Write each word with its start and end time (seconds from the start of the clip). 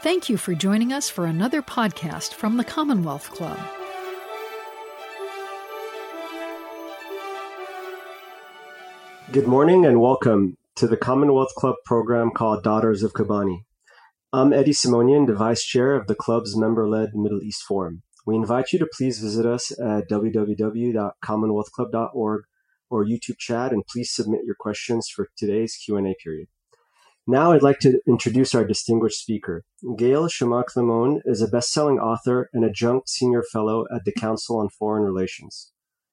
Thank 0.00 0.28
you 0.28 0.36
for 0.36 0.54
joining 0.54 0.92
us 0.92 1.10
for 1.10 1.26
another 1.26 1.60
podcast 1.60 2.32
from 2.32 2.56
the 2.56 2.62
Commonwealth 2.62 3.32
Club. 3.32 3.58
Good 9.32 9.48
morning 9.48 9.84
and 9.84 10.00
welcome 10.00 10.54
to 10.76 10.86
the 10.86 10.96
Commonwealth 10.96 11.52
Club 11.56 11.74
program 11.84 12.30
called 12.30 12.62
Daughters 12.62 13.02
of 13.02 13.12
Kobani. 13.12 13.64
I'm 14.32 14.52
Eddie 14.52 14.70
Simonian, 14.70 15.26
the 15.26 15.34
Vice 15.34 15.64
Chair 15.64 15.96
of 15.96 16.06
the 16.06 16.14
club's 16.14 16.56
member 16.56 16.88
led 16.88 17.08
Middle 17.14 17.42
East 17.42 17.64
Forum. 17.66 18.04
We 18.24 18.36
invite 18.36 18.72
you 18.72 18.78
to 18.78 18.86
please 18.96 19.18
visit 19.18 19.46
us 19.46 19.72
at 19.80 20.08
www.commonwealthclub.org 20.08 22.42
or 22.88 23.04
YouTube 23.04 23.38
chat 23.38 23.72
and 23.72 23.84
please 23.84 24.14
submit 24.14 24.42
your 24.44 24.54
questions 24.60 25.08
for 25.08 25.26
today's 25.36 25.74
Q&A 25.74 26.14
period. 26.22 26.46
Now 27.30 27.52
I'd 27.52 27.62
like 27.62 27.78
to 27.80 28.00
introduce 28.08 28.54
our 28.54 28.64
distinguished 28.64 29.20
speaker. 29.20 29.62
Gayle 29.98 30.28
Tzemach 30.28 30.74
Lemmon 30.74 31.20
is 31.26 31.42
a 31.42 31.46
best-selling 31.46 31.98
author 31.98 32.48
and 32.54 32.64
adjunct 32.64 33.10
senior 33.10 33.42
fellow 33.42 33.84
at 33.94 34.06
the 34.06 34.12
Council 34.12 34.56
on 34.56 34.70
Foreign 34.70 35.02
Relations. 35.02 35.70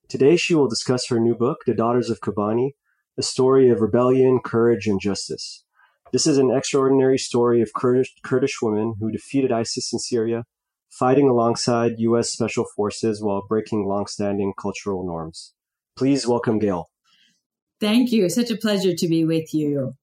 Today 0.10 0.36
she 0.36 0.54
will 0.54 0.68
discuss 0.68 1.08
her 1.08 1.18
new 1.18 1.34
book, 1.34 1.60
The 1.66 1.74
Daughters 1.74 2.10
of 2.10 2.20
Kobani, 2.20 2.72
a 3.18 3.24
story 3.24 3.70
of 3.70 3.80
rebellion, 3.80 4.42
courage, 4.44 4.88
and 4.88 5.00
justice. 5.00 5.64
This 6.12 6.28
is 6.28 6.38
an 6.38 6.52
extraordinary 6.52 7.18
story 7.18 7.62
of 7.62 7.72
Kurdish, 7.74 8.14
Kurdish 8.22 8.62
women 8.62 8.96
who 9.00 9.10
defeated 9.10 9.54
ISIS 9.54 9.94
in 9.94 10.00
Syria, 10.00 10.44
fighting 10.90 11.30
alongside 11.30 11.94
U.S. 11.98 12.30
Special 12.30 12.66
Forces 12.76 13.24
while 13.24 13.46
breaking 13.48 13.88
long-standing 13.88 14.52
cultural 14.60 15.06
norms. 15.06 15.54
Please 15.96 16.28
welcome 16.28 16.60
Gail. 16.60 16.90
Thank 17.80 18.12
you. 18.12 18.28
Such 18.28 18.52
a 18.52 18.58
pleasure 18.58 18.94
to 18.94 19.08
be 19.08 19.24
with 19.24 19.54
you 19.54 19.96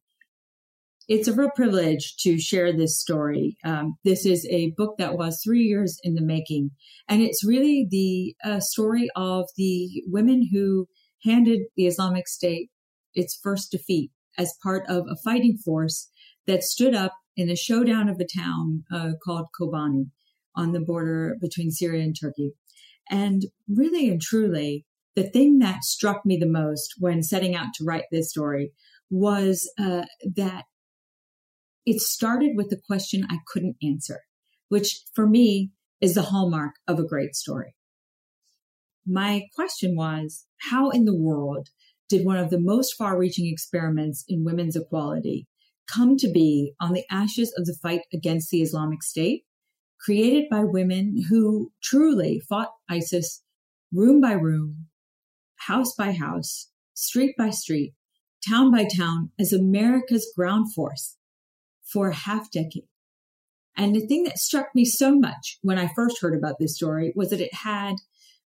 it's 1.13 1.29
a 1.29 1.35
real 1.35 1.51
privilege 1.55 2.17
to 2.21 2.39
share 2.39 2.73
this 2.73 2.99
story. 2.99 3.59
Um, 3.67 3.99
this 4.03 4.25
is 4.25 4.47
a 4.47 4.73
book 4.79 4.95
that 4.97 5.19
was 5.19 5.43
three 5.45 5.63
years 5.63 6.01
in 6.03 6.15
the 6.15 6.23
making, 6.23 6.71
and 7.07 7.21
it's 7.21 7.45
really 7.45 7.87
the 7.91 8.35
uh, 8.43 8.61
story 8.61 9.11
of 9.15 9.45
the 9.59 10.03
women 10.07 10.49
who 10.51 10.87
handed 11.23 11.61
the 11.77 11.87
Islamic 11.87 12.27
State 12.29 12.71
its 13.15 13.39
first 13.43 13.71
defeat 13.71 14.11
as 14.39 14.57
part 14.63 14.85
of 14.89 15.05
a 15.07 15.17
fighting 15.23 15.59
force 15.63 16.09
that 16.47 16.63
stood 16.63 16.95
up 16.95 17.13
in 17.37 17.51
a 17.51 17.57
showdown 17.57 18.09
of 18.09 18.19
a 18.19 18.41
town 18.41 18.85
uh, 18.91 19.11
called 19.23 19.49
Kobani 19.61 20.07
on 20.57 20.73
the 20.73 20.81
border 20.81 21.37
between 21.43 21.71
Syria 21.71 22.05
and 22.05 22.17
Turkey. 22.19 22.53
And 23.11 23.43
really 23.69 24.09
and 24.09 24.21
truly, 24.21 24.87
the 25.15 25.29
thing 25.29 25.59
that 25.59 25.85
struck 25.85 26.25
me 26.25 26.39
the 26.39 26.47
most 26.47 26.95
when 26.99 27.23
setting 27.23 27.55
out 27.55 27.75
to 27.75 27.85
write 27.85 28.05
this 28.11 28.31
story 28.31 28.73
was 29.11 29.71
uh, 29.79 30.07
that 30.37 30.65
it 31.85 32.01
started 32.01 32.53
with 32.55 32.73
a 32.73 32.81
question 32.87 33.27
I 33.29 33.39
couldn't 33.47 33.77
answer, 33.83 34.21
which 34.69 35.03
for 35.15 35.27
me 35.27 35.71
is 36.01 36.15
the 36.15 36.23
hallmark 36.23 36.75
of 36.87 36.99
a 36.99 37.07
great 37.07 37.35
story. 37.35 37.75
My 39.07 39.43
question 39.55 39.97
was, 39.97 40.47
how 40.71 40.91
in 40.91 41.05
the 41.05 41.17
world 41.17 41.69
did 42.09 42.25
one 42.25 42.37
of 42.37 42.51
the 42.51 42.61
most 42.61 42.95
far 42.95 43.19
reaching 43.19 43.47
experiments 43.47 44.25
in 44.29 44.45
women's 44.45 44.77
equality 44.77 45.47
come 45.87 46.17
to 46.17 46.31
be 46.31 46.75
on 46.81 46.93
the 46.93 47.05
ashes 47.11 47.53
of 47.57 47.67
the 47.67 47.77
fight 47.83 48.03
against 48.13 48.51
the 48.51 48.63
Islamic 48.63 49.03
State, 49.03 49.43
created 50.01 50.45
by 50.51 50.63
women 50.63 51.25
who 51.29 51.73
truly 51.83 52.41
fought 52.49 52.71
ISIS 52.89 53.43
room 53.93 54.21
by 54.21 54.33
room, 54.33 54.87
house 55.67 55.95
by 55.97 56.13
house, 56.13 56.69
street 56.95 57.35
by 57.37 57.51
street, 57.51 57.95
town 58.49 58.71
by 58.71 58.85
town 58.85 59.31
as 59.39 59.53
America's 59.53 60.31
ground 60.37 60.73
force 60.73 61.17
for 61.93 62.09
a 62.09 62.15
half 62.15 62.51
decade. 62.51 62.89
And 63.77 63.95
the 63.95 64.07
thing 64.07 64.25
that 64.25 64.39
struck 64.39 64.75
me 64.75 64.85
so 64.85 65.19
much 65.19 65.59
when 65.63 65.79
I 65.79 65.93
first 65.95 66.21
heard 66.21 66.37
about 66.37 66.59
this 66.59 66.75
story 66.75 67.13
was 67.17 67.31
that 67.31 67.41
it 67.41 67.55
had 67.55 67.95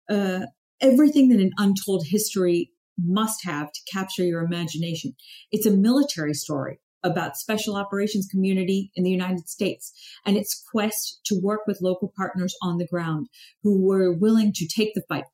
uh, 0.09 0.47
everything 0.81 1.29
that 1.31 1.41
an 1.41 1.53
untold 1.59 2.07
history 2.07 2.71
must 2.99 3.45
have 3.45 3.73
to 3.73 3.81
capture 3.93 4.25
your 4.25 4.43
imagination. 4.43 5.15
It's 5.51 5.67
a 5.67 5.71
military 5.71 6.35
story 6.35 6.81
about 7.03 7.37
special 7.37 7.77
operations 7.77 8.29
community 8.31 8.91
in 8.95 9.05
the 9.05 9.11
United 9.11 9.49
States 9.49 9.93
and 10.25 10.37
its 10.37 10.63
quest 10.73 11.21
to 11.27 11.41
work 11.41 11.61
with 11.67 11.83
local 11.83 12.13
partners 12.17 12.55
on 12.63 12.79
the 12.79 12.87
ground 12.87 13.29
who 13.63 13.81
were 13.81 14.13
willing 14.13 14.53
to 14.53 14.67
take 14.67 14.95
the 14.95 15.05
fight 15.09 15.25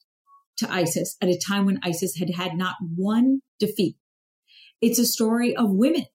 to 0.59 0.71
ISIS 0.71 1.17
at 1.21 1.29
a 1.29 1.39
time 1.39 1.65
when 1.65 1.81
ISIS 1.83 2.17
had 2.17 2.31
had 2.31 2.57
not 2.57 2.77
one 2.95 3.41
defeat. 3.59 3.97
It's 4.81 4.99
a 4.99 5.07
story 5.07 5.57
of 5.57 5.71
women 5.71 6.07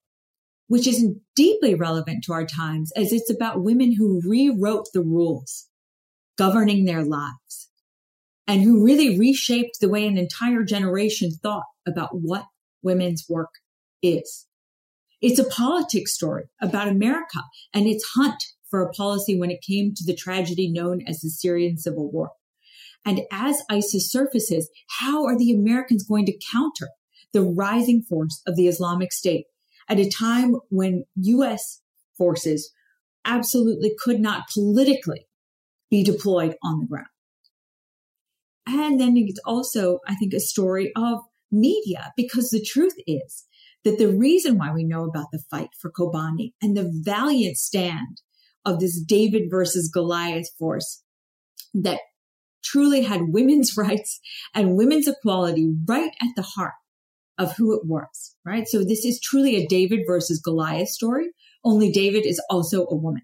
which 0.68 0.88
is 0.88 1.06
deeply 1.36 1.74
relevant 1.74 2.24
to 2.24 2.34
our 2.34 2.46
times 2.46 2.92
as 2.96 3.12
it's 3.12 3.30
about 3.30 3.64
women 3.64 3.94
who 3.94 4.22
rewrote 4.26 4.88
the 4.94 5.02
rules 5.02 5.68
governing 6.38 6.86
their 6.86 7.04
lives 7.04 7.70
and 8.46 8.62
who 8.62 8.84
really 8.84 9.18
reshaped 9.18 9.80
the 9.80 9.90
way 9.90 10.06
an 10.06 10.18
entire 10.18 10.64
generation 10.64 11.32
thought 11.32 11.66
about 11.86 12.10
what 12.14 12.46
women's 12.82 13.26
work 13.28 13.50
is. 14.02 14.46
It's 15.22 15.40
a 15.40 15.44
politics 15.44 16.14
story 16.14 16.46
about 16.62 16.88
America 16.88 17.42
and 17.74 17.88
its 17.88 18.06
hunt 18.16 18.44
for 18.70 18.82
a 18.82 18.92
policy 18.92 19.38
when 19.38 19.50
it 19.50 19.62
came 19.62 19.94
to 19.96 20.04
the 20.06 20.16
tragedy 20.16 20.70
known 20.70 21.02
as 21.08 21.22
the 21.22 21.30
Syrian 21.30 21.78
civil 21.78 22.12
war. 22.12 22.32
And 23.06 23.22
as 23.32 23.64
ISIS 23.70 24.12
surfaces, 24.12 24.70
how 25.00 25.26
are 25.26 25.38
the 25.38 25.52
Americans 25.52 26.06
going 26.06 26.26
to 26.26 26.40
counter 26.52 26.90
the 27.34 27.42
rising 27.42 28.02
force 28.02 28.42
of 28.46 28.56
the 28.56 28.68
Islamic 28.68 29.12
State 29.12 29.46
at 29.90 30.00
a 30.00 30.10
time 30.10 30.56
when 30.70 31.06
U.S. 31.16 31.82
forces 32.18 32.72
absolutely 33.26 33.94
could 33.98 34.20
not 34.20 34.50
politically 34.54 35.28
be 35.90 36.04
deployed 36.04 36.56
on 36.64 36.80
the 36.80 36.88
ground. 36.88 37.08
And 38.66 39.00
then 39.00 39.16
it's 39.16 39.40
also, 39.46 40.00
I 40.08 40.16
think, 40.16 40.34
a 40.34 40.40
story 40.40 40.92
of 40.96 41.20
media, 41.52 42.12
because 42.18 42.50
the 42.50 42.62
truth 42.62 42.96
is 43.06 43.46
that 43.86 43.98
the 43.98 44.10
reason 44.10 44.58
why 44.58 44.74
we 44.74 44.84
know 44.84 45.06
about 45.06 45.28
the 45.32 45.42
fight 45.50 45.70
for 45.80 45.92
Kobani 45.92 46.54
and 46.62 46.76
the 46.76 46.92
valiant 46.92 47.58
stand 47.58 48.22
of 48.66 48.80
this 48.80 49.00
David 49.00 49.44
versus 49.50 49.90
Goliath 49.90 50.50
force 50.60 51.04
that 51.74 52.00
truly 52.64 53.04
had 53.04 53.30
women's 53.30 53.78
rights 53.78 54.20
and 54.54 54.76
women's 54.76 55.08
equality 55.08 55.74
right 55.88 56.12
at 56.22 56.36
the 56.36 56.42
heart 56.42 56.74
of 57.38 57.56
who 57.56 57.76
it 57.76 57.86
was, 57.86 58.36
right? 58.46 58.68
So 58.68 58.84
this 58.84 59.06
is 59.06 59.20
truly 59.20 59.56
a 59.56 59.68
David 59.68 60.02
versus 60.08 60.42
Goliath 60.44 60.90
story, 60.90 61.30
only 61.64 61.92
David 61.92 62.26
is 62.26 62.42
also 62.50 62.86
a 62.86 62.96
woman. 62.96 63.24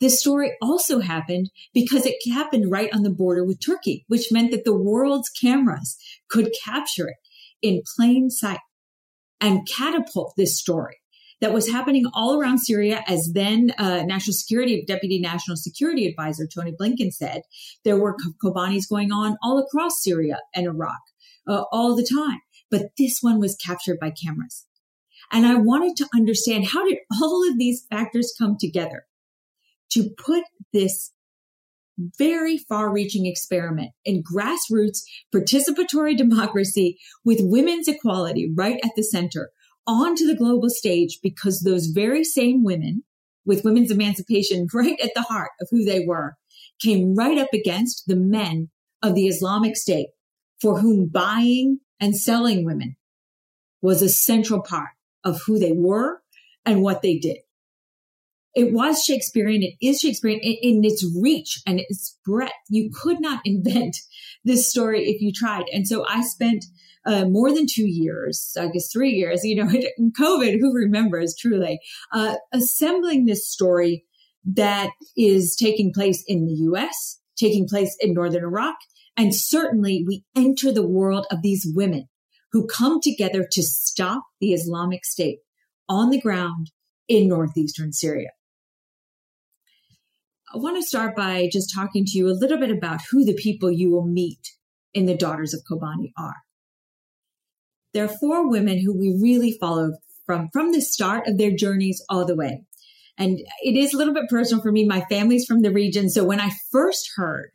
This 0.00 0.18
story 0.18 0.52
also 0.60 0.98
happened 0.98 1.50
because 1.72 2.06
it 2.06 2.16
happened 2.32 2.72
right 2.72 2.92
on 2.92 3.02
the 3.02 3.10
border 3.10 3.44
with 3.44 3.64
Turkey, 3.64 4.04
which 4.08 4.32
meant 4.32 4.50
that 4.50 4.64
the 4.64 4.76
world's 4.76 5.28
cameras 5.28 5.96
could 6.28 6.50
capture 6.64 7.08
it 7.08 7.16
in 7.62 7.82
plain 7.96 8.28
sight 8.28 8.58
and 9.40 9.66
catapult 9.68 10.34
this 10.36 10.58
story 10.58 10.96
that 11.40 11.52
was 11.52 11.70
happening 11.70 12.04
all 12.14 12.40
around 12.40 12.58
Syria, 12.58 13.04
as 13.06 13.30
then 13.34 13.72
uh, 13.78 14.02
National 14.04 14.34
Security 14.34 14.84
Deputy 14.86 15.20
National 15.20 15.56
Security 15.56 16.06
Advisor 16.06 16.48
Tony 16.52 16.72
Blinken 16.72 17.12
said, 17.12 17.42
there 17.84 17.98
were 17.98 18.16
Kobanis 18.42 18.88
going 18.88 19.12
on 19.12 19.36
all 19.42 19.58
across 19.58 20.02
Syria 20.02 20.38
and 20.54 20.66
Iraq 20.66 21.00
uh, 21.48 21.62
all 21.72 21.94
the 21.96 22.08
time 22.12 22.40
but 22.72 22.96
this 22.98 23.18
one 23.20 23.38
was 23.38 23.54
captured 23.54 23.98
by 24.00 24.10
cameras. 24.10 24.66
And 25.30 25.46
I 25.46 25.54
wanted 25.54 25.94
to 25.98 26.08
understand 26.14 26.68
how 26.68 26.88
did 26.88 26.98
all 27.20 27.48
of 27.48 27.58
these 27.58 27.86
factors 27.88 28.34
come 28.36 28.56
together 28.58 29.04
to 29.92 30.10
put 30.18 30.42
this 30.72 31.12
very 32.18 32.56
far 32.56 32.90
reaching 32.90 33.26
experiment 33.26 33.90
in 34.04 34.22
grassroots 34.22 35.02
participatory 35.32 36.16
democracy 36.16 36.98
with 37.24 37.38
women's 37.42 37.86
equality 37.86 38.50
right 38.56 38.80
at 38.82 38.92
the 38.96 39.02
center 39.02 39.50
onto 39.86 40.26
the 40.26 40.34
global 40.34 40.70
stage 40.70 41.18
because 41.22 41.60
those 41.60 41.88
very 41.88 42.24
same 42.24 42.64
women 42.64 43.04
with 43.44 43.64
women's 43.64 43.90
emancipation 43.90 44.66
right 44.74 44.98
at 45.02 45.10
the 45.14 45.22
heart 45.22 45.50
of 45.60 45.68
who 45.70 45.84
they 45.84 46.04
were 46.06 46.36
came 46.80 47.14
right 47.14 47.36
up 47.36 47.52
against 47.52 48.04
the 48.06 48.16
men 48.16 48.70
of 49.02 49.14
the 49.14 49.26
Islamic 49.26 49.76
State 49.76 50.08
for 50.60 50.80
whom 50.80 51.08
buying 51.08 51.80
and 52.02 52.16
selling 52.16 52.66
women 52.66 52.96
was 53.80 54.02
a 54.02 54.08
central 54.08 54.60
part 54.60 54.90
of 55.24 55.40
who 55.46 55.58
they 55.58 55.72
were 55.72 56.20
and 56.66 56.82
what 56.82 57.00
they 57.00 57.16
did. 57.16 57.38
It 58.54 58.72
was 58.72 59.02
Shakespearean. 59.02 59.62
It 59.62 59.76
is 59.80 60.00
Shakespearean 60.00 60.40
in, 60.40 60.56
in 60.62 60.84
its 60.84 61.06
reach 61.22 61.62
and 61.64 61.78
its 61.80 62.18
breadth. 62.26 62.52
You 62.68 62.90
could 62.92 63.20
not 63.20 63.40
invent 63.44 63.96
this 64.44 64.68
story 64.68 65.04
if 65.08 65.22
you 65.22 65.32
tried. 65.32 65.66
And 65.72 65.86
so 65.86 66.04
I 66.06 66.22
spent 66.22 66.64
uh, 67.06 67.24
more 67.24 67.54
than 67.54 67.66
two 67.72 67.86
years, 67.86 68.56
I 68.58 68.66
guess 68.66 68.90
three 68.92 69.10
years, 69.10 69.44
you 69.44 69.56
know, 69.56 69.70
in 69.98 70.12
COVID, 70.12 70.58
who 70.60 70.74
remembers 70.74 71.36
truly, 71.38 71.78
uh, 72.12 72.34
assembling 72.52 73.26
this 73.26 73.48
story 73.48 74.04
that 74.44 74.90
is 75.16 75.54
taking 75.54 75.92
place 75.92 76.24
in 76.26 76.46
the 76.46 76.54
US, 76.72 77.20
taking 77.36 77.68
place 77.68 77.96
in 78.00 78.12
Northern 78.12 78.42
Iraq, 78.42 78.74
and 79.16 79.34
certainly 79.34 80.04
we 80.06 80.24
enter 80.36 80.72
the 80.72 80.86
world 80.86 81.26
of 81.30 81.42
these 81.42 81.66
women 81.74 82.08
who 82.52 82.66
come 82.66 83.00
together 83.00 83.46
to 83.50 83.62
stop 83.62 84.24
the 84.40 84.52
Islamic 84.52 85.04
State 85.04 85.38
on 85.88 86.10
the 86.10 86.20
ground 86.20 86.70
in 87.08 87.28
northeastern 87.28 87.92
Syria. 87.92 88.30
I 90.54 90.58
want 90.58 90.76
to 90.76 90.86
start 90.86 91.16
by 91.16 91.48
just 91.50 91.74
talking 91.74 92.04
to 92.04 92.18
you 92.18 92.28
a 92.28 92.36
little 92.38 92.58
bit 92.58 92.70
about 92.70 93.00
who 93.10 93.24
the 93.24 93.34
people 93.34 93.70
you 93.70 93.90
will 93.90 94.06
meet 94.06 94.52
in 94.92 95.06
the 95.06 95.16
Daughters 95.16 95.54
of 95.54 95.62
Kobani 95.70 96.12
are. 96.18 96.36
There 97.94 98.04
are 98.04 98.18
four 98.20 98.48
women 98.48 98.78
who 98.78 98.98
we 98.98 99.18
really 99.20 99.56
follow 99.58 99.92
from, 100.26 100.50
from 100.52 100.72
the 100.72 100.80
start 100.80 101.26
of 101.26 101.38
their 101.38 101.52
journeys 101.54 102.04
all 102.08 102.26
the 102.26 102.36
way. 102.36 102.64
And 103.18 103.38
it 103.62 103.76
is 103.76 103.92
a 103.92 103.96
little 103.96 104.14
bit 104.14 104.28
personal 104.28 104.62
for 104.62 104.72
me. 104.72 104.84
My 104.84 105.02
family's 105.08 105.46
from 105.46 105.62
the 105.62 105.72
region. 105.72 106.08
So 106.08 106.24
when 106.24 106.40
I 106.40 106.50
first 106.70 107.10
heard 107.16 107.50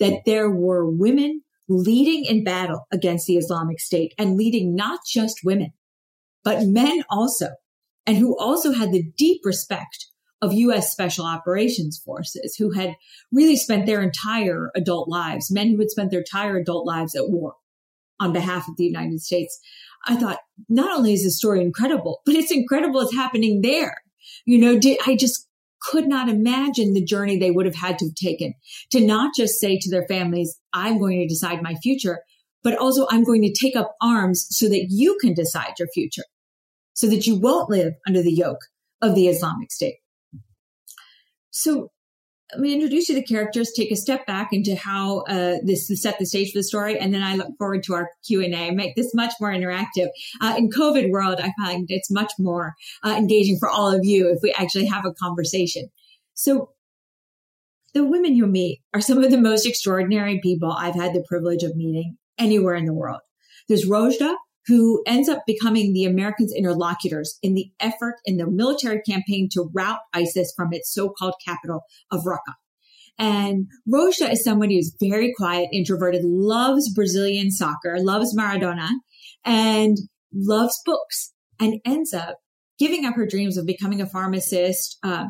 that 0.00 0.22
there 0.26 0.50
were 0.50 0.88
women 0.88 1.42
leading 1.68 2.24
in 2.24 2.44
battle 2.44 2.86
against 2.92 3.26
the 3.26 3.36
Islamic 3.36 3.80
State 3.80 4.14
and 4.18 4.36
leading 4.36 4.74
not 4.74 5.00
just 5.06 5.40
women, 5.44 5.72
but 6.42 6.66
men 6.66 7.04
also, 7.08 7.48
and 8.06 8.16
who 8.16 8.38
also 8.38 8.72
had 8.72 8.92
the 8.92 9.04
deep 9.16 9.40
respect 9.44 10.06
of 10.42 10.52
U.S. 10.52 10.92
Special 10.92 11.24
Operations 11.24 11.98
Forces, 12.04 12.54
who 12.58 12.72
had 12.72 12.96
really 13.32 13.56
spent 13.56 13.86
their 13.86 14.02
entire 14.02 14.70
adult 14.76 15.08
lives, 15.08 15.50
men 15.50 15.70
who 15.70 15.78
had 15.78 15.90
spent 15.90 16.10
their 16.10 16.20
entire 16.20 16.56
adult 16.56 16.86
lives 16.86 17.14
at 17.14 17.30
war 17.30 17.54
on 18.20 18.32
behalf 18.32 18.68
of 18.68 18.76
the 18.76 18.84
United 18.84 19.20
States. 19.20 19.58
I 20.06 20.16
thought, 20.16 20.38
not 20.68 20.96
only 20.96 21.14
is 21.14 21.24
this 21.24 21.38
story 21.38 21.62
incredible, 21.62 22.20
but 22.26 22.34
it's 22.34 22.52
incredible 22.52 23.00
it's 23.00 23.14
happening 23.14 23.62
there. 23.62 24.02
You 24.44 24.58
know, 24.58 24.78
did, 24.78 24.98
I 25.06 25.16
just 25.16 25.48
could 25.90 26.08
not 26.08 26.28
imagine 26.28 26.94
the 26.94 27.04
journey 27.04 27.38
they 27.38 27.50
would 27.50 27.66
have 27.66 27.74
had 27.74 27.98
to 27.98 28.06
have 28.06 28.14
taken 28.14 28.54
to 28.90 29.00
not 29.00 29.34
just 29.36 29.60
say 29.60 29.78
to 29.78 29.90
their 29.90 30.06
families, 30.08 30.58
I'm 30.72 30.98
going 30.98 31.20
to 31.20 31.26
decide 31.26 31.62
my 31.62 31.74
future, 31.76 32.20
but 32.62 32.76
also 32.78 33.06
I'm 33.10 33.24
going 33.24 33.42
to 33.42 33.52
take 33.52 33.76
up 33.76 33.94
arms 34.00 34.46
so 34.50 34.68
that 34.68 34.86
you 34.88 35.18
can 35.20 35.34
decide 35.34 35.74
your 35.78 35.88
future, 35.88 36.24
so 36.94 37.06
that 37.08 37.26
you 37.26 37.36
won't 37.38 37.70
live 37.70 37.94
under 38.06 38.22
the 38.22 38.32
yoke 38.32 38.62
of 39.02 39.14
the 39.14 39.28
Islamic 39.28 39.70
State. 39.70 39.96
So 41.50 41.90
let 42.54 42.60
me 42.60 42.72
introduce 42.72 43.08
you 43.08 43.16
to 43.16 43.20
the 43.20 43.26
characters, 43.26 43.72
take 43.72 43.90
a 43.90 43.96
step 43.96 44.26
back 44.26 44.52
into 44.52 44.76
how 44.76 45.22
uh, 45.22 45.56
this 45.64 45.90
set 46.00 46.20
the 46.20 46.26
stage 46.26 46.52
for 46.52 46.60
the 46.60 46.62
story, 46.62 46.96
and 46.96 47.12
then 47.12 47.20
I 47.22 47.34
look 47.34 47.48
forward 47.58 47.82
to 47.84 47.94
our 47.94 48.10
Q 48.24 48.44
and 48.44 48.54
A. 48.54 48.70
Make 48.70 48.94
this 48.94 49.12
much 49.12 49.32
more 49.40 49.50
interactive. 49.50 50.08
Uh, 50.40 50.54
in 50.56 50.70
COVID 50.70 51.10
world, 51.10 51.40
I 51.40 51.52
find 51.58 51.86
it's 51.88 52.12
much 52.12 52.32
more 52.38 52.74
uh, 53.02 53.16
engaging 53.18 53.58
for 53.58 53.68
all 53.68 53.92
of 53.92 54.04
you 54.04 54.30
if 54.30 54.38
we 54.40 54.52
actually 54.52 54.86
have 54.86 55.04
a 55.04 55.12
conversation. 55.12 55.88
So, 56.34 56.70
the 57.92 58.04
women 58.04 58.36
you 58.36 58.46
meet 58.46 58.82
are 58.92 59.00
some 59.00 59.22
of 59.24 59.32
the 59.32 59.40
most 59.40 59.66
extraordinary 59.66 60.40
people 60.40 60.70
I've 60.70 60.94
had 60.94 61.12
the 61.12 61.24
privilege 61.26 61.64
of 61.64 61.74
meeting 61.74 62.16
anywhere 62.38 62.76
in 62.76 62.84
the 62.84 62.94
world. 62.94 63.20
There's 63.68 63.86
Rojda, 63.86 64.36
who 64.66 65.02
ends 65.06 65.28
up 65.28 65.42
becoming 65.46 65.92
the 65.92 66.04
Americans' 66.04 66.54
interlocutors 66.56 67.38
in 67.42 67.54
the 67.54 67.70
effort 67.80 68.16
in 68.24 68.36
the 68.36 68.50
military 68.50 69.00
campaign 69.02 69.48
to 69.52 69.70
rout 69.74 69.98
ISIS 70.12 70.52
from 70.56 70.72
its 70.72 70.92
so-called 70.92 71.34
capital 71.44 71.82
of 72.10 72.22
Raqqa. 72.24 72.54
And 73.18 73.68
Rojda 73.88 74.32
is 74.32 74.42
somebody 74.42 74.76
who's 74.76 74.96
very 75.00 75.32
quiet, 75.36 75.68
introverted, 75.72 76.22
loves 76.24 76.92
Brazilian 76.92 77.50
soccer, 77.50 77.98
loves 78.00 78.36
Maradona, 78.36 78.88
and 79.44 79.96
loves 80.32 80.80
books, 80.84 81.32
and 81.60 81.80
ends 81.84 82.12
up 82.12 82.38
giving 82.78 83.04
up 83.04 83.14
her 83.14 83.26
dreams 83.26 83.56
of 83.56 83.66
becoming 83.66 84.00
a 84.00 84.06
pharmacist 84.06 84.98
uh, 85.04 85.26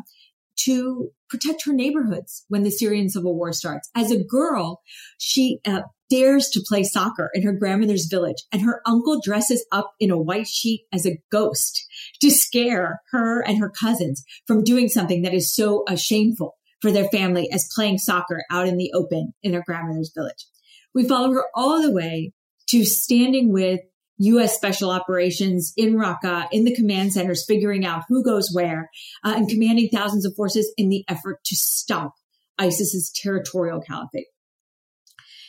to 0.56 1.10
protect 1.28 1.64
her 1.66 1.72
neighborhoods 1.75 2.44
when 2.48 2.62
the 2.62 2.70
Syrian 2.70 3.10
civil 3.10 3.37
war 3.37 3.52
starts. 3.52 3.90
As 3.94 4.10
a 4.10 4.22
girl, 4.22 4.80
she 5.19 5.58
uh, 5.66 5.82
dares 6.10 6.48
to 6.50 6.62
play 6.66 6.82
soccer 6.82 7.30
in 7.34 7.42
her 7.42 7.52
grandmother's 7.52 8.06
village 8.06 8.42
and 8.52 8.62
her 8.62 8.80
uncle 8.86 9.20
dresses 9.22 9.64
up 9.72 9.92
in 9.98 10.10
a 10.10 10.20
white 10.20 10.46
sheet 10.46 10.86
as 10.92 11.06
a 11.06 11.18
ghost 11.30 11.86
to 12.20 12.30
scare 12.30 13.00
her 13.10 13.40
and 13.40 13.58
her 13.58 13.70
cousins 13.70 14.24
from 14.46 14.64
doing 14.64 14.88
something 14.88 15.22
that 15.22 15.34
is 15.34 15.54
so 15.54 15.84
uh, 15.88 15.96
shameful 15.96 16.56
for 16.80 16.90
their 16.90 17.08
family 17.08 17.50
as 17.50 17.70
playing 17.74 17.98
soccer 17.98 18.42
out 18.50 18.68
in 18.68 18.76
the 18.76 18.92
open 18.92 19.32
in 19.42 19.54
her 19.54 19.62
grandmother's 19.66 20.12
village. 20.14 20.46
We 20.94 21.08
follow 21.08 21.32
her 21.32 21.44
all 21.54 21.82
the 21.82 21.90
way 21.90 22.32
to 22.68 22.84
standing 22.84 23.52
with 23.52 23.80
U.S. 24.18 24.54
special 24.54 24.90
operations 24.90 25.72
in 25.76 25.94
Raqqa, 25.94 26.46
in 26.52 26.64
the 26.64 26.74
command 26.74 27.12
centers, 27.12 27.44
figuring 27.46 27.84
out 27.84 28.04
who 28.08 28.22
goes 28.22 28.50
where, 28.52 28.90
uh, 29.24 29.34
and 29.36 29.48
commanding 29.48 29.88
thousands 29.88 30.24
of 30.24 30.34
forces 30.36 30.72
in 30.76 30.88
the 30.88 31.04
effort 31.08 31.42
to 31.44 31.56
stop 31.56 32.14
ISIS's 32.58 33.10
territorial 33.14 33.80
caliphate. 33.80 34.26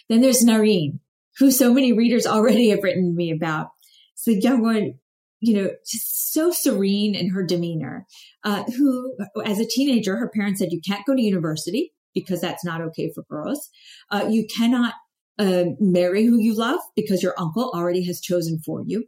Then 0.09 0.21
there's 0.21 0.43
Nareen, 0.43 0.99
who 1.37 1.51
so 1.51 1.73
many 1.73 1.93
readers 1.93 2.25
already 2.25 2.69
have 2.69 2.83
written 2.83 3.15
me 3.15 3.31
about. 3.31 3.69
It's 4.13 4.25
the 4.25 4.39
young 4.39 4.61
one, 4.61 4.95
you 5.39 5.55
know, 5.55 5.69
just 5.85 6.33
so 6.33 6.51
serene 6.51 7.15
in 7.15 7.29
her 7.31 7.43
demeanor, 7.43 8.05
uh, 8.43 8.63
who, 8.63 9.17
as 9.43 9.59
a 9.59 9.67
teenager, 9.67 10.17
her 10.17 10.29
parents 10.29 10.59
said, 10.59 10.71
you 10.71 10.81
can't 10.81 11.05
go 11.05 11.15
to 11.15 11.21
university 11.21 11.93
because 12.13 12.41
that's 12.41 12.63
not 12.63 12.81
okay 12.81 13.11
for 13.13 13.23
girls. 13.23 13.69
Uh, 14.09 14.27
you 14.29 14.47
cannot 14.47 14.93
uh, 15.37 15.65
marry 15.79 16.25
who 16.25 16.37
you 16.37 16.55
love 16.55 16.79
because 16.95 17.21
your 17.21 17.33
uncle 17.37 17.71
already 17.75 18.05
has 18.05 18.21
chosen 18.21 18.59
for 18.59 18.81
you. 18.85 19.05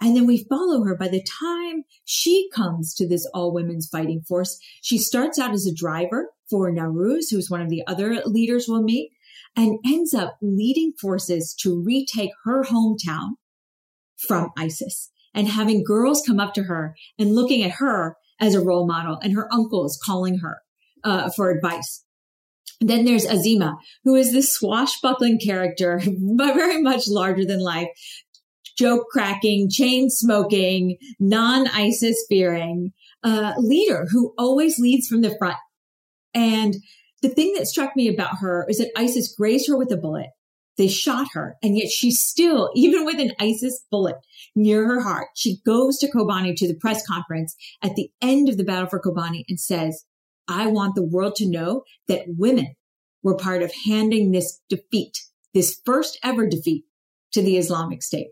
And 0.00 0.16
then 0.16 0.26
we 0.26 0.44
follow 0.44 0.84
her. 0.84 0.96
By 0.96 1.08
the 1.08 1.24
time 1.40 1.84
she 2.04 2.50
comes 2.52 2.92
to 2.94 3.08
this 3.08 3.24
all 3.32 3.54
women's 3.54 3.88
fighting 3.88 4.20
force, 4.20 4.58
she 4.82 4.98
starts 4.98 5.38
out 5.38 5.52
as 5.52 5.64
a 5.64 5.74
driver 5.74 6.30
for 6.50 6.70
Nowruz, 6.70 7.30
who's 7.30 7.48
one 7.48 7.62
of 7.62 7.70
the 7.70 7.84
other 7.86 8.20
leaders 8.26 8.66
we'll 8.68 8.82
meet 8.82 9.11
and 9.56 9.78
ends 9.86 10.14
up 10.14 10.36
leading 10.40 10.92
forces 11.00 11.54
to 11.60 11.82
retake 11.82 12.30
her 12.44 12.64
hometown 12.64 13.32
from 14.16 14.50
ISIS 14.56 15.10
and 15.34 15.48
having 15.48 15.84
girls 15.84 16.22
come 16.26 16.40
up 16.40 16.54
to 16.54 16.64
her 16.64 16.94
and 17.18 17.34
looking 17.34 17.62
at 17.62 17.72
her 17.72 18.16
as 18.40 18.54
a 18.54 18.60
role 18.60 18.86
model 18.86 19.18
and 19.22 19.34
her 19.34 19.52
uncles 19.52 19.98
calling 20.04 20.38
her 20.38 20.58
uh, 21.04 21.30
for 21.34 21.50
advice. 21.50 22.04
Then 22.80 23.04
there's 23.04 23.26
Azima, 23.26 23.76
who 24.04 24.16
is 24.16 24.32
this 24.32 24.52
swashbuckling 24.52 25.38
character, 25.38 26.00
but 26.36 26.54
very 26.54 26.82
much 26.82 27.06
larger 27.06 27.44
than 27.44 27.60
life, 27.60 27.88
joke 28.76 29.06
cracking, 29.10 29.70
chain 29.70 30.10
smoking, 30.10 30.96
non 31.20 31.68
ISIS 31.68 32.24
fearing 32.28 32.92
uh, 33.22 33.54
leader 33.58 34.06
who 34.10 34.34
always 34.36 34.78
leads 34.78 35.06
from 35.06 35.20
the 35.20 35.36
front. 35.38 35.56
And 36.34 36.74
the 37.22 37.28
thing 37.28 37.54
that 37.56 37.66
struck 37.66 37.96
me 37.96 38.08
about 38.08 38.38
her 38.40 38.66
is 38.68 38.78
that 38.78 38.90
ISIS 38.96 39.34
grazed 39.34 39.68
her 39.68 39.78
with 39.78 39.90
a 39.92 39.96
bullet. 39.96 40.30
They 40.76 40.88
shot 40.88 41.28
her, 41.34 41.56
and 41.62 41.76
yet 41.76 41.88
she 41.88 42.10
still, 42.10 42.70
even 42.74 43.04
with 43.04 43.20
an 43.20 43.32
ISIS 43.38 43.84
bullet 43.90 44.16
near 44.54 44.86
her 44.86 45.00
heart, 45.00 45.28
she 45.34 45.58
goes 45.64 45.98
to 45.98 46.10
Kobani 46.10 46.54
to 46.56 46.68
the 46.68 46.74
press 46.74 47.06
conference 47.06 47.54
at 47.82 47.94
the 47.94 48.10
end 48.20 48.48
of 48.48 48.56
the 48.56 48.64
battle 48.64 48.88
for 48.88 49.00
Kobani 49.00 49.44
and 49.48 49.60
says, 49.60 50.04
I 50.48 50.66
want 50.66 50.94
the 50.94 51.04
world 51.04 51.36
to 51.36 51.48
know 51.48 51.84
that 52.08 52.24
women 52.26 52.74
were 53.22 53.36
part 53.36 53.62
of 53.62 53.72
handing 53.86 54.32
this 54.32 54.60
defeat, 54.68 55.18
this 55.54 55.80
first 55.86 56.18
ever 56.22 56.48
defeat 56.48 56.84
to 57.32 57.42
the 57.42 57.56
Islamic 57.56 58.02
State. 58.02 58.28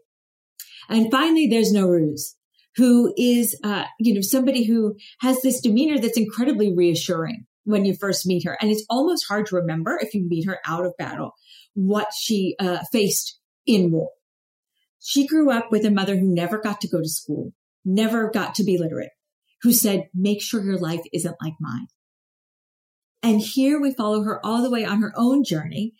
And 0.88 1.10
finally, 1.10 1.46
there's 1.46 1.72
Nowruz, 1.72 2.34
who 2.76 3.14
is, 3.16 3.58
uh, 3.62 3.84
you 4.00 4.12
know, 4.12 4.22
somebody 4.22 4.64
who 4.64 4.96
has 5.20 5.40
this 5.42 5.60
demeanor 5.60 6.00
that's 6.00 6.18
incredibly 6.18 6.74
reassuring 6.74 7.46
when 7.64 7.84
you 7.84 7.94
first 7.94 8.26
meet 8.26 8.44
her. 8.44 8.56
And 8.60 8.70
it's 8.70 8.84
almost 8.88 9.26
hard 9.28 9.46
to 9.46 9.56
remember 9.56 9.98
if 10.00 10.14
you 10.14 10.26
meet 10.28 10.46
her 10.46 10.58
out 10.66 10.84
of 10.84 10.96
battle 10.98 11.32
what 11.74 12.08
she 12.18 12.56
uh, 12.58 12.80
faced 12.92 13.38
in 13.66 13.90
war. 13.90 14.10
She 14.98 15.26
grew 15.26 15.50
up 15.50 15.70
with 15.70 15.84
a 15.84 15.90
mother 15.90 16.16
who 16.16 16.34
never 16.34 16.58
got 16.58 16.80
to 16.82 16.88
go 16.88 17.00
to 17.00 17.08
school, 17.08 17.52
never 17.84 18.30
got 18.30 18.54
to 18.56 18.64
be 18.64 18.76
literate, 18.76 19.10
who 19.62 19.72
said, 19.72 20.08
make 20.14 20.42
sure 20.42 20.62
your 20.62 20.78
life 20.78 21.00
isn't 21.12 21.36
like 21.42 21.54
mine. 21.60 21.86
And 23.22 23.40
here 23.40 23.80
we 23.80 23.92
follow 23.92 24.22
her 24.22 24.44
all 24.44 24.62
the 24.62 24.70
way 24.70 24.84
on 24.84 25.02
her 25.02 25.12
own 25.14 25.44
journey 25.44 25.94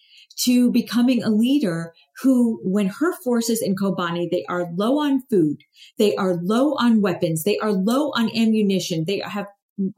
to 0.44 0.70
becoming 0.70 1.22
a 1.22 1.30
leader 1.30 1.92
who, 2.22 2.60
when 2.64 2.86
her 2.86 3.14
forces 3.22 3.60
in 3.60 3.74
Kobani, 3.76 4.30
they 4.30 4.44
are 4.48 4.70
low 4.74 4.98
on 4.98 5.22
food, 5.30 5.58
they 5.98 6.14
are 6.16 6.34
low 6.34 6.74
on 6.78 7.02
weapons, 7.02 7.44
they 7.44 7.58
are 7.58 7.72
low 7.72 8.10
on 8.14 8.34
ammunition, 8.34 9.04
they 9.06 9.18
have 9.18 9.46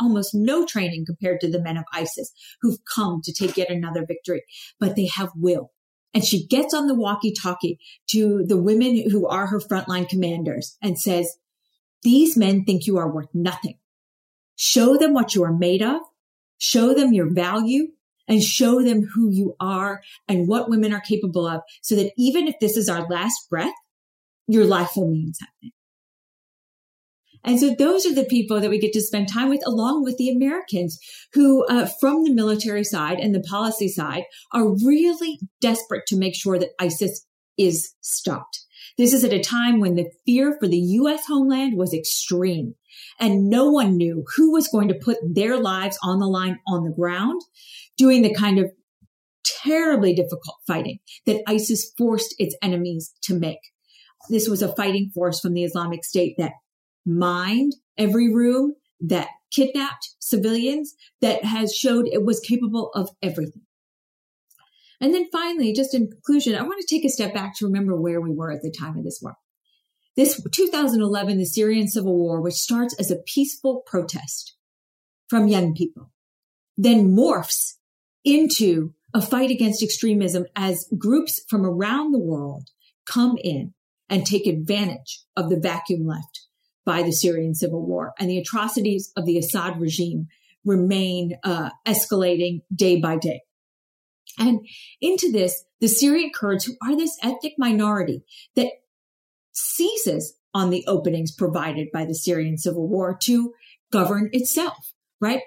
almost 0.01 0.35
no 0.35 0.67
training 0.67 1.05
compared 1.07 1.41
to 1.41 1.51
the 1.51 1.61
men 1.61 1.77
of 1.77 1.85
ISIS 1.93 2.33
who've 2.61 2.79
come 2.85 3.21
to 3.25 3.33
take 3.33 3.57
yet 3.57 3.71
another 3.71 4.05
victory, 4.07 4.43
but 4.79 4.97
they 4.97 5.07
have 5.07 5.31
will. 5.37 5.71
And 6.15 6.25
she 6.25 6.47
gets 6.47 6.75
on 6.75 6.87
the 6.87 6.95
walkie 6.95 7.33
talkie 7.33 7.79
to 8.11 8.45
the 8.47 8.61
women 8.61 9.11
who 9.11 9.27
are 9.27 9.47
her 9.47 9.61
frontline 9.61 10.09
commanders 10.09 10.77
and 10.83 10.99
says, 10.99 11.37
these 12.03 12.37
men 12.37 12.65
think 12.65 12.87
you 12.87 12.99
are 12.99 13.11
worth 13.11 13.29
nothing. 13.33 13.79
Show 14.57 14.97
them 14.97 15.15
what 15.15 15.35
you 15.35 15.45
are 15.45 15.53
made 15.53 15.83
of, 15.83 16.01
show 16.59 16.95
them 16.95 17.13
your 17.13 17.33
value, 17.33 17.89
and 18.29 18.43
show 18.43 18.83
them 18.83 19.03
who 19.15 19.31
you 19.31 19.57
are 19.59 20.03
and 20.29 20.47
what 20.47 20.69
women 20.69 20.93
are 20.93 21.01
capable 21.01 21.47
of 21.47 21.63
so 21.81 21.95
that 21.97 22.13
even 22.17 22.47
if 22.47 22.55
this 22.61 22.77
is 22.77 22.89
our 22.89 23.07
last 23.09 23.49
breath, 23.51 23.75
your 24.47 24.65
life 24.65 24.91
will 24.97 25.09
mean 25.09 25.33
something. 25.35 25.73
And 27.45 27.59
so 27.59 27.75
those 27.75 28.07
are 28.07 28.15
the 28.15 28.25
people 28.25 28.61
that 28.61 28.71
we 28.71 28.79
get 28.79 28.93
to 28.93 29.01
spend 29.01 29.29
time 29.29 29.49
with 29.49 29.67
along 29.67 30.05
with 30.05 30.17
the 30.17 30.31
Americans 30.31 30.99
who, 31.33 31.67
uh, 31.67 31.89
from 32.01 32.25
the 32.25 32.33
military 32.33 32.85
side 32.85 33.19
and 33.19 33.35
the 33.35 33.41
policy 33.41 33.89
side 33.89 34.25
are 34.53 34.69
really 34.69 35.41
desperate 35.61 36.07
to 36.07 36.17
make 36.17 36.35
sure 36.35 36.59
that 36.59 36.71
ISIS 36.79 37.27
is 37.59 37.95
stopped. 38.01 38.61
This 38.99 39.13
is 39.13 39.25
at 39.25 39.33
a 39.33 39.41
time 39.41 39.81
when 39.81 39.95
the 39.95 40.11
fear 40.27 40.57
for 40.61 40.69
the 40.69 40.79
U.S. 40.79 41.27
homeland 41.27 41.77
was 41.77 41.95
extreme 41.95 42.75
and 43.19 43.49
no 43.49 43.71
one 43.71 43.97
knew 43.97 44.25
who 44.37 44.53
was 44.53 44.69
going 44.69 44.89
to 44.89 44.95
put 44.95 45.19
their 45.23 45.59
lives 45.59 45.99
on 46.03 46.19
the 46.19 46.27
line 46.27 46.59
on 46.69 46.85
the 46.85 46.95
ground, 46.95 47.41
doing 47.97 48.23
the 48.23 48.35
kind 48.35 48.59
of 48.59 48.71
terribly 49.45 50.15
difficult 50.15 50.57
fighting 50.67 50.99
that 51.27 51.43
ISIS 51.47 51.93
forced 51.97 52.35
its 52.39 52.57
enemies 52.63 53.13
to 53.23 53.39
make. 53.39 53.59
This 54.29 54.49
was 54.49 54.63
a 54.63 54.75
fighting 54.75 55.11
force 55.15 55.41
from 55.41 55.55
the 55.55 55.65
Islamic 55.65 56.05
State 56.05 56.35
that 56.39 56.53
mined 57.05 57.75
every 57.99 58.33
room, 58.33 58.75
that 59.01 59.29
kidnapped 59.51 60.11
civilians, 60.21 60.95
that 61.21 61.45
has 61.45 61.75
showed 61.75 62.07
it 62.07 62.25
was 62.25 62.41
capable 62.41 62.91
of 62.95 63.11
everything. 63.21 63.63
And 65.01 65.13
then 65.13 65.29
finally, 65.33 65.73
just 65.73 65.95
in 65.95 66.09
conclusion, 66.09 66.55
I 66.55 66.63
want 66.63 66.81
to 66.81 66.95
take 66.95 67.05
a 67.05 67.09
step 67.09 67.35
back 67.35 67.57
to 67.57 67.67
remember 67.67 68.01
where 68.01 68.21
we 68.21 68.33
were 68.33 68.53
at 68.53 68.63
the 68.63 68.71
time 68.71 68.97
of 68.97 69.05
this 69.05 69.19
war. 69.21 69.35
This 70.15 70.41
2011, 70.53 71.39
the 71.39 71.45
Syrian 71.45 71.89
civil 71.89 72.17
war, 72.17 72.41
which 72.41 72.55
starts 72.55 72.95
as 73.01 73.11
a 73.11 73.17
peaceful 73.27 73.83
protest 73.85 74.57
from 75.29 75.49
young 75.49 75.75
people, 75.75 76.13
then 76.77 77.17
morphs 77.17 77.73
into 78.25 78.95
a 79.13 79.21
fight 79.21 79.51
against 79.51 79.83
extremism 79.83 80.45
as 80.55 80.89
groups 80.97 81.41
from 81.49 81.67
around 81.67 82.13
the 82.13 82.19
world 82.19 82.69
come 83.05 83.37
in 83.43 83.75
and 84.09 84.25
take 84.25 84.47
advantage 84.47 85.25
of 85.37 85.49
the 85.49 85.59
vacuum 85.59 86.07
left 86.07 86.47
by 86.85 87.03
the 87.03 87.13
Syrian 87.13 87.55
civil 87.55 87.85
war 87.85 88.13
and 88.19 88.29
the 88.29 88.39
atrocities 88.39 89.13
of 89.17 89.25
the 89.25 89.39
Assad 89.39 89.81
regime 89.81 90.29
remain 90.65 91.39
uh, 91.43 91.71
escalating 91.87 92.63
day 92.75 93.01
by 93.01 93.17
day. 93.17 93.43
And 94.39 94.67
into 95.01 95.31
this, 95.31 95.65
the 95.81 95.89
Syrian 95.89 96.31
Kurds, 96.35 96.65
who 96.65 96.75
are 96.83 96.97
this 96.97 97.19
ethnic 97.23 97.55
minority 97.59 98.23
that 98.57 98.71
seizes 99.53 100.35
on 100.55 100.71
the 100.71 100.85
openings 100.87 101.33
provided 101.33 101.89
by 101.93 102.05
the 102.05 102.15
Syrian 102.15 102.59
civil 102.59 102.89
war 102.89 103.17
to 103.23 103.53
govern 103.91 104.31
itself, 104.33 104.93
right? 105.21 105.41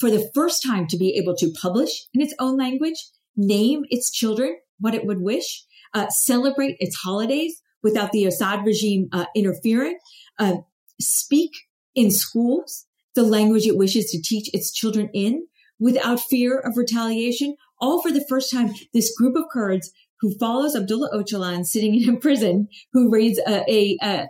For 0.00 0.10
the 0.10 0.30
first 0.34 0.62
time 0.62 0.86
to 0.88 0.96
be 0.96 1.16
able 1.16 1.36
to 1.36 1.52
publish 1.60 2.06
in 2.14 2.20
its 2.20 2.34
own 2.38 2.56
language, 2.56 3.06
name 3.36 3.84
its 3.90 4.10
children 4.10 4.56
what 4.78 4.94
it 4.94 5.04
would 5.04 5.20
wish, 5.20 5.64
uh, 5.94 6.08
celebrate 6.08 6.76
its 6.80 6.96
holidays 6.96 7.60
without 7.82 8.12
the 8.12 8.24
Assad 8.24 8.64
regime 8.64 9.08
uh, 9.12 9.26
interfering, 9.34 9.98
uh, 10.38 10.56
speak 11.02 11.50
in 11.94 12.10
schools 12.10 12.86
the 13.14 13.22
language 13.22 13.66
it 13.66 13.76
wishes 13.76 14.10
to 14.10 14.22
teach 14.22 14.48
its 14.54 14.72
children 14.72 15.10
in 15.12 15.46
without 15.78 16.20
fear 16.20 16.58
of 16.58 16.76
retaliation, 16.76 17.56
all 17.80 18.00
for 18.00 18.10
the 18.10 18.24
first 18.28 18.50
time, 18.50 18.70
this 18.94 19.14
group 19.16 19.36
of 19.36 19.44
Kurds 19.52 19.90
who 20.20 20.36
follows 20.38 20.76
Abdullah 20.76 21.10
Öcalan 21.12 21.64
sitting 21.64 22.00
in 22.00 22.08
a 22.08 22.16
prison, 22.20 22.68
who 22.92 23.10
reads 23.10 23.38
a, 23.40 23.64
a, 23.68 23.98
a 24.02 24.28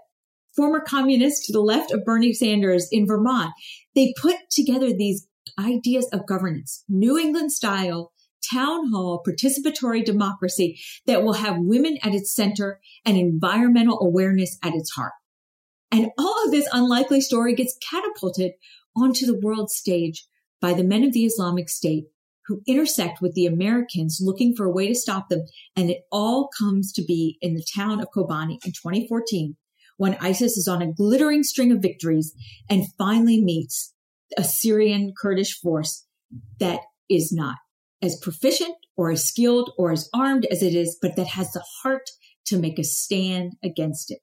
former 0.57 0.81
communist 0.81 1.45
to 1.45 1.53
the 1.53 1.61
left 1.61 1.93
of 1.93 2.05
Bernie 2.05 2.33
Sanders 2.33 2.89
in 2.91 3.07
Vermont. 3.07 3.51
They 3.95 4.15
put 4.21 4.37
together 4.51 4.93
these 4.93 5.27
ideas 5.59 6.09
of 6.13 6.27
governance, 6.27 6.83
New 6.89 7.19
England 7.19 7.53
style, 7.53 8.13
town 8.51 8.91
hall, 8.91 9.23
participatory 9.27 10.05
democracy 10.05 10.81
that 11.07 11.23
will 11.23 11.35
have 11.35 11.57
women 11.59 11.99
at 12.03 12.15
its 12.15 12.35
center 12.35 12.81
and 13.05 13.17
environmental 13.17 14.01
awareness 14.01 14.59
at 14.63 14.75
its 14.75 14.91
heart. 14.93 15.13
And 15.93 16.11
all 16.19 16.45
of 16.45 16.51
this 16.51 16.69
unlikely 16.73 17.21
story 17.21 17.55
gets 17.55 17.77
catapulted 17.89 18.53
onto 18.97 19.27
the 19.27 19.39
world 19.39 19.71
stage 19.71 20.27
by 20.61 20.73
the 20.73 20.85
men 20.85 21.05
of 21.05 21.13
the 21.13 21.27
Islamic 21.27 21.69
State 21.69 22.07
who 22.47 22.63
intersect 22.67 23.21
with 23.21 23.35
the 23.35 23.47
Americans 23.47 24.19
looking 24.21 24.55
for 24.57 24.65
a 24.65 24.73
way 24.73 24.89
to 24.89 24.95
stop 24.95 25.29
them. 25.29 25.45
And 25.77 25.91
it 25.91 26.03
all 26.11 26.49
comes 26.59 26.93
to 26.95 27.05
be 27.05 27.39
in 27.41 27.55
the 27.55 27.65
town 27.75 28.01
of 28.01 28.09
Kobani 28.15 28.59
in 28.65 28.73
2014 28.73 29.57
when 29.99 30.17
ISIS 30.21 30.57
is 30.57 30.67
on 30.67 30.83
a 30.83 30.93
glittering 30.93 31.43
string 31.43 31.71
of 31.71 31.83
victories 31.83 32.35
and 32.69 32.87
finally 32.99 33.41
meets 33.41 33.95
a 34.37 34.43
Syrian 34.43 35.13
Kurdish 35.21 35.61
force 35.61 36.07
that 36.59 36.81
is 37.09 37.33
not 37.33 37.57
as 38.01 38.17
proficient 38.17 38.75
or 38.97 39.11
as 39.11 39.25
skilled 39.25 39.71
or 39.79 39.93
as 39.93 40.09
armed 40.15 40.47
as 40.47 40.63
it 40.63 40.75
is, 40.75 40.99
but 41.01 41.17
that 41.17 41.29
has 41.29 41.53
the 41.53 41.65
heart 41.83 42.11
to 42.47 42.59
make 42.59 42.79
a 42.79 42.85
stand 42.85 43.53
against 43.63 44.11
it. 44.11 44.19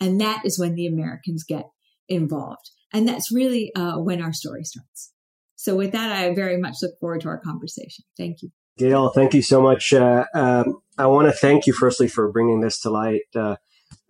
And 0.00 0.20
that 0.20 0.42
is 0.44 0.58
when 0.58 0.74
the 0.74 0.86
Americans 0.86 1.44
get 1.44 1.64
involved. 2.08 2.70
And 2.92 3.08
that's 3.08 3.32
really 3.32 3.74
uh, 3.74 3.98
when 3.98 4.22
our 4.22 4.32
story 4.32 4.64
starts. 4.64 5.12
So 5.56 5.74
with 5.74 5.92
that, 5.92 6.12
I 6.12 6.34
very 6.34 6.58
much 6.58 6.76
look 6.82 6.98
forward 7.00 7.22
to 7.22 7.28
our 7.28 7.40
conversation. 7.40 8.04
Thank 8.16 8.42
you. 8.42 8.50
Gayle, 8.76 9.10
thank 9.10 9.34
you 9.34 9.42
so 9.42 9.62
much. 9.62 9.92
Uh, 9.92 10.24
um, 10.34 10.80
I 10.98 11.06
want 11.06 11.28
to 11.28 11.32
thank 11.32 11.66
you 11.66 11.72
firstly 11.72 12.08
for 12.08 12.30
bringing 12.30 12.60
this 12.60 12.80
to 12.80 12.90
light. 12.90 13.22
Uh, 13.34 13.56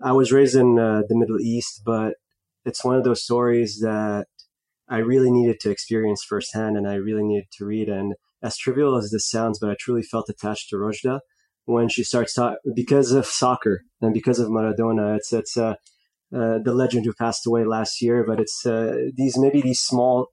I 0.03 0.13
was 0.13 0.33
raised 0.33 0.57
in 0.57 0.79
uh, 0.79 1.03
the 1.09 1.17
Middle 1.17 1.41
East, 1.41 1.83
but 1.85 2.15
it's 2.65 2.85
one 2.85 2.97
of 2.97 3.05
those 3.05 3.23
stories 3.23 3.81
that 3.81 4.27
I 4.89 4.99
really 4.99 5.31
needed 5.31 5.61
to 5.61 5.71
experience 5.71 6.25
firsthand 6.25 6.77
and 6.77 6.89
I 6.89 6.95
really 6.95 7.23
needed 7.23 7.49
to 7.59 7.65
read. 7.65 7.89
And 7.89 8.15
as 8.43 8.57
trivial 8.57 8.97
as 8.97 9.11
this 9.11 9.29
sounds, 9.29 9.59
but 9.59 9.71
I 9.71 9.77
truly 9.79 10.03
felt 10.03 10.29
attached 10.29 10.71
to 10.71 10.77
Rojda 10.77 11.21
when 11.67 11.89
she 11.89 12.05
starts 12.05 12.35
talking 12.35 12.59
because 12.75 13.13
of 13.13 13.27
soccer 13.27 13.83
and 14.01 14.13
because 14.13 14.39
of 14.39 14.49
Maradona. 14.49 15.17
It's, 15.17 15.33
it's, 15.33 15.57
uh, 15.57 15.75
uh, 16.35 16.59
the 16.59 16.75
legend 16.75 17.05
who 17.05 17.13
passed 17.13 17.47
away 17.47 17.65
last 17.65 18.03
year, 18.03 18.25
but 18.27 18.41
it's, 18.41 18.67
uh, 18.67 19.11
these, 19.15 19.39
maybe 19.39 19.61
these 19.61 19.81
small 19.81 20.29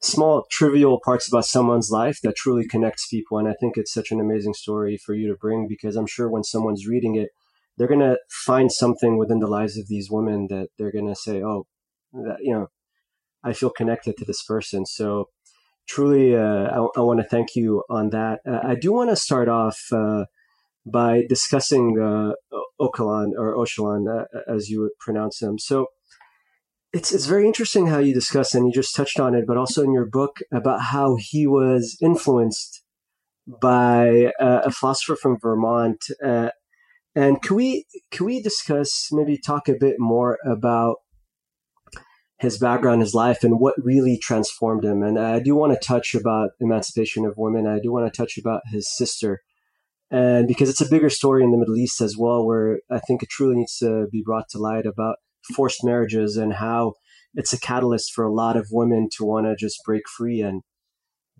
small 0.00 0.44
trivial 0.50 1.00
parts 1.04 1.26
about 1.28 1.44
someone's 1.44 1.90
life 1.90 2.20
that 2.22 2.36
truly 2.36 2.66
connects 2.66 3.08
people 3.08 3.36
and 3.38 3.48
i 3.48 3.54
think 3.60 3.76
it's 3.76 3.92
such 3.92 4.12
an 4.12 4.20
amazing 4.20 4.54
story 4.54 4.96
for 4.96 5.14
you 5.14 5.26
to 5.26 5.34
bring 5.34 5.66
because 5.68 5.96
i'm 5.96 6.06
sure 6.06 6.28
when 6.30 6.44
someone's 6.44 6.86
reading 6.86 7.16
it 7.16 7.30
they're 7.76 7.88
to 7.88 8.16
find 8.30 8.70
something 8.70 9.18
within 9.18 9.40
the 9.40 9.46
lives 9.46 9.76
of 9.76 9.88
these 9.88 10.08
women 10.10 10.46
that 10.48 10.68
they're 10.78 10.92
to 10.92 11.14
say 11.14 11.42
oh 11.42 11.66
that 12.12 12.36
you 12.40 12.52
know 12.52 12.68
i 13.42 13.52
feel 13.52 13.70
connected 13.70 14.16
to 14.16 14.24
this 14.24 14.42
person 14.42 14.86
so 14.86 15.28
truly 15.88 16.36
uh, 16.36 16.68
I, 16.70 16.86
I 16.96 17.00
want 17.00 17.20
to 17.20 17.26
thank 17.26 17.56
you 17.56 17.82
on 17.90 18.10
that 18.10 18.38
uh, 18.48 18.60
i 18.62 18.76
do 18.76 18.92
want 18.92 19.10
to 19.10 19.16
start 19.16 19.48
off 19.48 19.80
uh, 19.90 20.26
by 20.90 21.24
discussing 21.28 21.98
uh, 22.00 22.32
Ocalan 22.80 23.32
or 23.36 23.54
Ocalan, 23.54 24.06
uh, 24.08 24.24
as 24.52 24.68
you 24.68 24.80
would 24.80 24.96
pronounce 25.00 25.40
him. 25.40 25.58
So, 25.58 25.86
it's 26.92 27.12
it's 27.12 27.26
very 27.26 27.46
interesting 27.46 27.86
how 27.86 27.98
you 27.98 28.14
discuss 28.14 28.54
and 28.54 28.66
you 28.66 28.72
just 28.72 28.96
touched 28.96 29.20
on 29.20 29.34
it, 29.34 29.44
but 29.46 29.56
also 29.56 29.82
in 29.82 29.92
your 29.92 30.06
book 30.06 30.38
about 30.52 30.80
how 30.80 31.16
he 31.18 31.46
was 31.46 31.96
influenced 32.00 32.82
by 33.46 34.32
uh, 34.40 34.62
a 34.64 34.70
philosopher 34.70 35.16
from 35.16 35.38
Vermont. 35.40 36.04
Uh, 36.24 36.50
and 37.14 37.42
can 37.42 37.56
we 37.56 37.84
can 38.10 38.26
we 38.26 38.40
discuss 38.40 39.08
maybe 39.12 39.38
talk 39.38 39.68
a 39.68 39.74
bit 39.78 39.96
more 39.98 40.38
about 40.46 40.96
his 42.38 42.58
background, 42.58 43.00
his 43.00 43.14
life, 43.14 43.42
and 43.42 43.58
what 43.58 43.74
really 43.82 44.18
transformed 44.18 44.84
him? 44.84 45.02
And 45.02 45.18
I 45.18 45.40
do 45.40 45.54
want 45.56 45.72
to 45.72 45.86
touch 45.86 46.14
about 46.14 46.50
emancipation 46.60 47.24
of 47.24 47.34
women. 47.36 47.66
I 47.66 47.80
do 47.80 47.92
want 47.92 48.12
to 48.12 48.16
touch 48.16 48.38
about 48.38 48.62
his 48.70 48.94
sister, 48.96 49.42
and 50.10 50.48
because 50.48 50.70
it's 50.70 50.80
a 50.80 50.88
bigger 50.88 51.10
story 51.10 51.42
in 51.42 51.50
the 51.50 51.58
Middle 51.58 51.76
East 51.76 52.00
as 52.00 52.16
well, 52.18 52.46
where 52.46 52.80
I 52.90 52.98
think 53.00 53.22
it 53.22 53.28
truly 53.28 53.56
needs 53.56 53.76
to 53.78 54.06
be 54.10 54.22
brought 54.24 54.48
to 54.50 54.58
light 54.58 54.86
about 54.86 55.16
forced 55.54 55.84
marriages 55.84 56.36
and 56.36 56.54
how 56.54 56.94
it's 57.34 57.52
a 57.52 57.60
catalyst 57.60 58.12
for 58.12 58.24
a 58.24 58.32
lot 58.32 58.56
of 58.56 58.68
women 58.70 59.08
to 59.16 59.24
want 59.24 59.46
to 59.46 59.54
just 59.56 59.78
break 59.84 60.02
free 60.08 60.40
and 60.40 60.62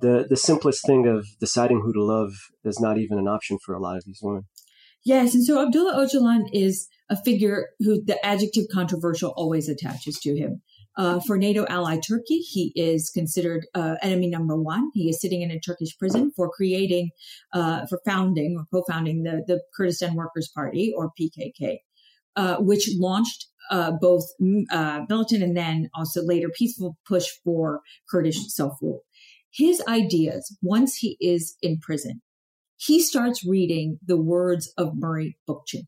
the 0.00 0.26
the 0.28 0.36
simplest 0.36 0.86
thing 0.86 1.06
of 1.06 1.26
deciding 1.40 1.80
who 1.80 1.92
to 1.92 2.02
love 2.02 2.32
is 2.64 2.80
not 2.80 2.98
even 2.98 3.18
an 3.18 3.26
option 3.26 3.58
for 3.64 3.74
a 3.74 3.80
lot 3.80 3.96
of 3.96 4.04
these 4.04 4.20
women. 4.22 4.44
Yes, 5.04 5.34
and 5.34 5.44
so 5.44 5.64
Abdullah 5.64 5.96
Öcalan 5.96 6.44
is 6.52 6.88
a 7.10 7.16
figure 7.16 7.68
who 7.80 8.02
the 8.04 8.24
adjective 8.24 8.66
controversial 8.72 9.32
always 9.36 9.68
attaches 9.68 10.18
to 10.20 10.36
him. 10.36 10.62
Uh, 10.98 11.20
for 11.20 11.38
NATO 11.38 11.64
ally 11.68 12.00
Turkey, 12.00 12.38
he 12.38 12.72
is 12.74 13.08
considered 13.08 13.66
uh, 13.72 13.94
enemy 14.02 14.28
number 14.28 14.60
one. 14.60 14.90
He 14.94 15.08
is 15.08 15.20
sitting 15.20 15.42
in 15.42 15.50
a 15.52 15.60
Turkish 15.60 15.96
prison 15.96 16.32
for 16.34 16.50
creating, 16.50 17.10
uh, 17.54 17.86
for 17.86 18.00
founding 18.04 18.56
or 18.58 18.64
co-founding 18.72 19.22
the, 19.22 19.44
the 19.46 19.62
Kurdistan 19.76 20.16
Workers' 20.16 20.50
Party 20.52 20.92
or 20.94 21.12
PKK, 21.18 21.78
uh, 22.34 22.56
which 22.56 22.90
launched 22.96 23.46
uh, 23.70 23.92
both 23.92 24.24
uh, 24.72 25.02
militant 25.08 25.44
and 25.44 25.56
then 25.56 25.88
also 25.94 26.20
later 26.22 26.48
peaceful 26.48 26.96
push 27.06 27.28
for 27.44 27.82
Kurdish 28.10 28.48
self 28.48 28.78
rule. 28.82 29.02
His 29.50 29.80
ideas, 29.86 30.56
once 30.62 30.96
he 30.96 31.16
is 31.20 31.56
in 31.62 31.78
prison, 31.78 32.22
he 32.76 33.00
starts 33.00 33.46
reading 33.46 33.98
the 34.04 34.20
words 34.20 34.72
of 34.76 34.96
Murray 34.96 35.38
Bookchin. 35.48 35.86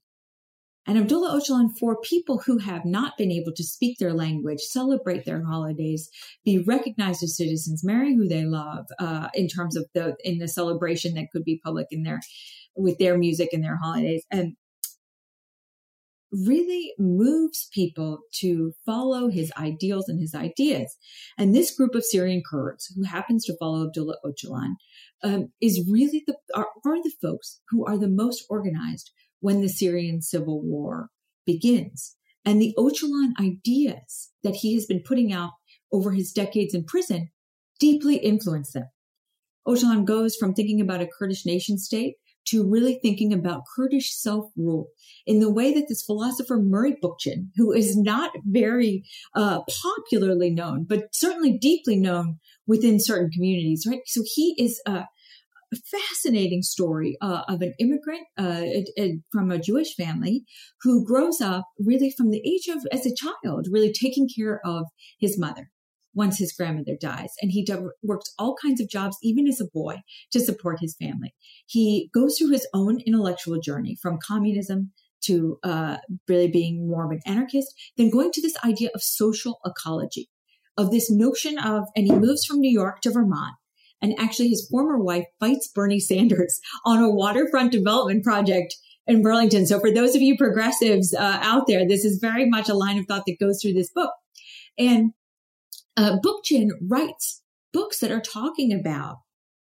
And 0.86 0.98
Abdullah 0.98 1.38
Öcalan, 1.38 1.76
for 1.78 2.00
people 2.00 2.42
who 2.46 2.58
have 2.58 2.84
not 2.84 3.18
been 3.18 3.30
able 3.30 3.52
to 3.54 3.62
speak 3.62 3.98
their 3.98 4.14
language, 4.14 4.60
celebrate 4.60 5.24
their 5.24 5.44
holidays, 5.44 6.08
be 6.44 6.58
recognized 6.58 7.22
as 7.22 7.36
citizens, 7.36 7.84
marry 7.84 8.14
who 8.14 8.26
they 8.26 8.44
love, 8.44 8.86
uh, 8.98 9.28
in 9.34 9.46
terms 9.46 9.76
of 9.76 9.86
the 9.94 10.16
in 10.24 10.38
the 10.38 10.48
celebration 10.48 11.14
that 11.14 11.30
could 11.32 11.44
be 11.44 11.60
public 11.62 11.86
in 11.90 12.02
their 12.02 12.20
with 12.74 12.98
their 12.98 13.18
music 13.18 13.50
and 13.52 13.62
their 13.62 13.76
holidays, 13.76 14.24
and 14.30 14.56
really 16.32 16.92
moves 16.98 17.68
people 17.72 18.20
to 18.32 18.72
follow 18.86 19.28
his 19.28 19.52
ideals 19.58 20.08
and 20.08 20.20
his 20.20 20.34
ideas. 20.34 20.96
And 21.36 21.54
this 21.54 21.74
group 21.74 21.94
of 21.94 22.04
Syrian 22.04 22.42
Kurds 22.48 22.86
who 22.96 23.04
happens 23.04 23.44
to 23.44 23.56
follow 23.58 23.86
Abdullah 23.86 24.18
Öcalan 24.24 24.74
um, 25.22 25.52
is 25.60 25.86
really 25.90 26.22
the 26.26 26.36
are, 26.54 26.68
are 26.86 27.02
the 27.02 27.12
folks 27.20 27.60
who 27.68 27.84
are 27.84 27.98
the 27.98 28.08
most 28.08 28.44
organized 28.48 29.10
when 29.40 29.60
the 29.60 29.68
Syrian 29.68 30.22
civil 30.22 30.62
war 30.62 31.08
begins. 31.46 32.16
And 32.44 32.60
the 32.60 32.74
Öcalan 32.78 33.32
ideas 33.40 34.30
that 34.42 34.56
he 34.56 34.74
has 34.74 34.86
been 34.86 35.02
putting 35.04 35.32
out 35.32 35.50
over 35.92 36.12
his 36.12 36.32
decades 36.32 36.74
in 36.74 36.84
prison 36.84 37.30
deeply 37.78 38.16
influence 38.16 38.72
them. 38.72 38.84
Öcalan 39.66 40.04
goes 40.04 40.36
from 40.36 40.54
thinking 40.54 40.80
about 40.80 41.02
a 41.02 41.08
Kurdish 41.18 41.44
nation 41.44 41.78
state 41.78 42.14
to 42.46 42.68
really 42.68 42.98
thinking 43.02 43.32
about 43.32 43.62
Kurdish 43.76 44.16
self-rule 44.16 44.88
in 45.26 45.40
the 45.40 45.52
way 45.52 45.74
that 45.74 45.86
this 45.88 46.02
philosopher 46.02 46.58
Murray 46.58 46.96
Bookchin, 47.02 47.48
who 47.56 47.72
is 47.72 47.96
not 47.96 48.30
very 48.46 49.04
uh, 49.34 49.60
popularly 49.82 50.50
known, 50.50 50.84
but 50.88 51.04
certainly 51.12 51.58
deeply 51.58 51.96
known 51.96 52.38
within 52.66 52.98
certain 52.98 53.30
communities, 53.30 53.86
right? 53.86 54.00
So 54.06 54.22
he 54.24 54.54
is 54.58 54.80
a 54.86 55.04
fascinating 55.76 56.62
story 56.62 57.16
uh, 57.20 57.42
of 57.48 57.62
an 57.62 57.74
immigrant 57.78 58.26
uh, 58.36 58.62
from 59.32 59.50
a 59.50 59.58
Jewish 59.58 59.94
family 59.94 60.44
who 60.82 61.04
grows 61.04 61.40
up 61.40 61.64
really 61.78 62.12
from 62.16 62.30
the 62.30 62.42
age 62.46 62.68
of, 62.68 62.86
as 62.92 63.06
a 63.06 63.14
child, 63.14 63.68
really 63.70 63.92
taking 63.92 64.28
care 64.28 64.60
of 64.64 64.86
his 65.18 65.38
mother 65.38 65.70
once 66.14 66.38
his 66.38 66.52
grandmother 66.52 66.96
dies. 67.00 67.30
And 67.40 67.52
he 67.52 67.66
works 68.02 68.32
all 68.38 68.56
kinds 68.60 68.80
of 68.80 68.90
jobs, 68.90 69.16
even 69.22 69.46
as 69.46 69.60
a 69.60 69.68
boy, 69.72 69.98
to 70.32 70.40
support 70.40 70.80
his 70.80 70.96
family. 71.00 71.34
He 71.66 72.10
goes 72.12 72.36
through 72.36 72.50
his 72.50 72.66
own 72.74 73.00
intellectual 73.06 73.60
journey 73.60 73.96
from 74.00 74.18
communism 74.26 74.92
to 75.22 75.58
uh, 75.62 75.98
really 76.28 76.48
being 76.48 76.88
more 76.88 77.04
of 77.04 77.10
an 77.10 77.20
anarchist, 77.26 77.74
then 77.96 78.10
going 78.10 78.32
to 78.32 78.42
this 78.42 78.56
idea 78.64 78.88
of 78.94 79.02
social 79.02 79.60
ecology, 79.64 80.28
of 80.76 80.90
this 80.90 81.10
notion 81.10 81.58
of, 81.58 81.84
and 81.94 82.06
he 82.06 82.12
moves 82.12 82.44
from 82.44 82.60
New 82.60 82.70
York 82.70 83.00
to 83.02 83.10
Vermont. 83.10 83.54
And 84.02 84.14
actually, 84.18 84.48
his 84.48 84.66
former 84.70 84.98
wife 84.98 85.26
fights 85.38 85.68
Bernie 85.68 86.00
Sanders 86.00 86.60
on 86.84 87.02
a 87.02 87.10
waterfront 87.10 87.72
development 87.72 88.24
project 88.24 88.74
in 89.06 89.22
Burlington. 89.22 89.66
So, 89.66 89.80
for 89.80 89.90
those 89.90 90.14
of 90.14 90.22
you 90.22 90.36
progressives 90.36 91.14
uh, 91.14 91.38
out 91.42 91.66
there, 91.66 91.86
this 91.86 92.04
is 92.04 92.18
very 92.20 92.48
much 92.48 92.68
a 92.68 92.74
line 92.74 92.98
of 92.98 93.06
thought 93.06 93.24
that 93.26 93.38
goes 93.40 93.60
through 93.60 93.74
this 93.74 93.90
book. 93.90 94.12
And 94.78 95.12
uh, 95.96 96.16
Bookchin 96.24 96.68
writes 96.88 97.42
books 97.72 98.00
that 98.00 98.10
are 98.10 98.20
talking 98.20 98.72
about 98.72 99.18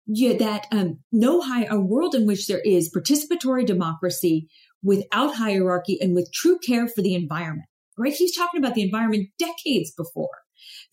yeah, 0.05 0.33
that 0.37 0.67
um, 0.71 0.99
no 1.11 1.41
high 1.41 1.65
a 1.65 1.79
world 1.79 2.13
in 2.13 2.27
which 2.27 2.47
there 2.47 2.59
is 2.59 2.93
participatory 2.93 3.65
democracy 3.65 4.49
without 4.81 5.35
hierarchy 5.35 5.97
and 6.01 6.13
with 6.13 6.31
true 6.33 6.59
care 6.59 6.87
for 6.87 7.01
the 7.01 7.15
environment. 7.15 7.67
Right? 7.97 8.13
He's 8.13 8.35
talking 8.35 8.59
about 8.59 8.75
the 8.75 8.83
environment 8.83 9.29
decades 9.37 9.93
before 9.95 10.29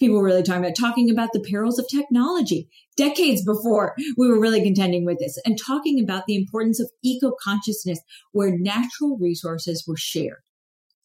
people 0.01 0.17
were 0.17 0.25
really 0.25 0.43
talking 0.43 0.65
about 0.65 0.77
talking 0.77 1.11
about 1.11 1.31
the 1.33 1.41
perils 1.41 1.79
of 1.79 1.87
technology 1.89 2.69
decades 2.97 3.45
before 3.45 3.95
we 4.17 4.29
were 4.29 4.41
really 4.41 4.63
contending 4.63 5.05
with 5.05 5.19
this 5.19 5.39
and 5.45 5.59
talking 5.59 6.03
about 6.03 6.27
the 6.27 6.35
importance 6.35 6.81
of 6.81 6.91
eco 7.05 7.33
consciousness 7.43 8.01
where 8.33 8.59
natural 8.59 9.17
resources 9.19 9.85
were 9.87 9.97
shared 9.97 10.43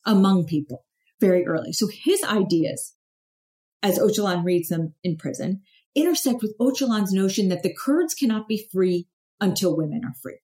among 0.05 0.45
people 0.45 0.85
very 1.19 1.45
early. 1.45 1.71
So 1.71 1.87
his 1.91 2.23
ideas 2.23 2.95
as 3.85 3.99
Öcalan 3.99 4.43
reads 4.43 4.69
them 4.69 4.95
in 5.03 5.15
prison, 5.15 5.61
intersect 5.93 6.41
with 6.41 6.57
Öcalan's 6.59 7.13
notion 7.13 7.49
that 7.49 7.61
the 7.61 7.73
Kurds 7.73 8.15
cannot 8.15 8.47
be 8.47 8.67
free 8.73 9.07
until 9.39 9.77
women 9.77 10.01
are 10.03 10.15
free. 10.23 10.39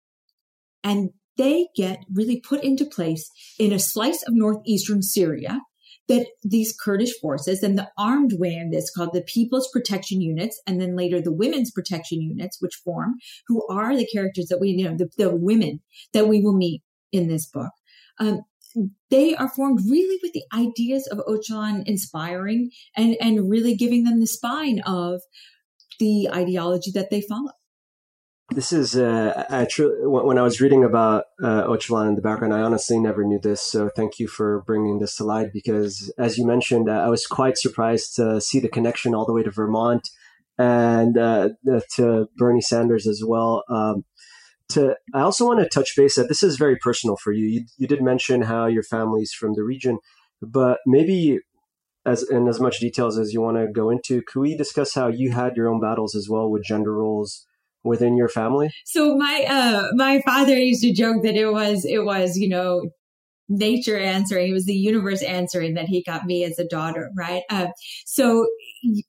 And 0.83 1.09
they 1.37 1.69
get 1.75 2.03
really 2.13 2.39
put 2.39 2.63
into 2.63 2.85
place 2.85 3.31
in 3.57 3.71
a 3.71 3.79
slice 3.79 4.23
of 4.27 4.35
northeastern 4.35 5.01
Syria 5.01 5.61
that 6.11 6.27
these 6.43 6.75
Kurdish 6.75 7.19
forces 7.19 7.63
and 7.63 7.77
the 7.77 7.89
armed 7.97 8.33
wing 8.37 8.71
this 8.71 8.91
called 8.91 9.13
the 9.13 9.21
People's 9.21 9.69
Protection 9.71 10.21
Units, 10.21 10.61
and 10.67 10.81
then 10.81 10.95
later 10.95 11.21
the 11.21 11.33
Women's 11.33 11.71
Protection 11.71 12.21
Units, 12.21 12.57
which 12.59 12.81
form, 12.83 13.15
who 13.47 13.65
are 13.67 13.95
the 13.95 14.07
characters 14.07 14.47
that 14.47 14.59
we, 14.59 14.69
you 14.69 14.89
know, 14.89 14.95
the, 14.95 15.09
the 15.17 15.35
women 15.35 15.81
that 16.13 16.27
we 16.27 16.41
will 16.41 16.55
meet 16.55 16.81
in 17.11 17.27
this 17.27 17.47
book. 17.47 17.71
Um, 18.19 18.41
they 19.09 19.35
are 19.35 19.49
formed 19.49 19.81
really 19.89 20.19
with 20.21 20.33
the 20.33 20.45
ideas 20.53 21.07
of 21.07 21.19
Öcalan 21.19 21.83
inspiring 21.85 22.71
and, 22.95 23.17
and 23.19 23.49
really 23.49 23.75
giving 23.75 24.03
them 24.03 24.19
the 24.19 24.27
spine 24.27 24.81
of 24.85 25.21
the 25.99 26.29
ideology 26.33 26.91
that 26.91 27.09
they 27.09 27.21
follow. 27.21 27.51
This 28.53 28.73
is 28.73 28.97
uh, 28.97 29.45
I 29.49 29.63
tr- 29.63 30.09
when 30.09 30.37
I 30.37 30.41
was 30.41 30.59
reading 30.59 30.83
about 30.83 31.23
uh, 31.41 31.65
in 31.71 32.15
the 32.15 32.21
background, 32.21 32.53
I 32.53 32.61
honestly 32.61 32.99
never 32.99 33.23
knew 33.23 33.39
this. 33.39 33.61
So 33.61 33.89
thank 33.95 34.19
you 34.19 34.27
for 34.27 34.61
bringing 34.67 34.99
this 34.99 35.15
to 35.15 35.23
light 35.23 35.53
because, 35.53 36.13
as 36.17 36.37
you 36.37 36.45
mentioned, 36.45 36.89
uh, 36.89 36.93
I 36.93 37.07
was 37.07 37.25
quite 37.25 37.57
surprised 37.57 38.15
to 38.17 38.41
see 38.41 38.59
the 38.59 38.67
connection 38.67 39.15
all 39.15 39.25
the 39.25 39.31
way 39.31 39.41
to 39.43 39.51
Vermont 39.51 40.09
and 40.57 41.17
uh, 41.17 41.49
to 41.95 42.27
Bernie 42.35 42.59
Sanders 42.59 43.07
as 43.07 43.23
well. 43.25 43.63
Um, 43.69 44.03
to 44.69 44.97
I 45.13 45.21
also 45.21 45.45
want 45.45 45.61
to 45.61 45.69
touch 45.69 45.95
base 45.95 46.15
that 46.15 46.27
this 46.27 46.43
is 46.43 46.57
very 46.57 46.75
personal 46.75 47.15
for 47.15 47.31
you. 47.31 47.45
You, 47.45 47.65
you 47.77 47.87
did 47.87 48.01
mention 48.01 48.41
how 48.41 48.65
your 48.65 48.83
family's 48.83 49.31
from 49.31 49.53
the 49.53 49.63
region, 49.63 49.99
but 50.41 50.79
maybe 50.85 51.39
as 52.05 52.29
in 52.29 52.49
as 52.49 52.59
much 52.59 52.81
details 52.81 53.17
as 53.17 53.31
you 53.31 53.39
want 53.39 53.55
to 53.55 53.71
go 53.71 53.89
into, 53.89 54.21
could 54.23 54.41
we 54.41 54.57
discuss 54.57 54.93
how 54.93 55.07
you 55.07 55.31
had 55.31 55.55
your 55.55 55.69
own 55.69 55.79
battles 55.79 56.15
as 56.15 56.27
well 56.29 56.49
with 56.49 56.65
gender 56.65 56.93
roles 56.93 57.45
within 57.83 58.17
your 58.17 58.29
family? 58.29 58.71
So 58.85 59.15
my 59.15 59.45
uh 59.49 59.87
my 59.95 60.21
father 60.25 60.57
used 60.57 60.83
to 60.83 60.93
joke 60.93 61.23
that 61.23 61.35
it 61.35 61.51
was 61.51 61.85
it 61.85 62.03
was, 62.03 62.37
you 62.37 62.49
know, 62.49 62.91
nature 63.51 63.97
answering. 63.97 64.49
It 64.49 64.53
was 64.53 64.65
the 64.65 64.73
universe 64.73 65.21
answering 65.21 65.73
that 65.75 65.87
he 65.87 66.03
got 66.03 66.25
me 66.25 66.43
as 66.43 66.57
a 66.57 66.67
daughter, 66.67 67.11
right? 67.15 67.43
Uh, 67.49 67.67
so, 68.05 68.47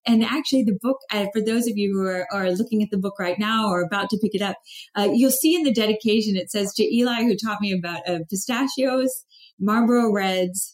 and 0.07 0.25
actually, 0.25 0.65
the 0.65 0.79
book, 0.81 0.99
uh, 1.11 1.27
for 1.33 1.41
those 1.41 1.67
of 1.67 1.77
you 1.77 1.93
who 1.93 2.07
are, 2.07 2.27
are, 2.33 2.51
looking 2.51 2.83
at 2.83 2.91
the 2.91 2.99
book 2.99 3.15
right 3.19 3.39
now 3.39 3.69
or 3.69 3.83
about 3.83 4.11
to 4.11 4.19
pick 4.21 4.35
it 4.35 4.43
up, 4.43 4.57
uh, 4.97 5.09
you'll 5.13 5.31
see 5.31 5.55
in 5.55 5.63
the 5.63 5.73
dedication 5.73 6.37
it 6.37 6.51
says 6.51 6.75
to 6.75 6.83
Eli, 6.83 7.23
who 7.23 7.37
taught 7.37 7.61
me 7.61 7.73
about 7.73 8.07
uh, 8.09 8.19
pistachios, 8.29 9.25
Marlboro 9.59 10.13
Reds, 10.13 10.72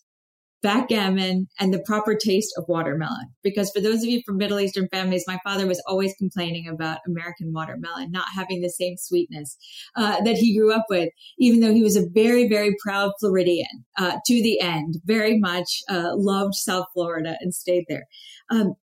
backgammon 0.63 1.49
and 1.59 1.73
the 1.73 1.83
proper 1.87 2.15
taste 2.15 2.53
of 2.57 2.65
watermelon. 2.69 3.29
Because 3.43 3.71
for 3.71 3.81
those 3.81 4.03
of 4.03 4.09
you 4.09 4.23
from 4.27 4.37
Middle 4.37 4.61
Eastern 4.61 4.89
families, 4.89 5.25
my 5.27 5.39
father 5.45 5.67
was 5.67 5.83
always 5.87 6.15
complaining 6.19 6.69
about 6.69 6.99
American 7.07 7.53
watermelon 7.53 8.11
not 8.11 8.27
having 8.35 8.61
the 8.61 8.71
same 8.71 8.97
sweetness 8.97 9.57
uh, 9.97 10.21
that 10.23 10.37
he 10.37 10.57
grew 10.57 10.73
up 10.73 10.87
with, 10.89 11.11
even 11.39 11.61
though 11.61 11.73
he 11.73 11.83
was 11.83 11.97
a 11.97 12.09
very, 12.13 12.49
very 12.49 12.75
proud 12.83 13.13
Floridian 13.21 13.85
uh, 13.99 14.19
to 14.27 14.43
the 14.43 14.61
end, 14.61 14.97
very 15.05 15.39
much 15.39 15.83
uh, 15.89 16.11
loved 16.15 16.55
South 16.55 16.87
Florida 16.93 17.37
and 17.41 17.55
stayed 17.55 17.85
there. 17.89 18.07
Um, 18.51 18.75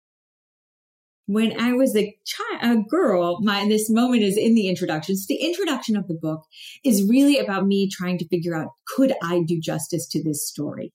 when 1.26 1.58
I 1.58 1.72
was 1.72 1.96
a 1.96 2.14
child, 2.26 2.60
a 2.62 2.88
girl, 2.88 3.40
my, 3.40 3.66
this 3.66 3.88
moment 3.88 4.22
is 4.22 4.36
in 4.36 4.54
the 4.54 4.68
introduction. 4.68 5.16
So 5.16 5.24
the 5.28 5.42
introduction 5.42 5.96
of 5.96 6.06
the 6.06 6.14
book 6.14 6.42
is 6.84 7.08
really 7.08 7.38
about 7.38 7.66
me 7.66 7.88
trying 7.88 8.18
to 8.18 8.28
figure 8.28 8.54
out, 8.54 8.68
could 8.94 9.14
I 9.22 9.40
do 9.46 9.58
justice 9.58 10.06
to 10.08 10.22
this 10.22 10.46
story? 10.46 10.92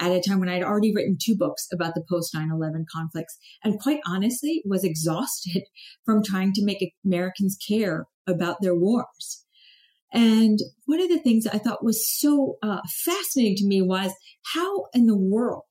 At 0.00 0.10
a 0.10 0.20
time 0.20 0.40
when 0.40 0.48
I'd 0.48 0.62
already 0.62 0.92
written 0.94 1.18
two 1.20 1.36
books 1.36 1.68
about 1.72 1.94
the 1.94 2.02
post 2.08 2.34
9 2.34 2.50
11 2.50 2.86
conflicts 2.92 3.38
and 3.62 3.78
quite 3.78 4.00
honestly 4.06 4.62
was 4.64 4.82
exhausted 4.82 5.64
from 6.04 6.22
trying 6.24 6.52
to 6.54 6.64
make 6.64 6.94
Americans 7.04 7.56
care 7.68 8.06
about 8.26 8.56
their 8.60 8.74
wars. 8.74 9.44
And 10.12 10.58
one 10.86 11.00
of 11.00 11.08
the 11.08 11.20
things 11.20 11.46
I 11.46 11.58
thought 11.58 11.84
was 11.84 12.10
so 12.10 12.56
uh, 12.62 12.80
fascinating 13.04 13.56
to 13.56 13.66
me 13.66 13.80
was 13.80 14.12
how 14.54 14.86
in 14.92 15.06
the 15.06 15.16
world 15.16 15.64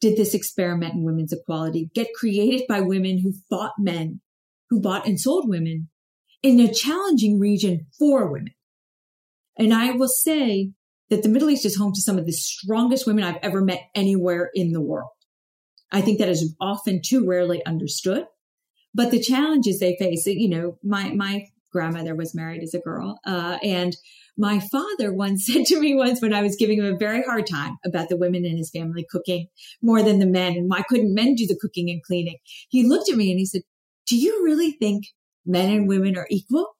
did 0.00 0.16
this 0.16 0.34
experiment 0.34 0.94
in 0.94 1.04
women's 1.04 1.32
equality 1.32 1.90
get 1.94 2.08
created 2.14 2.66
by 2.68 2.80
women 2.80 3.20
who 3.20 3.34
fought 3.48 3.72
men, 3.78 4.20
who 4.68 4.80
bought 4.80 5.06
and 5.06 5.20
sold 5.20 5.48
women 5.48 5.88
in 6.42 6.58
a 6.58 6.72
challenging 6.72 7.38
region 7.38 7.86
for 7.98 8.26
women? 8.30 8.54
And 9.56 9.72
I 9.72 9.92
will 9.92 10.08
say 10.08 10.72
that 11.10 11.22
the 11.22 11.28
Middle 11.28 11.50
East 11.50 11.64
is 11.64 11.76
home 11.76 11.92
to 11.92 12.00
some 12.00 12.18
of 12.18 12.26
the 12.26 12.32
strongest 12.32 13.06
women 13.06 13.24
I've 13.24 13.38
ever 13.42 13.60
met 13.60 13.82
anywhere 13.94 14.50
in 14.54 14.72
the 14.72 14.80
world. 14.80 15.10
I 15.92 16.00
think 16.00 16.18
that 16.18 16.28
is 16.28 16.54
often 16.60 17.00
too 17.04 17.26
rarely 17.26 17.64
understood. 17.64 18.24
But 18.94 19.10
the 19.10 19.20
challenges 19.20 19.80
they 19.80 19.96
face, 19.98 20.26
you 20.26 20.48
know, 20.48 20.78
my, 20.82 21.10
my 21.12 21.46
grandmother 21.72 22.14
was 22.14 22.34
married 22.34 22.62
as 22.62 22.74
a 22.74 22.80
girl. 22.80 23.18
Uh, 23.26 23.58
and 23.62 23.96
my 24.36 24.60
father 24.60 25.12
once 25.12 25.46
said 25.52 25.66
to 25.66 25.80
me 25.80 25.94
once 25.94 26.22
when 26.22 26.32
I 26.32 26.42
was 26.42 26.56
giving 26.56 26.78
him 26.78 26.86
a 26.86 26.96
very 26.96 27.22
hard 27.22 27.46
time 27.46 27.76
about 27.84 28.08
the 28.08 28.16
women 28.16 28.44
in 28.44 28.56
his 28.56 28.70
family 28.70 29.06
cooking 29.08 29.48
more 29.82 30.02
than 30.02 30.20
the 30.20 30.26
men 30.26 30.54
and 30.54 30.70
why 30.70 30.82
couldn't 30.88 31.14
men 31.14 31.34
do 31.34 31.46
the 31.46 31.58
cooking 31.60 31.90
and 31.90 32.02
cleaning? 32.02 32.38
He 32.68 32.86
looked 32.86 33.10
at 33.10 33.16
me 33.16 33.30
and 33.30 33.38
he 33.38 33.46
said, 33.46 33.62
do 34.06 34.16
you 34.16 34.44
really 34.44 34.72
think 34.72 35.06
men 35.44 35.70
and 35.70 35.88
women 35.88 36.16
are 36.16 36.26
equal? 36.30 36.76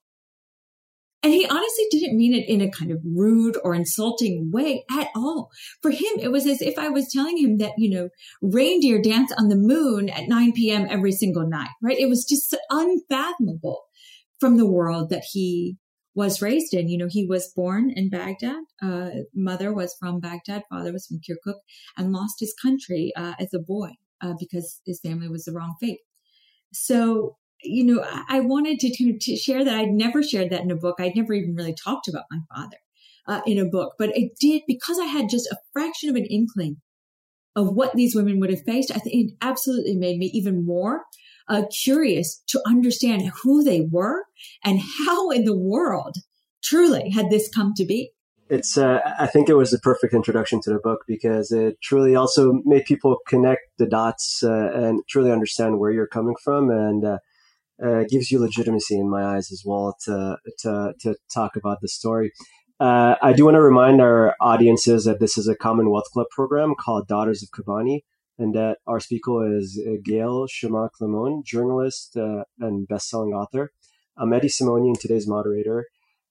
And 1.24 1.32
he 1.32 1.46
honestly 1.46 1.86
didn't 1.90 2.18
mean 2.18 2.34
it 2.34 2.46
in 2.46 2.60
a 2.60 2.70
kind 2.70 2.90
of 2.90 3.00
rude 3.02 3.56
or 3.64 3.74
insulting 3.74 4.50
way 4.52 4.84
at 4.90 5.08
all. 5.16 5.50
For 5.80 5.90
him, 5.90 6.18
it 6.20 6.30
was 6.30 6.46
as 6.46 6.60
if 6.60 6.78
I 6.78 6.90
was 6.90 7.10
telling 7.10 7.38
him 7.38 7.56
that, 7.56 7.72
you 7.78 7.88
know, 7.88 8.10
reindeer 8.42 9.00
dance 9.00 9.32
on 9.32 9.48
the 9.48 9.56
moon 9.56 10.10
at 10.10 10.28
9 10.28 10.52
p.m. 10.52 10.86
every 10.90 11.12
single 11.12 11.48
night, 11.48 11.70
right? 11.82 11.98
It 11.98 12.10
was 12.10 12.26
just 12.26 12.54
unfathomable 12.68 13.84
from 14.38 14.58
the 14.58 14.70
world 14.70 15.08
that 15.08 15.24
he 15.32 15.78
was 16.14 16.42
raised 16.42 16.74
in. 16.74 16.90
You 16.90 16.98
know, 16.98 17.08
he 17.08 17.24
was 17.24 17.50
born 17.56 17.90
in 17.90 18.10
Baghdad. 18.10 18.62
Uh, 18.82 19.08
mother 19.34 19.72
was 19.72 19.96
from 19.98 20.20
Baghdad. 20.20 20.64
Father 20.68 20.92
was 20.92 21.06
from 21.06 21.20
Kirkuk 21.26 21.60
and 21.96 22.12
lost 22.12 22.34
his 22.38 22.54
country 22.60 23.14
uh, 23.16 23.32
as 23.40 23.54
a 23.54 23.58
boy 23.58 23.92
uh, 24.20 24.34
because 24.38 24.82
his 24.84 25.00
family 25.00 25.30
was 25.30 25.44
the 25.44 25.52
wrong 25.52 25.74
faith. 25.80 26.00
So 26.74 27.38
you 27.64 27.84
know, 27.84 28.04
I 28.28 28.40
wanted 28.40 28.78
to, 28.80 29.18
to, 29.18 29.36
share 29.36 29.64
that 29.64 29.74
I'd 29.74 29.90
never 29.90 30.22
shared 30.22 30.50
that 30.50 30.62
in 30.62 30.70
a 30.70 30.76
book. 30.76 30.96
I'd 30.98 31.16
never 31.16 31.32
even 31.32 31.54
really 31.54 31.74
talked 31.74 32.08
about 32.08 32.24
my 32.30 32.38
father. 32.54 32.76
uh, 33.26 33.40
in 33.46 33.58
a 33.58 33.64
book, 33.64 33.94
but 33.98 34.14
it 34.16 34.32
did 34.38 34.62
because 34.66 34.98
I 34.98 35.06
had 35.06 35.30
just 35.30 35.46
a 35.50 35.56
fraction 35.72 36.10
of 36.10 36.16
an 36.16 36.26
inkling 36.26 36.76
of 37.56 37.68
what 37.68 37.94
these 37.94 38.14
women 38.14 38.38
would 38.40 38.50
have 38.50 38.64
faced. 38.66 38.90
I 38.90 38.98
think 38.98 39.14
it 39.14 39.36
absolutely 39.40 39.96
made 39.96 40.18
me 40.18 40.26
even 40.34 40.66
more 40.66 41.04
uh, 41.48 41.62
curious 41.82 42.42
to 42.48 42.60
understand 42.66 43.30
who 43.42 43.62
they 43.62 43.80
were 43.80 44.24
and 44.64 44.80
how 45.06 45.30
in 45.30 45.44
the 45.44 45.56
world 45.56 46.16
truly 46.62 47.10
had 47.10 47.30
this 47.30 47.48
come 47.48 47.72
to 47.76 47.84
be 47.84 48.10
it's 48.48 48.76
uh, 48.76 49.00
i 49.18 49.26
think 49.26 49.48
it 49.48 49.54
was 49.54 49.70
the 49.70 49.78
perfect 49.78 50.14
introduction 50.14 50.60
to 50.60 50.70
the 50.70 50.78
book 50.78 51.00
because 51.06 51.50
it 51.50 51.80
truly 51.82 52.14
also 52.14 52.60
made 52.64 52.84
people 52.84 53.18
connect 53.26 53.62
the 53.78 53.86
dots 53.86 54.42
uh, 54.42 54.70
and 54.74 55.00
truly 55.08 55.30
understand 55.30 55.78
where 55.78 55.90
you're 55.90 56.06
coming 56.06 56.34
from 56.42 56.70
and 56.70 57.04
uh, 57.82 57.88
uh 57.88 58.04
gives 58.08 58.30
you 58.30 58.38
legitimacy 58.38 58.98
in 58.98 59.08
my 59.08 59.24
eyes 59.24 59.50
as 59.50 59.62
well 59.64 59.96
to 60.04 60.36
to, 60.58 60.94
to 61.00 61.14
talk 61.32 61.56
about 61.56 61.80
the 61.80 61.88
story 61.88 62.32
uh, 62.80 63.14
I 63.22 63.32
do 63.32 63.44
want 63.44 63.54
to 63.54 63.62
remind 63.62 64.00
our 64.00 64.34
audiences 64.40 65.04
that 65.04 65.20
this 65.20 65.38
is 65.38 65.46
a 65.46 65.54
Commonwealth 65.54 66.10
Club 66.12 66.26
program 66.30 66.74
called 66.78 67.06
Daughters 67.06 67.40
of 67.42 67.50
Kobani, 67.50 68.00
and 68.36 68.52
that 68.54 68.78
our 68.86 68.98
speaker 68.98 69.56
is 69.56 69.80
Gayle 70.04 70.48
Tzemach 70.48 70.90
Lemmon, 71.00 71.44
journalist 71.44 72.16
uh, 72.16 72.42
and 72.58 72.88
best-selling 72.88 73.32
author. 73.32 73.70
I'm 74.16 74.32
Eddie 74.32 74.48
Simonian, 74.48 74.98
today's 74.98 75.28
moderator. 75.28 75.86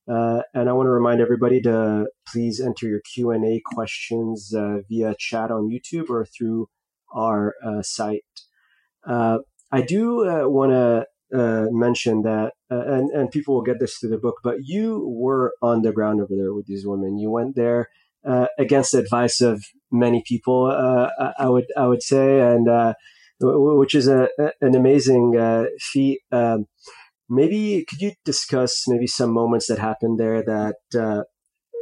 Uh, 0.06 0.42
and 0.54 0.70
I 0.70 0.74
want 0.74 0.88
to 0.88 0.92
remind 0.92 1.22
everybody 1.22 1.62
to 1.62 2.08
please 2.28 2.60
enter 2.60 2.88
your 2.88 3.00
Q 3.14 3.32
and 3.32 3.46
A 3.46 3.62
questions 3.64 4.54
uh, 4.54 4.80
via 4.90 5.16
chat 5.18 5.50
on 5.50 5.70
YouTube 5.70 6.10
or 6.10 6.26
through 6.26 6.68
our 7.14 7.56
uh, 7.66 7.82
site. 7.82 8.26
Uh, 9.08 9.40
I 9.72 9.82
do 9.82 10.30
uh, 10.30 10.48
want 10.48 10.72
to 10.72 11.06
uh, 11.34 11.68
mention 11.72 12.22
that, 12.24 12.54
and 12.70 13.10
and 13.12 13.32
people 13.32 13.56
will 13.56 13.64
get 13.64 13.80
this 13.80 13.98
through 13.98 14.12
the 14.12 14.18
book, 14.18 14.40
but 14.44 14.58
you 14.64 15.06
were 15.08 15.54
on 15.62 15.82
the 15.82 15.92
ground 15.92 16.22
over 16.22 16.36
there 16.36 16.54
with 16.54 16.66
these 16.66 16.86
women. 16.86 17.18
You 17.18 17.30
went 17.32 17.56
there 17.56 17.90
against 18.58 18.94
the 18.94 19.00
advice 19.00 19.42
of 19.42 19.64
many 19.92 20.24
people. 20.26 20.68
I 20.68 21.50
would 21.50 21.66
I 21.76 21.88
would 21.88 22.04
say, 22.04 22.40
and 22.40 22.96
which 23.40 23.96
is 23.96 24.08
a, 24.08 24.30
an 24.62 24.76
amazing 24.76 25.34
feat. 25.80 26.22
Um, 26.32 26.68
maybe 27.30 27.86
could 27.88 28.02
you 28.02 28.12
discuss 28.26 28.84
maybe 28.88 29.08
some 29.08 29.32
moments 29.32 29.68
that 29.68 29.80
happened 29.80 30.20
there 30.20 30.44
that 30.44 30.76
uh, 30.98 31.24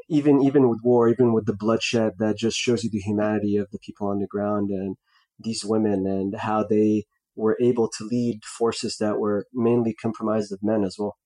even 0.09 0.41
even 0.41 0.69
with 0.69 0.79
war, 0.83 1.09
even 1.09 1.33
with 1.33 1.45
the 1.45 1.55
bloodshed, 1.55 2.13
that 2.19 2.37
just 2.37 2.57
shows 2.57 2.83
you 2.83 2.89
the 2.89 2.99
humanity 2.99 3.57
of 3.57 3.69
the 3.71 3.79
people 3.79 4.07
on 4.07 4.19
the 4.19 4.27
ground 4.27 4.69
and 4.69 4.97
these 5.39 5.65
women 5.65 6.05
and 6.05 6.35
how 6.35 6.63
they 6.63 7.05
were 7.35 7.57
able 7.61 7.89
to 7.97 8.03
lead 8.03 8.41
forces 8.43 8.97
that 8.99 9.19
were 9.19 9.45
mainly 9.53 9.95
comprised 9.99 10.51
of 10.51 10.59
men 10.61 10.83
as 10.83 10.95
well. 10.99 11.17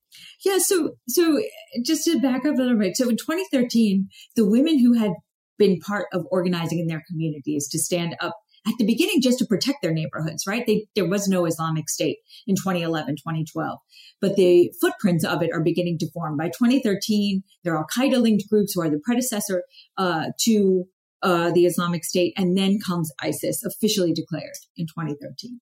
Yeah, 0.46 0.60
so 0.60 0.92
so 1.10 1.42
just 1.84 2.06
to 2.06 2.20
back 2.20 2.46
up 2.46 2.56
a 2.56 2.62
little 2.62 2.78
bit, 2.78 2.96
so 2.96 3.10
in 3.10 3.18
2013, 3.18 4.08
the 4.36 4.48
women 4.48 4.80
who 4.80 4.94
had 4.94 5.12
been 5.58 5.80
part 5.80 6.08
of 6.14 6.26
organizing 6.32 6.80
in 6.80 6.88
their 6.88 7.04
communities 7.10 7.68
to 7.70 7.80
stand 7.80 8.16
up 8.22 8.36
at 8.68 8.74
the 8.78 8.86
beginning 8.86 9.22
just 9.22 9.40
to 9.40 9.46
protect 9.46 9.82
their 9.82 9.94
neighborhoods, 9.94 10.46
right? 10.48 10.66
They, 10.66 10.88
there 10.96 11.08
was 11.08 11.28
no 11.28 11.46
Islamic 11.46 11.90
State 11.90 12.18
in 12.48 12.56
2011, 12.56 13.18
2012, 13.18 13.80
but 14.22 14.36
the 14.36 14.72
footprints 14.82 15.24
of 15.24 15.44
it 15.44 15.52
are 15.54 15.62
beginning 15.62 15.98
to 16.00 16.12
form. 16.12 16.36
By 16.38 16.48
2013, 16.48 17.44
there 17.64 17.74
are 17.76 17.80
Al 17.80 17.86
Qaeda 17.96 18.22
linked 18.22 18.50
groups 18.50 18.74
who 18.74 18.82
are 18.82 18.90
the 18.90 19.02
predecessor 19.04 19.64
uh, 19.98 20.28
to 20.42 20.86
uh, 21.22 21.52
the 21.52 21.66
Islamic 21.66 22.04
State, 22.04 22.34
and 22.38 22.58
then 22.58 22.78
comes 22.86 23.12
ISIS, 23.20 23.64
officially 23.64 24.14
declared 24.14 24.54
in 24.78 24.86
2013. 24.86 25.60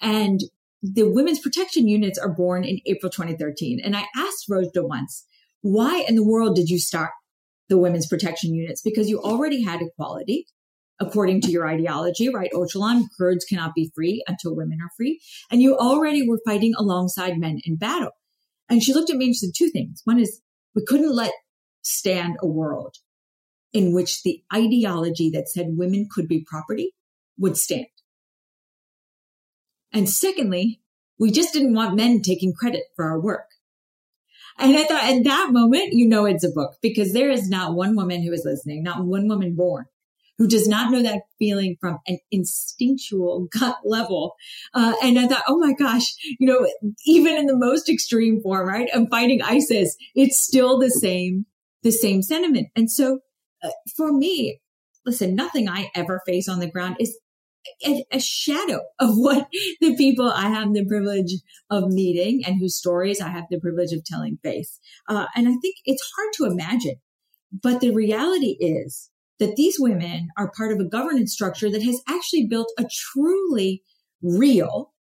And 0.00 0.40
the 0.82 1.08
women's 1.08 1.40
protection 1.40 1.88
units 1.88 2.18
are 2.18 2.32
born 2.32 2.64
in 2.64 2.80
April 2.86 3.10
2013. 3.10 3.80
And 3.82 3.96
I 3.96 4.04
asked 4.16 4.48
Rojda 4.50 4.86
once, 4.86 5.24
why 5.62 6.04
in 6.06 6.14
the 6.14 6.24
world 6.24 6.54
did 6.54 6.68
you 6.68 6.78
start 6.78 7.10
the 7.68 7.78
women's 7.78 8.06
protection 8.06 8.54
units? 8.54 8.82
Because 8.82 9.08
you 9.08 9.20
already 9.20 9.62
had 9.62 9.80
equality 9.82 10.46
according 11.00 11.40
to 11.42 11.50
your 11.50 11.66
ideology, 11.66 12.28
right? 12.28 12.50
Öcalan, 12.54 13.04
Kurds 13.18 13.44
cannot 13.44 13.74
be 13.74 13.90
free 13.94 14.22
until 14.26 14.56
women 14.56 14.78
are 14.80 14.90
free. 14.96 15.20
And 15.50 15.60
you 15.60 15.76
already 15.76 16.26
were 16.26 16.40
fighting 16.46 16.74
alongside 16.76 17.38
men 17.38 17.60
in 17.64 17.76
battle. 17.76 18.12
And 18.68 18.82
she 18.82 18.94
looked 18.94 19.10
at 19.10 19.16
me 19.16 19.26
and 19.26 19.34
she 19.34 19.46
said 19.46 19.54
two 19.56 19.70
things. 19.70 20.00
One 20.04 20.18
is 20.18 20.40
we 20.74 20.84
couldn't 20.84 21.14
let 21.14 21.32
stand 21.82 22.36
a 22.40 22.46
world 22.46 22.96
in 23.72 23.92
which 23.92 24.22
the 24.22 24.42
ideology 24.54 25.30
that 25.30 25.48
said 25.48 25.66
women 25.76 26.08
could 26.10 26.28
be 26.28 26.44
property 26.46 26.92
would 27.38 27.56
stand. 27.56 27.86
And 29.92 30.08
secondly, 30.08 30.80
we 31.18 31.30
just 31.30 31.52
didn't 31.52 31.74
want 31.74 31.96
men 31.96 32.22
taking 32.22 32.52
credit 32.52 32.84
for 32.94 33.06
our 33.06 33.20
work. 33.20 33.48
And 34.58 34.76
I 34.76 34.84
thought 34.84 35.04
at 35.04 35.24
that 35.24 35.48
moment, 35.52 35.92
you 35.92 36.08
know, 36.08 36.24
it's 36.24 36.44
a 36.44 36.50
book 36.50 36.76
because 36.80 37.12
there 37.12 37.30
is 37.30 37.48
not 37.48 37.74
one 37.74 37.94
woman 37.94 38.22
who 38.22 38.32
is 38.32 38.44
listening, 38.44 38.82
not 38.82 39.04
one 39.04 39.28
woman 39.28 39.54
born 39.54 39.86
who 40.38 40.46
does 40.46 40.68
not 40.68 40.90
know 40.90 41.02
that 41.02 41.22
feeling 41.38 41.76
from 41.80 41.98
an 42.06 42.18
instinctual 42.30 43.48
gut 43.58 43.78
level. 43.84 44.34
Uh, 44.74 44.94
and 45.02 45.18
I 45.18 45.26
thought, 45.26 45.44
oh 45.48 45.58
my 45.58 45.72
gosh, 45.72 46.14
you 46.38 46.46
know, 46.46 46.68
even 47.06 47.36
in 47.36 47.46
the 47.46 47.56
most 47.56 47.88
extreme 47.88 48.40
form, 48.40 48.68
right? 48.68 48.88
I'm 48.94 49.08
fighting 49.08 49.42
ISIS. 49.42 49.96
It's 50.14 50.38
still 50.38 50.78
the 50.78 50.90
same, 50.90 51.46
the 51.82 51.92
same 51.92 52.22
sentiment. 52.22 52.68
And 52.76 52.90
so 52.90 53.20
uh, 53.62 53.70
for 53.96 54.12
me, 54.12 54.60
listen, 55.04 55.34
nothing 55.34 55.68
I 55.68 55.90
ever 55.94 56.22
face 56.26 56.48
on 56.48 56.60
the 56.60 56.70
ground 56.70 56.96
is 57.00 57.18
a, 57.84 58.04
a, 58.12 58.20
shadow 58.20 58.80
of 58.98 59.10
what 59.16 59.48
the 59.80 59.96
people 59.96 60.30
I 60.30 60.48
have 60.48 60.72
the 60.72 60.84
privilege 60.84 61.32
of 61.70 61.88
meeting 61.88 62.42
and 62.46 62.58
whose 62.58 62.76
stories 62.76 63.20
I 63.20 63.28
have 63.28 63.44
the 63.50 63.60
privilege 63.60 63.92
of 63.92 64.04
telling 64.04 64.38
face. 64.42 64.78
Uh, 65.08 65.26
and 65.34 65.48
I 65.48 65.52
think 65.52 65.76
it's 65.84 66.10
hard 66.16 66.32
to 66.34 66.44
imagine, 66.44 66.96
but 67.52 67.80
the 67.80 67.90
reality 67.90 68.56
is 68.60 69.10
that 69.38 69.56
these 69.56 69.76
women 69.78 70.28
are 70.38 70.52
part 70.56 70.72
of 70.72 70.80
a 70.80 70.88
governance 70.88 71.32
structure 71.32 71.70
that 71.70 71.82
has 71.82 72.00
actually 72.08 72.46
built 72.46 72.72
a 72.78 72.86
truly 72.90 73.82
real 74.22 74.92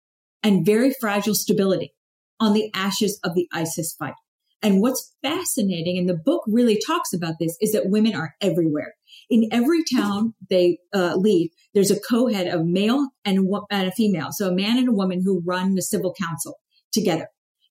and 0.44 0.66
very 0.66 0.94
fragile 1.00 1.36
stability 1.36 1.94
on 2.40 2.54
the 2.54 2.70
ashes 2.74 3.20
of 3.24 3.34
the 3.34 3.48
ISIS 3.54 3.96
fight. 3.98 4.14
And 4.62 4.82
what's 4.82 5.14
fascinating, 5.22 5.98
and 5.98 6.10
the 6.10 6.18
book 6.18 6.44
really 6.48 6.80
talks 6.86 7.14
about 7.14 7.36
this, 7.40 7.56
is 7.62 7.72
that 7.74 7.90
women 7.90 8.16
are 8.16 8.36
everywhere. 8.42 8.96
In 9.30 9.48
every 9.52 9.84
town 9.84 10.34
they 10.50 10.78
uh, 10.94 11.16
lead, 11.16 11.52
there's 11.74 11.92
a 11.92 12.00
co-head 12.00 12.48
of 12.48 12.66
male 12.66 13.10
and, 13.24 13.48
and 13.72 13.88
a 13.88 13.92
female. 13.92 14.30
So 14.32 14.50
a 14.50 14.56
man 14.56 14.78
and 14.78 14.90
a 14.90 14.94
woman 14.94 15.22
who 15.24 15.42
run 15.46 15.76
the 15.76 15.82
civil 15.82 16.14
council 16.14 16.60
together. 16.92 17.28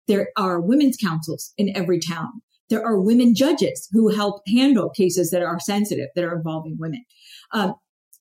There 0.07 0.29
are 0.37 0.61
women's 0.61 0.97
councils 0.97 1.53
in 1.57 1.75
every 1.75 1.99
town. 1.99 2.43
There 2.71 2.85
are 2.85 3.01
women 3.01 3.35
judges 3.35 3.89
who 3.93 4.09
help 4.09 4.43
handle 4.49 4.91
cases 4.91 5.31
that 5.31 5.43
are 5.43 5.61
sensitive, 5.61 6.09
that 6.15 6.25
are 6.25 6.37
involving 6.37 6.77
women. 6.79 7.05
Um, 7.53 7.75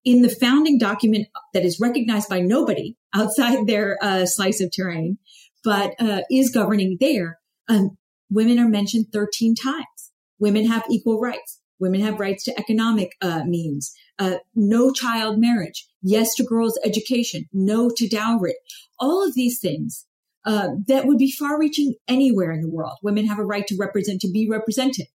in 0.05 0.21
the 0.21 0.29
founding 0.29 0.77
document 0.77 1.27
that 1.53 1.63
is 1.63 1.79
recognized 1.79 2.29
by 2.29 2.41
nobody 2.41 2.95
outside 3.13 3.67
their 3.67 3.97
uh, 4.01 4.25
slice 4.25 4.59
of 4.61 4.71
terrain, 4.71 5.17
but 5.63 5.93
uh, 5.99 6.21
is 6.29 6.51
governing 6.51 6.97
there, 6.99 7.39
um, 7.69 7.97
women 8.29 8.59
are 8.59 8.67
mentioned 8.67 9.07
13 9.13 9.55
times. 9.55 10.11
Women 10.39 10.67
have 10.67 10.83
equal 10.89 11.19
rights. 11.21 11.61
Women 11.83 11.99
have 11.99 12.17
rights 12.17 12.45
to 12.45 12.57
economic 12.57 13.11
uh, 13.21 13.43
means. 13.43 13.93
Uh, 14.17 14.37
no 14.55 14.93
child 14.93 15.37
marriage. 15.37 15.85
Yes 16.01 16.33
to 16.35 16.43
girls' 16.45 16.79
education. 16.85 17.49
No 17.51 17.89
to 17.97 18.07
dowry. 18.07 18.55
All 19.01 19.27
of 19.27 19.35
these 19.35 19.59
things 19.59 20.05
uh, 20.45 20.69
that 20.87 21.05
would 21.05 21.17
be 21.17 21.29
far 21.29 21.59
reaching 21.59 21.95
anywhere 22.07 22.53
in 22.53 22.61
the 22.61 22.69
world. 22.69 22.99
Women 23.03 23.25
have 23.27 23.37
a 23.37 23.43
right 23.43 23.67
to 23.67 23.75
represent, 23.77 24.21
to 24.21 24.31
be 24.31 24.47
represented 24.49 25.07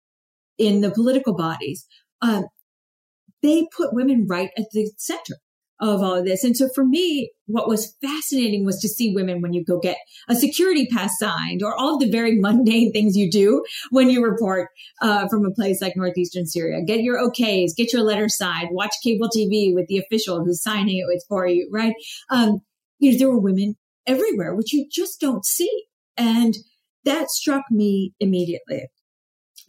in 0.57 0.81
the 0.81 0.91
political 0.91 1.33
bodies. 1.33 1.87
Uh, 2.21 2.43
they 3.41 3.65
put 3.75 3.93
women 3.93 4.27
right 4.27 4.49
at 4.57 4.65
the 4.73 4.91
center 4.97 5.37
of 5.79 6.01
all 6.01 6.15
of 6.15 6.25
this. 6.25 6.43
And 6.43 6.55
so 6.57 6.69
for 6.73 6.85
me, 6.85 7.31
what 7.45 7.67
was 7.67 7.95
fascinating 8.01 8.65
was 8.65 8.79
to 8.79 8.87
see 8.87 9.13
women 9.13 9.41
when 9.41 9.53
you 9.53 9.63
go 9.63 9.79
get 9.79 9.97
a 10.27 10.35
security 10.35 10.87
pass 10.87 11.11
signed 11.19 11.61
or 11.63 11.75
all 11.75 11.95
of 11.95 11.99
the 12.01 12.11
very 12.11 12.35
mundane 12.39 12.91
things 12.91 13.15
you 13.15 13.29
do 13.29 13.63
when 13.91 14.09
you 14.09 14.23
report 14.23 14.69
uh, 15.01 15.27
from 15.27 15.45
a 15.45 15.51
place 15.51 15.81
like 15.81 15.95
northeastern 15.95 16.45
Syria. 16.45 16.81
Get 16.85 17.01
your 17.01 17.17
OKs, 17.17 17.75
get 17.75 17.93
your 17.93 18.03
letter 18.03 18.29
signed, 18.29 18.69
watch 18.71 18.95
cable 19.03 19.29
TV 19.29 19.73
with 19.73 19.87
the 19.87 19.99
official 19.99 20.43
who's 20.43 20.61
signing 20.61 20.97
it 20.97 21.23
for 21.27 21.45
you, 21.47 21.69
right? 21.71 21.93
Um, 22.29 22.59
you 22.99 23.11
know, 23.11 23.17
there 23.17 23.29
were 23.29 23.39
women 23.39 23.75
everywhere, 24.05 24.55
which 24.55 24.73
you 24.73 24.87
just 24.91 25.19
don't 25.19 25.45
see. 25.45 25.85
And 26.15 26.55
that 27.05 27.29
struck 27.29 27.63
me 27.69 28.13
immediately. 28.19 28.87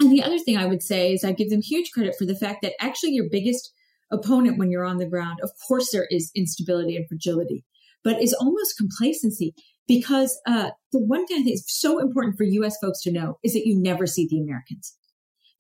And 0.01 0.13
the 0.13 0.23
other 0.23 0.39
thing 0.39 0.57
I 0.57 0.67
would 0.67 0.83
say 0.83 1.13
is 1.13 1.25
I 1.25 1.33
give 1.33 1.51
them 1.51 1.61
huge 1.61 1.91
credit 1.91 2.15
for 2.17 2.25
the 2.25 2.37
fact 2.37 2.63
that 2.63 2.75
actually 2.81 3.13
your 3.13 3.27
biggest 3.31 3.73
opponent 4.11 4.59
when 4.59 4.71
you're 4.71 4.85
on 4.85 4.99
the 4.99 5.09
ground, 5.09 5.41
of 5.43 5.51
course, 5.67 5.91
there 5.93 6.07
is 6.11 6.31
instability 6.35 6.97
and 6.97 7.07
fragility, 7.09 7.65
but 8.03 8.21
it's 8.21 8.33
almost 8.35 8.77
complacency 8.77 9.55
because 9.87 10.39
uh, 10.47 10.71
the 10.93 11.01
one 11.01 11.27
thing 11.27 11.49
is 11.49 11.65
so 11.67 11.99
important 11.99 12.37
for 12.37 12.45
US 12.45 12.77
folks 12.81 13.01
to 13.03 13.13
know 13.13 13.39
is 13.43 13.55
that 13.55 13.67
you 13.67 13.81
never 13.81 14.07
see 14.07 14.27
the 14.29 14.41
Americans. 14.41 14.95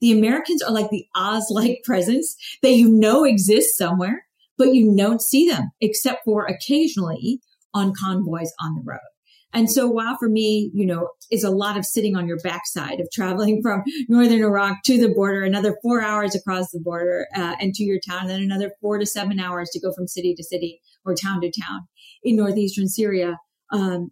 The 0.01 0.13
Americans 0.13 0.63
are 0.63 0.73
like 0.73 0.91
the 0.91 1.07
Oz 1.17 1.47
like 1.51 1.81
presence 1.85 2.37
that 2.63 2.73
you 2.73 2.89
know 2.89 3.25
exists 3.25 3.77
somewhere, 3.77 4.27
but 4.57 4.75
you 4.75 4.95
don't 4.97 5.23
see 5.23 5.49
them 5.49 5.71
except 5.81 6.25
for 6.25 6.47
occasionally 6.47 7.41
on 7.75 7.93
convoys 7.99 8.53
on 8.61 8.75
the 8.75 8.83
road. 8.85 8.99
And 9.53 9.71
so 9.71 9.89
while 9.89 10.17
for 10.19 10.29
me, 10.29 10.71
you 10.75 10.85
know, 10.85 11.09
is 11.31 11.45
a 11.45 11.51
lot 11.51 11.77
of 11.77 11.85
sitting 11.85 12.17
on 12.17 12.29
your 12.29 12.39
backside 12.39 13.01
of 13.01 13.09
traveling 13.13 13.61
from 13.63 13.83
northern 14.09 14.43
Iraq 14.43 14.83
to 14.85 14.99
the 14.99 15.09
border, 15.09 15.43
another 15.43 15.77
four 15.83 16.03
hours 16.03 16.35
across 16.35 16.71
the 16.71 16.81
border 16.81 17.27
uh, 17.35 17.57
and 17.61 17.75
to 17.75 17.85
your 17.85 17.99
town, 18.07 18.23
and 18.23 18.31
then 18.31 18.43
another 18.43 18.73
four 18.81 18.99
to 18.99 19.07
seven 19.07 19.41
hours 19.41 19.71
to 19.71 19.81
go 19.81 19.93
from 19.93 20.07
city 20.07 20.35
to 20.35 20.45
city 20.45 20.81
or 21.05 21.15
town 21.15 21.41
to 21.41 21.51
town 21.51 21.89
in 22.23 22.37
northeastern 22.37 22.89
Syria. 22.89 23.39
Um, 23.73 24.11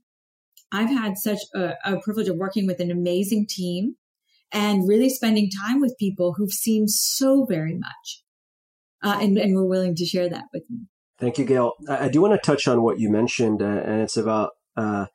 I've 0.73 0.91
had 0.91 1.17
such 1.17 1.39
a, 1.55 1.75
a 1.85 2.01
privilege 2.01 2.29
of 2.29 2.37
working 2.37 2.67
with 2.67 2.81
an 2.81 2.91
amazing 2.91 3.47
team 3.49 3.97
and 4.53 4.89
really 4.89 5.09
spending 5.09 5.51
time 5.51 5.81
with 5.81 5.97
people 5.99 6.35
who've 6.35 6.53
seen 6.53 6.89
so 6.89 7.45
very 7.45 7.75
much 7.75 8.23
uh, 9.03 9.19
and, 9.21 9.37
and 9.39 9.55
were 9.55 9.67
willing 9.67 9.95
to 9.97 10.05
share 10.05 10.29
that 10.29 10.45
with 10.53 10.65
me. 10.71 10.87
Thank 11.19 11.39
you, 11.39 11.45
Gayle. 11.45 11.73
I, 11.89 12.07
I 12.07 12.09
do 12.09 12.21
want 12.21 12.35
to 12.35 12.45
touch 12.45 12.69
on 12.69 12.83
what 12.83 12.99
you 12.99 13.11
mentioned, 13.11 13.63
uh, 13.63 13.67
and 13.67 14.03
it's 14.03 14.17
about 14.17 14.51
uh, 14.77 15.07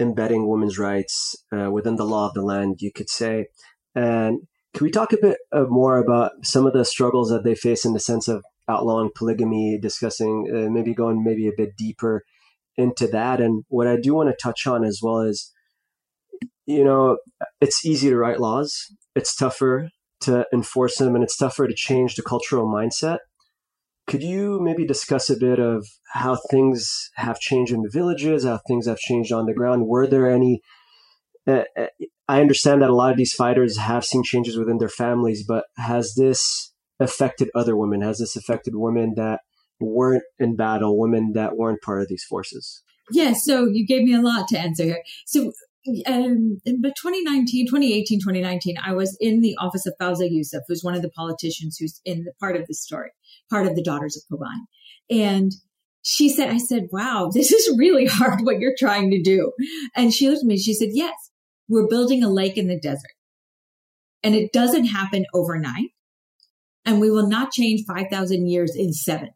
embedding 0.00 0.48
women's 0.48 0.78
rights 0.78 1.36
uh, 1.52 1.70
within 1.70 1.96
the 1.96 2.04
law 2.04 2.28
of 2.28 2.34
the 2.34 2.42
land, 2.42 2.80
you 2.80 2.92
could 2.92 3.10
say. 3.10 3.46
And 3.94 4.46
can 4.74 4.84
we 4.84 4.90
talk 4.90 5.12
a 5.12 5.18
bit 5.20 5.38
uh, 5.52 5.64
more 5.68 5.98
about 5.98 6.32
some 6.42 6.66
of 6.66 6.72
the 6.72 6.84
struggles 6.84 7.30
that 7.30 7.44
they 7.44 7.54
face 7.54 7.84
in 7.84 7.92
the 7.92 8.00
sense 8.00 8.28
of 8.28 8.44
outlawing 8.68 9.10
polygamy, 9.14 9.78
discussing 9.78 10.48
uh, 10.52 10.70
maybe 10.70 10.94
going 10.94 11.24
maybe 11.24 11.48
a 11.48 11.56
bit 11.56 11.76
deeper 11.76 12.24
into 12.76 13.06
that? 13.08 13.40
And 13.40 13.64
what 13.68 13.86
I 13.86 13.96
do 13.96 14.14
want 14.14 14.30
to 14.30 14.36
touch 14.40 14.66
on 14.66 14.84
as 14.84 15.00
well 15.02 15.20
is, 15.20 15.52
you 16.66 16.84
know, 16.84 17.18
it's 17.60 17.84
easy 17.84 18.08
to 18.10 18.16
write 18.16 18.40
laws, 18.40 18.94
it's 19.14 19.34
tougher 19.34 19.90
to 20.20 20.46
enforce 20.52 20.98
them, 20.98 21.14
and 21.14 21.24
it's 21.24 21.36
tougher 21.36 21.66
to 21.66 21.74
change 21.74 22.14
the 22.14 22.22
cultural 22.22 22.66
mindset. 22.66 23.18
Could 24.06 24.22
you 24.22 24.60
maybe 24.60 24.86
discuss 24.86 25.30
a 25.30 25.36
bit 25.36 25.58
of 25.58 25.86
how 26.12 26.36
things 26.50 27.10
have 27.14 27.38
changed 27.38 27.72
in 27.72 27.82
the 27.82 27.90
villages, 27.92 28.44
how 28.44 28.60
things 28.66 28.86
have 28.86 28.98
changed 28.98 29.32
on 29.32 29.46
the 29.46 29.54
ground? 29.54 29.86
Were 29.86 30.06
there 30.06 30.28
any? 30.28 30.60
Uh, 31.46 31.62
uh, 31.78 31.86
I 32.28 32.40
understand 32.40 32.82
that 32.82 32.90
a 32.90 32.94
lot 32.94 33.12
of 33.12 33.16
these 33.16 33.32
fighters 33.32 33.76
have 33.76 34.04
seen 34.04 34.22
changes 34.22 34.56
within 34.56 34.78
their 34.78 34.88
families, 34.88 35.44
but 35.46 35.64
has 35.76 36.14
this 36.14 36.72
affected 36.98 37.50
other 37.54 37.76
women? 37.76 38.02
Has 38.02 38.18
this 38.18 38.36
affected 38.36 38.74
women 38.76 39.14
that 39.16 39.40
weren't 39.80 40.22
in 40.38 40.56
battle, 40.56 40.98
women 40.98 41.32
that 41.34 41.56
weren't 41.56 41.82
part 41.82 42.02
of 42.02 42.08
these 42.08 42.24
forces? 42.24 42.82
Yes. 43.10 43.44
Yeah, 43.48 43.54
so 43.54 43.64
you 43.66 43.86
gave 43.86 44.02
me 44.02 44.14
a 44.14 44.20
lot 44.20 44.48
to 44.48 44.58
answer 44.58 44.84
here. 44.84 45.02
So 45.26 45.52
um, 46.06 46.60
in 46.64 46.82
2019, 46.82 47.66
2018, 47.66 48.20
2019, 48.20 48.76
I 48.84 48.92
was 48.92 49.16
in 49.20 49.40
the 49.40 49.56
office 49.58 49.86
of 49.86 49.94
Fawzia 50.00 50.30
Yousaf, 50.30 50.60
who's 50.68 50.84
one 50.84 50.94
of 50.94 51.02
the 51.02 51.10
politicians 51.10 51.78
who's 51.78 52.00
in 52.04 52.24
the 52.24 52.32
part 52.38 52.56
of 52.56 52.66
the 52.66 52.74
story 52.74 53.10
part 53.50 53.66
of 53.66 53.74
the 53.74 53.82
Daughters 53.82 54.16
of 54.16 54.22
Kobani. 54.30 54.64
And 55.10 55.52
she 56.02 56.28
said, 56.28 56.50
I 56.50 56.58
said, 56.58 56.88
wow, 56.92 57.30
this 57.34 57.52
is 57.52 57.76
really 57.78 58.06
hard 58.06 58.40
what 58.42 58.60
you're 58.60 58.76
trying 58.78 59.10
to 59.10 59.22
do. 59.22 59.52
And 59.94 60.12
she 60.12 60.28
looked 60.28 60.42
at 60.42 60.46
me, 60.46 60.56
she 60.56 60.74
said, 60.74 60.90
yes, 60.92 61.14
we're 61.68 61.88
building 61.88 62.22
a 62.22 62.30
lake 62.30 62.56
in 62.56 62.68
the 62.68 62.78
desert 62.78 63.12
and 64.22 64.34
it 64.34 64.52
doesn't 64.52 64.86
happen 64.86 65.24
overnight. 65.32 65.90
And 66.84 67.00
we 67.00 67.10
will 67.10 67.28
not 67.28 67.52
change 67.52 67.84
5,000 67.86 68.46
years 68.48 68.74
in 68.74 68.92
seven. 68.92 69.30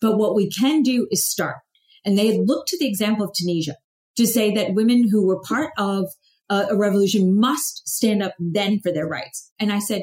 But 0.00 0.16
what 0.16 0.34
we 0.34 0.48
can 0.48 0.82
do 0.82 1.06
is 1.10 1.28
start. 1.28 1.56
And 2.04 2.16
they 2.16 2.38
looked 2.38 2.68
to 2.68 2.78
the 2.78 2.88
example 2.88 3.26
of 3.26 3.32
Tunisia 3.34 3.74
to 4.16 4.26
say 4.26 4.54
that 4.54 4.74
women 4.74 5.08
who 5.10 5.26
were 5.26 5.40
part 5.40 5.72
of 5.76 6.06
a 6.48 6.76
revolution 6.76 7.38
must 7.38 7.88
stand 7.88 8.22
up 8.22 8.34
then 8.38 8.80
for 8.80 8.90
their 8.90 9.06
rights. 9.06 9.52
And 9.60 9.72
I 9.72 9.78
said, 9.78 10.02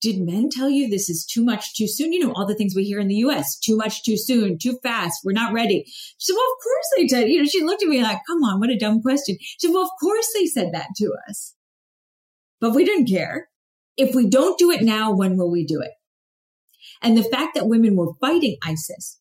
did 0.00 0.20
men 0.20 0.48
tell 0.50 0.68
you 0.68 0.88
this 0.88 1.08
is 1.08 1.24
too 1.24 1.44
much 1.44 1.74
too 1.74 1.88
soon? 1.88 2.12
You 2.12 2.20
know, 2.20 2.32
all 2.34 2.46
the 2.46 2.54
things 2.54 2.74
we 2.74 2.84
hear 2.84 3.00
in 3.00 3.08
the 3.08 3.16
US, 3.16 3.58
too 3.58 3.76
much 3.76 4.04
too 4.04 4.16
soon, 4.16 4.58
too 4.58 4.78
fast, 4.82 5.20
we're 5.24 5.32
not 5.32 5.52
ready. 5.52 5.84
She 5.86 6.14
said, 6.18 6.34
well, 6.34 6.44
of 6.44 6.62
course 6.62 6.86
they 6.96 7.06
did. 7.06 7.30
You 7.30 7.42
know, 7.42 7.48
she 7.48 7.62
looked 7.62 7.82
at 7.82 7.88
me 7.88 8.02
like, 8.02 8.18
come 8.26 8.42
on, 8.42 8.60
what 8.60 8.70
a 8.70 8.78
dumb 8.78 9.00
question. 9.00 9.36
She 9.40 9.66
said, 9.66 9.72
well, 9.72 9.84
of 9.84 9.90
course 10.00 10.28
they 10.34 10.46
said 10.46 10.72
that 10.72 10.88
to 10.98 11.14
us. 11.28 11.54
But 12.60 12.74
we 12.74 12.84
didn't 12.84 13.08
care. 13.08 13.48
If 13.96 14.14
we 14.14 14.28
don't 14.28 14.58
do 14.58 14.70
it 14.70 14.82
now, 14.82 15.12
when 15.14 15.36
will 15.36 15.50
we 15.50 15.64
do 15.64 15.80
it? 15.80 15.92
And 17.02 17.16
the 17.16 17.22
fact 17.22 17.54
that 17.54 17.68
women 17.68 17.96
were 17.96 18.14
fighting 18.20 18.56
ISIS, 18.62 19.18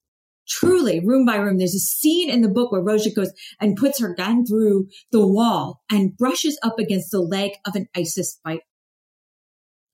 truly 0.47 0.99
room 0.99 1.25
by 1.25 1.37
room, 1.37 1.57
there's 1.57 1.75
a 1.75 1.79
scene 1.79 2.29
in 2.29 2.41
the 2.41 2.49
book 2.49 2.71
where 2.71 2.81
Rojda 2.81 3.15
goes 3.15 3.31
and 3.59 3.77
puts 3.77 3.99
her 3.99 4.13
gun 4.13 4.45
through 4.45 4.87
the 5.11 5.25
wall 5.25 5.81
and 5.89 6.15
brushes 6.17 6.59
up 6.63 6.79
against 6.79 7.11
the 7.11 7.19
leg 7.19 7.51
of 7.65 7.75
an 7.75 7.87
ISIS 7.95 8.39
fighter. 8.43 8.63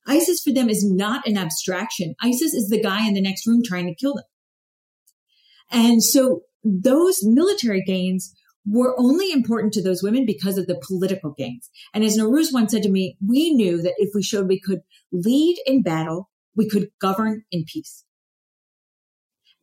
ISIS 0.08 0.42
for 0.44 0.52
them 0.52 0.70
is 0.70 0.90
not 0.90 1.28
an 1.28 1.38
abstraction. 1.38 2.16
ISIS 2.22 2.54
is 2.54 2.70
the 2.70 2.82
guy 2.82 3.08
in 3.08 3.14
the 3.14 3.22
next 3.22 3.46
room 3.46 3.62
trying 3.64 3.88
to 3.88 3.96
kill 3.96 4.16
them. 4.16 4.26
And 5.72 6.04
so 6.04 6.42
those 6.64 7.20
military 7.24 7.84
gains 7.86 8.34
were 8.66 8.94
only 9.00 9.32
important 9.32 9.74
to 9.74 9.82
those 9.82 10.04
women 10.04 10.26
because 10.26 10.58
of 10.58 10.68
the 10.68 10.80
political 10.88 11.32
gains. 11.32 11.70
And 11.94 12.04
as 12.04 12.18
Nowruz 12.18 12.54
once 12.54 12.72
said 12.72 12.84
to 12.84 12.92
me, 12.92 13.18
we 13.26 13.54
knew 13.54 13.82
that 13.82 13.96
if 13.98 14.12
we 14.14 14.22
showed 14.22 14.48
we 14.48 14.60
could 14.60 14.82
lead 15.12 15.58
in 15.66 15.82
battle, 15.82 16.30
we 16.56 16.70
could 16.70 16.90
govern 17.00 17.44
in 17.52 17.66
peace. 17.66 18.04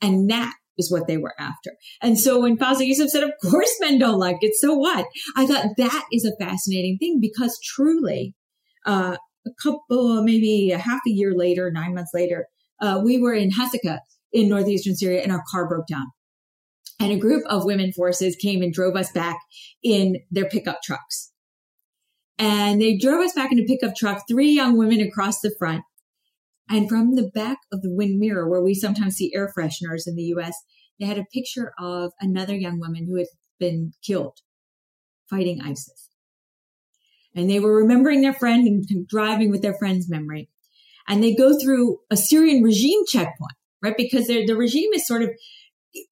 And 0.00 0.30
that 0.30 0.54
is 0.76 0.90
what 0.90 1.06
they 1.06 1.16
were 1.16 1.34
after. 1.38 1.72
And 2.00 2.18
so 2.18 2.40
when 2.40 2.56
Fawzia 2.56 2.86
Yusuf 2.86 3.10
said, 3.10 3.24
of 3.24 3.32
course 3.42 3.76
men 3.80 3.98
don't 3.98 4.18
like 4.18 4.38
it, 4.40 4.54
so 4.54 4.74
what? 4.74 5.06
I 5.36 5.46
thought 5.46 5.76
that 5.76 6.06
is 6.12 6.24
a 6.24 6.36
fascinating 6.42 6.98
thing 6.98 7.18
because 7.20 7.58
truly, 7.62 8.34
uh, 8.86 9.16
a 9.48 9.62
couple, 9.62 10.22
maybe 10.22 10.70
a 10.70 10.78
half 10.78 11.00
a 11.06 11.10
year 11.10 11.34
later, 11.34 11.70
nine 11.70 11.94
months 11.94 12.12
later, 12.14 12.46
uh, 12.80 13.00
we 13.02 13.18
were 13.18 13.34
in 13.34 13.50
Hasaka 13.50 13.98
in 14.32 14.48
northeastern 14.48 14.94
Syria 14.94 15.22
and 15.22 15.32
our 15.32 15.42
car 15.50 15.68
broke 15.68 15.86
down. 15.86 16.06
And 17.00 17.12
a 17.12 17.18
group 17.18 17.44
of 17.48 17.64
women 17.64 17.92
forces 17.92 18.36
came 18.36 18.62
and 18.62 18.72
drove 18.72 18.96
us 18.96 19.12
back 19.12 19.38
in 19.82 20.16
their 20.30 20.48
pickup 20.48 20.82
trucks. 20.82 21.32
And 22.38 22.80
they 22.80 22.96
drove 22.96 23.24
us 23.24 23.32
back 23.32 23.52
in 23.52 23.58
a 23.58 23.64
pickup 23.64 23.96
truck, 23.96 24.24
three 24.28 24.50
young 24.50 24.76
women 24.76 25.00
across 25.00 25.40
the 25.40 25.54
front. 25.58 25.82
And 26.68 26.88
from 26.88 27.14
the 27.14 27.30
back 27.34 27.58
of 27.72 27.82
the 27.82 27.92
wind 27.92 28.18
mirror, 28.18 28.48
where 28.48 28.62
we 28.62 28.74
sometimes 28.74 29.14
see 29.14 29.32
air 29.34 29.50
fresheners 29.56 30.06
in 30.06 30.16
the 30.16 30.34
US, 30.36 30.54
they 31.00 31.06
had 31.06 31.18
a 31.18 31.24
picture 31.32 31.72
of 31.78 32.12
another 32.20 32.54
young 32.54 32.78
woman 32.78 33.06
who 33.06 33.16
had 33.16 33.26
been 33.58 33.92
killed 34.04 34.38
fighting 35.30 35.60
ISIS 35.62 36.08
and 37.34 37.48
they 37.48 37.60
were 37.60 37.76
remembering 37.76 38.20
their 38.20 38.32
friend 38.32 38.66
and 38.66 39.06
driving 39.06 39.50
with 39.50 39.62
their 39.62 39.74
friend's 39.74 40.08
memory. 40.08 40.48
And 41.06 41.22
they 41.22 41.34
go 41.34 41.58
through 41.58 41.98
a 42.10 42.16
Syrian 42.16 42.62
regime 42.62 43.00
checkpoint, 43.08 43.54
right? 43.82 43.96
Because 43.96 44.26
the 44.26 44.54
regime 44.54 44.90
is 44.92 45.06
sort 45.06 45.22
of 45.22 45.30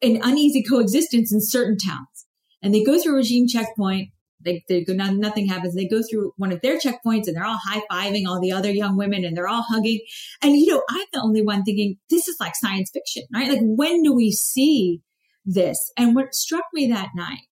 an 0.02 0.20
uneasy 0.22 0.62
coexistence 0.62 1.33
in 1.33 1.40
certain 1.40 1.76
towns. 1.76 2.26
And 2.62 2.74
they 2.74 2.83
go 2.83 2.98
through 2.98 3.14
a 3.14 3.16
regime 3.16 3.46
checkpoint. 3.46 4.11
They, 4.40 4.64
they 4.68 4.85
go, 4.85 4.94
nothing 4.94 5.48
happens. 5.48 5.74
They 5.74 5.88
go 5.88 6.02
through 6.09 6.33
one 6.37 6.52
of 6.52 6.61
their 6.61 6.79
checkpoints 6.79 7.26
and 7.26 7.37
they're 7.37 7.44
all 7.44 7.59
high 7.62 7.83
fiving 7.90 8.26
all 8.26 8.40
the 8.40 8.52
other 8.52 8.70
young 8.70 8.96
women 8.96 9.24
and 9.24 9.37
they're 9.37 9.48
all 9.48 9.64
hugging. 9.68 10.00
And, 10.42 10.55
you 10.55 10.66
know, 10.68 10.83
I'm 10.88 11.07
the 11.12 11.20
only 11.20 11.42
one 11.42 11.64
thinking 11.64 11.96
this 12.09 12.29
is 12.29 12.37
like 12.38 12.55
science 12.55 12.90
fiction, 12.92 13.24
right? 13.35 13.50
Like, 13.50 13.61
when 13.62 14.02
do 14.02 14.14
we 14.14 14.31
see 14.31 15.02
this? 15.44 15.92
And 15.96 16.14
what 16.14 16.35
struck 16.35 16.64
me 16.72 16.87
that 16.88 17.11
night 17.14 17.46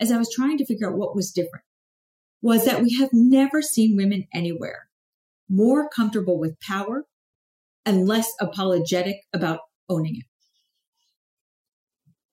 as 0.00 0.12
I 0.12 0.18
was 0.18 0.32
trying 0.34 0.58
to 0.58 0.66
figure 0.66 0.90
out 0.90 0.98
what 0.98 1.16
was 1.16 1.30
different 1.30 1.64
was 2.44 2.66
that 2.66 2.82
we 2.82 2.94
have 3.00 3.08
never 3.14 3.62
seen 3.62 3.96
women 3.96 4.26
anywhere 4.34 4.88
more 5.48 5.88
comfortable 5.88 6.38
with 6.38 6.60
power 6.60 7.04
and 7.86 8.06
less 8.06 8.30
apologetic 8.38 9.16
about 9.32 9.60
owning 9.88 10.16
it. 10.16 10.26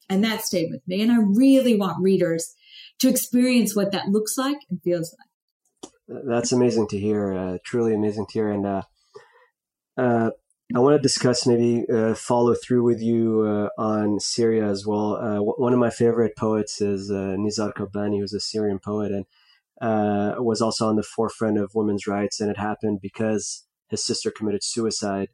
And 0.09 0.21
that 0.25 0.41
stayed 0.41 0.69
with 0.69 0.81
me. 0.85 1.01
And 1.01 1.13
I 1.13 1.19
really 1.21 1.77
want 1.77 2.03
readers 2.03 2.53
to 2.99 3.07
experience 3.07 3.73
what 3.73 3.93
that 3.93 4.09
looks 4.09 4.37
like 4.37 4.57
and 4.69 4.81
feels 4.83 5.15
like. 5.17 5.91
That's 6.25 6.51
amazing 6.51 6.87
to 6.89 6.99
hear. 6.99 7.33
Uh, 7.33 7.57
truly 7.63 7.93
amazing 7.93 8.25
to 8.27 8.33
hear. 8.33 8.51
And 8.51 8.65
uh, 8.65 8.81
uh, 9.97 10.31
I 10.75 10.79
want 10.79 10.97
to 10.97 11.01
discuss 11.01 11.47
maybe 11.47 11.85
uh, 11.89 12.15
follow 12.15 12.53
through 12.53 12.83
with 12.83 13.01
you 13.01 13.43
uh, 13.43 13.69
on 13.81 14.19
Syria 14.19 14.65
as 14.65 14.85
well. 14.85 15.15
Uh, 15.15 15.35
w- 15.35 15.55
one 15.55 15.71
of 15.71 15.79
my 15.79 15.89
favorite 15.89 16.35
poets 16.35 16.81
is 16.81 17.09
Nizar 17.09 17.73
Qabbani, 17.73 18.19
who's 18.19 18.33
a 18.33 18.41
Syrian 18.41 18.79
poet, 18.79 19.13
and 19.13 19.25
uh, 19.81 20.35
was 20.37 20.61
also 20.61 20.87
on 20.87 20.95
the 20.95 21.03
forefront 21.15 21.57
of 21.57 21.71
women's 21.73 22.07
rights, 22.07 22.39
and 22.39 22.49
it 22.51 22.57
happened 22.57 22.99
because 23.01 23.65
his 23.89 24.05
sister 24.05 24.31
committed 24.31 24.63
suicide 24.63 25.29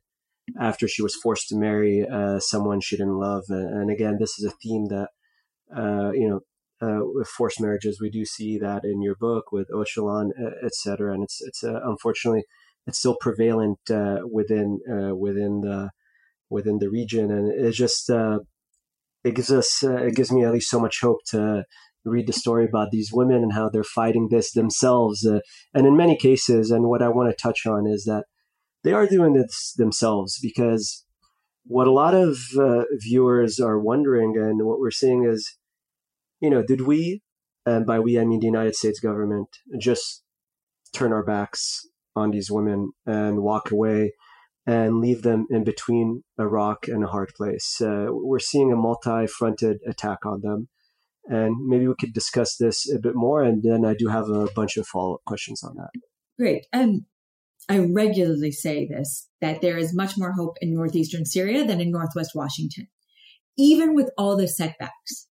after 0.59 0.87
she 0.87 1.03
was 1.03 1.15
forced 1.23 1.47
to 1.49 1.57
marry 1.57 2.07
uh, 2.07 2.39
someone 2.39 2.79
she 2.81 2.97
didn't 2.97 3.19
love. 3.19 3.43
And, 3.49 3.91
again, 3.91 4.17
this 4.19 4.39
is 4.39 4.45
a 4.45 4.55
theme 4.61 4.85
that 4.85 5.09
uh, 5.75 6.11
you 6.13 6.29
know. 6.29 6.39
Uh, 6.79 7.01
with 7.15 7.27
forced 7.27 7.59
marriages, 7.59 7.99
we 7.99 8.11
do 8.11 8.23
see 8.23 8.59
that 8.59 8.83
in 8.83 9.01
your 9.01 9.15
book 9.19 9.45
with 9.51 9.67
Öcalan, 9.73 10.29
cetera, 10.73 11.11
And 11.11 11.23
it's 11.23 11.41
it's 11.41 11.63
uh, 11.63 11.79
unfortunately 11.83 12.43
it's 12.85 12.99
still 12.99 13.17
prevalent 13.19 13.79
within 14.31 14.79
within 15.19 15.61
the 15.61 15.89
within 16.51 16.77
the 16.77 16.91
region, 16.91 17.31
and 17.31 17.51
it 17.51 17.71
just 17.71 18.11
it 18.11 19.33
gives 19.33 19.51
us 19.51 19.81
it 19.81 20.15
gives 20.15 20.31
me 20.31 20.45
at 20.45 20.53
least 20.53 20.69
so 20.69 20.79
much 20.79 20.99
hope 21.01 21.17
to 21.31 21.63
read 22.09 22.27
the 22.27 22.33
story 22.33 22.65
about 22.65 22.91
these 22.91 23.11
women 23.11 23.37
and 23.37 23.53
how 23.53 23.69
they're 23.69 23.83
fighting 23.83 24.27
this 24.29 24.51
themselves. 24.51 25.25
Uh, 25.25 25.39
and 25.73 25.85
in 25.85 25.97
many 25.97 26.17
cases, 26.17 26.71
and 26.71 26.85
what 26.85 27.01
I 27.01 27.09
want 27.09 27.29
to 27.29 27.41
touch 27.41 27.65
on 27.65 27.87
is 27.87 28.05
that 28.05 28.25
they 28.83 28.93
are 28.93 29.07
doing 29.07 29.33
this 29.33 29.73
themselves 29.77 30.39
because 30.41 31.05
what 31.65 31.87
a 31.87 31.91
lot 31.91 32.13
of 32.13 32.37
uh, 32.57 32.83
viewers 33.01 33.59
are 33.59 33.79
wondering 33.79 34.35
and 34.37 34.65
what 34.65 34.79
we're 34.79 34.91
seeing 34.91 35.25
is, 35.25 35.57
you 36.39 36.49
know, 36.49 36.63
did 36.63 36.81
we 36.81 37.21
and 37.67 37.85
by 37.85 37.99
we 37.99 38.17
I 38.17 38.23
mean 38.23 38.39
the 38.39 38.45
United 38.45 38.75
States 38.75 38.99
government, 38.99 39.49
just 39.77 40.23
turn 40.93 41.11
our 41.11 41.23
backs 41.23 41.85
on 42.15 42.31
these 42.31 42.49
women 42.49 42.91
and 43.05 43.43
walk 43.43 43.71
away 43.71 44.13
and 44.65 44.99
leave 44.99 45.21
them 45.21 45.45
in 45.49 45.63
between 45.63 46.23
a 46.37 46.47
rock 46.47 46.87
and 46.87 47.03
a 47.03 47.07
hard 47.07 47.33
place. 47.35 47.79
Uh, 47.81 48.07
we're 48.09 48.39
seeing 48.39 48.71
a 48.71 48.75
multi-fronted 48.75 49.79
attack 49.87 50.25
on 50.25 50.41
them, 50.41 50.69
and 51.27 51.67
maybe 51.67 51.87
we 51.87 51.95
could 51.99 52.13
discuss 52.13 52.57
this 52.57 52.91
a 52.91 52.99
bit 52.99 53.15
more. 53.15 53.43
And 53.43 53.63
then 53.63 53.85
I 53.85 53.93
do 53.93 54.07
have 54.07 54.29
a 54.29 54.47
bunch 54.55 54.77
of 54.77 54.87
follow-up 54.87 55.23
questions 55.25 55.63
on 55.63 55.75
that. 55.75 55.89
Great. 56.37 56.67
Um, 56.73 57.05
I 57.69 57.79
regularly 57.79 58.51
say 58.51 58.87
this 58.87 59.27
that 59.41 59.61
there 59.61 59.77
is 59.77 59.93
much 59.93 60.17
more 60.17 60.31
hope 60.31 60.57
in 60.61 60.73
northeastern 60.73 61.25
Syria 61.25 61.65
than 61.65 61.81
in 61.81 61.91
northwest 61.91 62.31
Washington, 62.33 62.87
even 63.57 63.93
with 63.93 64.09
all 64.17 64.37
the 64.37 64.47
setbacks, 64.47 65.27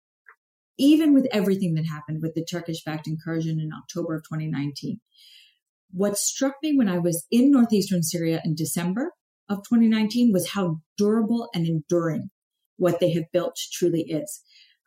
even 0.77 1.13
with 1.13 1.27
everything 1.31 1.75
that 1.75 1.85
happened 1.85 2.21
with 2.21 2.33
the 2.35 2.43
Turkish 2.43 2.83
backed 2.83 3.07
incursion 3.07 3.59
in 3.59 3.71
October 3.73 4.15
of 4.15 4.23
2019. 4.23 4.99
What 5.91 6.17
struck 6.17 6.55
me 6.61 6.75
when 6.75 6.89
I 6.89 6.97
was 6.97 7.25
in 7.31 7.51
northeastern 7.51 8.03
Syria 8.03 8.41
in 8.43 8.55
December 8.55 9.13
of 9.47 9.59
2019 9.59 10.33
was 10.33 10.49
how 10.49 10.81
durable 10.97 11.49
and 11.53 11.65
enduring 11.65 12.31
what 12.77 12.99
they 12.99 13.11
have 13.11 13.31
built 13.31 13.57
truly 13.71 14.01
is. 14.01 14.41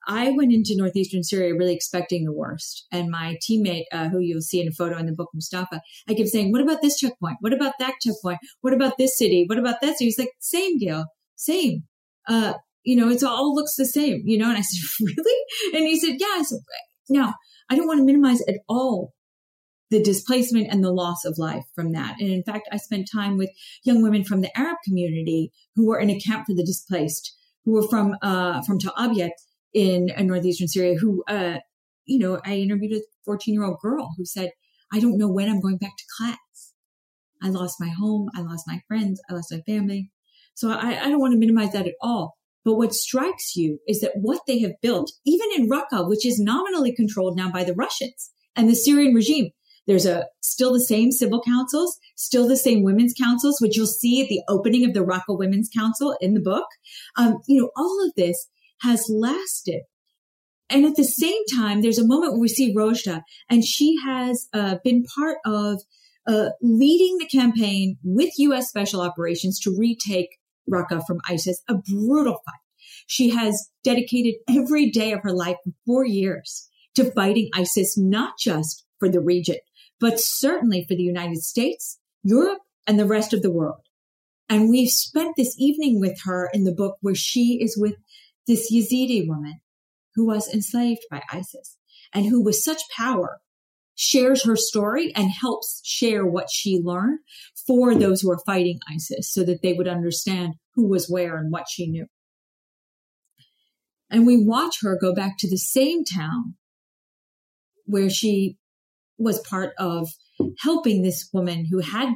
I 0.06 0.30
went 0.30 0.52
into 0.52 0.76
northeastern 0.76 1.22
Syria 1.22 1.54
really 1.54 1.74
expecting 1.74 2.24
the 2.24 2.32
worst. 2.32 2.86
And 2.92 3.10
my 3.10 3.36
teammate, 3.48 3.84
uh, 3.92 4.08
who 4.08 4.20
you'll 4.20 4.40
see 4.40 4.60
in 4.60 4.68
a 4.68 4.72
photo 4.72 4.96
in 4.98 5.06
the 5.06 5.12
book, 5.12 5.30
Mustafa, 5.34 5.80
I 6.08 6.14
kept 6.14 6.28
saying, 6.28 6.52
What 6.52 6.62
about 6.62 6.82
this 6.82 6.98
checkpoint? 6.98 7.36
What 7.40 7.52
about 7.52 7.74
that 7.78 7.94
checkpoint? 8.00 8.38
What 8.60 8.72
about 8.72 8.96
this 8.98 9.18
city? 9.18 9.44
What 9.46 9.58
about 9.58 9.80
that 9.80 9.98
city? 9.98 10.06
He's 10.06 10.18
like, 10.18 10.32
Same, 10.38 10.78
Gayle, 10.78 11.06
same. 11.36 11.84
Uh, 12.26 12.54
you 12.84 12.96
know, 12.96 13.08
it's 13.08 13.22
all 13.22 13.54
looks 13.54 13.76
the 13.76 13.86
same, 13.86 14.22
you 14.24 14.38
know? 14.38 14.48
And 14.48 14.58
I 14.58 14.62
said, 14.62 14.80
Really? 15.00 15.44
And 15.74 15.86
he 15.86 15.98
said, 15.98 16.16
Yeah. 16.18 16.26
I 16.26 16.42
said, 16.42 16.58
Now, 17.08 17.34
I 17.70 17.76
don't 17.76 17.86
want 17.86 17.98
to 17.98 18.06
minimize 18.06 18.40
at 18.42 18.60
all 18.68 19.12
the 19.90 20.02
displacement 20.02 20.68
and 20.70 20.84
the 20.84 20.92
loss 20.92 21.24
of 21.24 21.38
life 21.38 21.64
from 21.74 21.92
that. 21.92 22.16
And 22.20 22.30
in 22.30 22.42
fact, 22.42 22.68
I 22.70 22.76
spent 22.76 23.08
time 23.10 23.38
with 23.38 23.50
young 23.84 24.02
women 24.02 24.24
from 24.24 24.42
the 24.42 24.58
Arab 24.58 24.76
community 24.84 25.50
who 25.76 25.86
were 25.86 25.98
in 25.98 26.10
a 26.10 26.20
camp 26.20 26.46
for 26.46 26.54
the 26.54 26.64
displaced, 26.64 27.34
who 27.64 27.72
were 27.72 27.88
from 27.88 28.16
uh, 28.22 28.62
from 28.62 28.78
Abyad 28.96 29.32
in, 29.72 30.10
in 30.10 30.26
northeastern 30.26 30.68
Syria 30.68 30.96
who, 30.98 31.24
uh, 31.28 31.58
you 32.04 32.18
know, 32.18 32.40
I 32.44 32.56
interviewed 32.56 32.92
a 32.92 33.02
14 33.24 33.54
year 33.54 33.64
old 33.64 33.78
girl 33.80 34.14
who 34.16 34.24
said, 34.24 34.50
I 34.92 35.00
don't 35.00 35.18
know 35.18 35.30
when 35.30 35.48
I'm 35.48 35.60
going 35.60 35.78
back 35.78 35.96
to 35.96 36.04
class. 36.16 36.72
I 37.42 37.50
lost 37.50 37.76
my 37.78 37.88
home. 37.88 38.30
I 38.34 38.40
lost 38.40 38.64
my 38.66 38.80
friends. 38.88 39.20
I 39.30 39.34
lost 39.34 39.52
my 39.52 39.60
family. 39.60 40.10
So 40.54 40.70
I, 40.70 41.04
I 41.04 41.08
don't 41.08 41.20
want 41.20 41.32
to 41.32 41.38
minimize 41.38 41.72
that 41.72 41.86
at 41.86 41.94
all. 42.00 42.36
But 42.64 42.74
what 42.74 42.92
strikes 42.92 43.54
you 43.56 43.78
is 43.86 44.00
that 44.00 44.12
what 44.14 44.40
they 44.46 44.58
have 44.60 44.80
built, 44.82 45.12
even 45.24 45.48
in 45.56 45.70
Raqqa, 45.70 46.08
which 46.08 46.26
is 46.26 46.40
nominally 46.40 46.94
controlled 46.94 47.36
now 47.36 47.50
by 47.50 47.64
the 47.64 47.74
Russians 47.74 48.30
and 48.56 48.68
the 48.68 48.74
Syrian 48.74 49.14
regime, 49.14 49.50
there's 49.86 50.04
a 50.04 50.26
still 50.42 50.74
the 50.74 50.80
same 50.80 51.10
civil 51.10 51.40
councils, 51.40 51.96
still 52.14 52.46
the 52.46 52.58
same 52.58 52.82
women's 52.82 53.14
councils, 53.14 53.58
which 53.60 53.76
you'll 53.76 53.86
see 53.86 54.20
at 54.20 54.28
the 54.28 54.42
opening 54.46 54.84
of 54.84 54.92
the 54.92 55.04
Raqqa 55.04 55.38
Women's 55.38 55.70
Council 55.74 56.14
in 56.20 56.34
the 56.34 56.40
book. 56.40 56.66
Um, 57.16 57.38
you 57.46 57.58
know, 57.58 57.70
all 57.74 58.04
of 58.04 58.12
this 58.14 58.48
has 58.82 59.06
lasted. 59.08 59.82
And 60.70 60.84
at 60.84 60.96
the 60.96 61.04
same 61.04 61.42
time, 61.54 61.80
there's 61.80 61.98
a 61.98 62.06
moment 62.06 62.32
where 62.32 62.40
we 62.40 62.48
see 62.48 62.74
Rojda, 62.74 63.22
and 63.48 63.64
she 63.64 63.96
has 64.04 64.48
uh, 64.52 64.76
been 64.84 65.04
part 65.16 65.38
of 65.46 65.80
uh, 66.26 66.50
leading 66.60 67.16
the 67.18 67.26
campaign 67.26 67.96
with 68.04 68.38
U.S. 68.38 68.68
Special 68.68 69.00
Operations 69.00 69.58
to 69.60 69.74
retake 69.76 70.36
Raqqa 70.70 71.06
from 71.06 71.20
ISIS, 71.26 71.62
a 71.68 71.74
brutal 71.74 72.34
fight. 72.34 72.60
She 73.06 73.30
has 73.30 73.70
dedicated 73.82 74.34
every 74.48 74.90
day 74.90 75.12
of 75.12 75.22
her 75.22 75.32
life 75.32 75.56
for 75.64 75.72
four 75.86 76.04
years 76.04 76.68
to 76.96 77.10
fighting 77.12 77.48
ISIS, 77.54 77.96
not 77.96 78.34
just 78.38 78.84
for 78.98 79.08
the 79.08 79.20
region, 79.20 79.56
but 79.98 80.20
certainly 80.20 80.84
for 80.86 80.94
the 80.94 81.02
United 81.02 81.38
States, 81.38 81.98
Europe, 82.22 82.58
and 82.86 82.98
the 82.98 83.06
rest 83.06 83.32
of 83.32 83.40
the 83.40 83.50
world. 83.50 83.80
And 84.50 84.68
we've 84.68 84.90
spent 84.90 85.36
this 85.36 85.54
evening 85.58 86.00
with 86.00 86.20
her 86.24 86.50
in 86.52 86.64
the 86.64 86.72
book 86.72 86.96
where 87.00 87.14
she 87.14 87.58
is 87.60 87.76
with 87.78 87.94
this 88.48 88.72
Yazidi 88.72 89.28
woman 89.28 89.60
who 90.14 90.26
was 90.26 90.52
enslaved 90.52 91.02
by 91.10 91.22
ISIS 91.32 91.76
and 92.12 92.26
who 92.26 92.42
with 92.42 92.56
such 92.56 92.82
power 92.96 93.40
shares 93.94 94.44
her 94.44 94.56
story 94.56 95.12
and 95.14 95.30
helps 95.30 95.80
share 95.84 96.24
what 96.24 96.50
she 96.50 96.80
learned 96.82 97.18
for 97.66 97.94
those 97.94 98.20
who 98.20 98.30
are 98.30 98.40
fighting 98.46 98.80
ISIS 98.92 99.32
so 99.32 99.44
that 99.44 99.60
they 99.62 99.72
would 99.72 99.88
understand 99.88 100.54
who 100.74 100.88
was 100.88 101.08
where 101.08 101.36
and 101.36 101.52
what 101.52 101.66
she 101.68 101.88
knew. 101.88 102.06
And 104.10 104.26
we 104.26 104.42
watch 104.42 104.78
her 104.80 104.98
go 104.98 105.14
back 105.14 105.36
to 105.38 105.50
the 105.50 105.58
same 105.58 106.04
town 106.04 106.54
where 107.84 108.08
she 108.08 108.56
was 109.18 109.40
part 109.40 109.72
of 109.78 110.08
helping 110.60 111.02
this 111.02 111.28
woman 111.32 111.66
who 111.70 111.80
had 111.80 112.14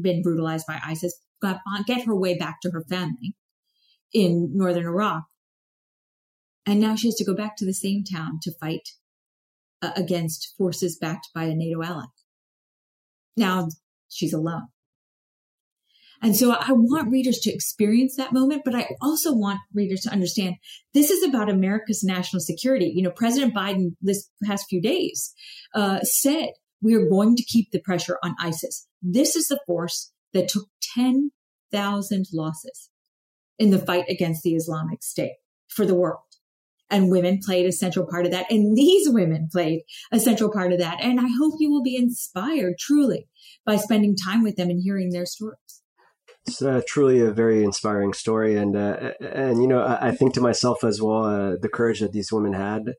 been 0.00 0.22
brutalized 0.22 0.66
by 0.66 0.80
ISIS 0.84 1.14
get 1.86 2.04
her 2.04 2.16
way 2.16 2.36
back 2.36 2.60
to 2.62 2.70
her 2.70 2.84
family 2.88 3.34
in 4.12 4.50
northern 4.54 4.86
Iraq. 4.86 5.24
And 6.66 6.80
now 6.80 6.96
she 6.96 7.06
has 7.08 7.14
to 7.16 7.24
go 7.24 7.34
back 7.34 7.56
to 7.56 7.64
the 7.64 7.72
same 7.72 8.02
town 8.02 8.40
to 8.42 8.52
fight 8.52 8.90
uh, 9.80 9.92
against 9.96 10.54
forces 10.58 10.98
backed 10.98 11.28
by 11.34 11.44
a 11.44 11.54
NATO 11.54 11.82
ally. 11.82 12.06
Now 13.36 13.68
she's 14.08 14.32
alone. 14.32 14.68
And 16.22 16.34
so 16.34 16.52
I 16.52 16.72
want 16.72 17.12
readers 17.12 17.38
to 17.40 17.52
experience 17.52 18.16
that 18.16 18.32
moment, 18.32 18.62
but 18.64 18.74
I 18.74 18.88
also 19.02 19.34
want 19.34 19.60
readers 19.74 20.00
to 20.02 20.10
understand 20.10 20.56
this 20.94 21.10
is 21.10 21.22
about 21.22 21.50
America's 21.50 22.02
national 22.02 22.40
security. 22.40 22.90
You 22.94 23.02
know, 23.02 23.10
President 23.10 23.54
Biden 23.54 23.96
this 24.00 24.30
past 24.42 24.66
few 24.68 24.80
days 24.80 25.34
uh, 25.74 26.00
said 26.00 26.50
we 26.80 26.94
are 26.94 27.08
going 27.08 27.36
to 27.36 27.44
keep 27.44 27.70
the 27.70 27.80
pressure 27.80 28.18
on 28.22 28.34
ISIS. 28.40 28.86
This 29.02 29.36
is 29.36 29.48
the 29.48 29.60
force 29.66 30.12
that 30.32 30.48
took 30.48 30.68
10,000 30.94 32.26
losses 32.32 32.90
in 33.58 33.70
the 33.70 33.78
fight 33.78 34.06
against 34.08 34.42
the 34.42 34.54
Islamic 34.54 35.02
State 35.02 35.36
for 35.68 35.84
the 35.84 35.94
world 35.94 36.20
and 36.90 37.10
women 37.10 37.40
played 37.44 37.66
a 37.66 37.72
central 37.72 38.06
part 38.06 38.26
of 38.26 38.32
that. 38.32 38.50
And 38.50 38.76
these 38.76 39.08
women 39.08 39.48
played 39.50 39.82
a 40.12 40.20
central 40.20 40.52
part 40.52 40.72
of 40.72 40.78
that. 40.78 41.02
And 41.02 41.20
I 41.20 41.28
hope 41.38 41.54
you 41.58 41.70
will 41.70 41.82
be 41.82 41.96
inspired 41.96 42.78
truly 42.78 43.28
by 43.64 43.76
spending 43.76 44.16
time 44.16 44.42
with 44.42 44.56
them 44.56 44.70
and 44.70 44.80
hearing 44.82 45.10
their 45.10 45.26
stories. 45.26 45.58
It's 46.46 46.62
uh, 46.62 46.80
truly 46.86 47.20
a 47.20 47.32
very 47.32 47.64
inspiring 47.64 48.12
story, 48.12 48.56
and 48.56 48.76
uh, 48.76 49.14
and 49.20 49.60
you 49.60 49.66
know 49.66 49.80
I, 49.80 50.08
I, 50.08 50.10
think 50.12 50.32
to 50.34 50.40
myself 50.40 50.84
as 50.84 51.02
well 51.02 51.24
uh, 51.24 51.56
the 51.60 51.68
courage 51.68 51.98
that 51.98 52.12
these 52.12 52.30
women 52.30 52.52
had 52.52 52.94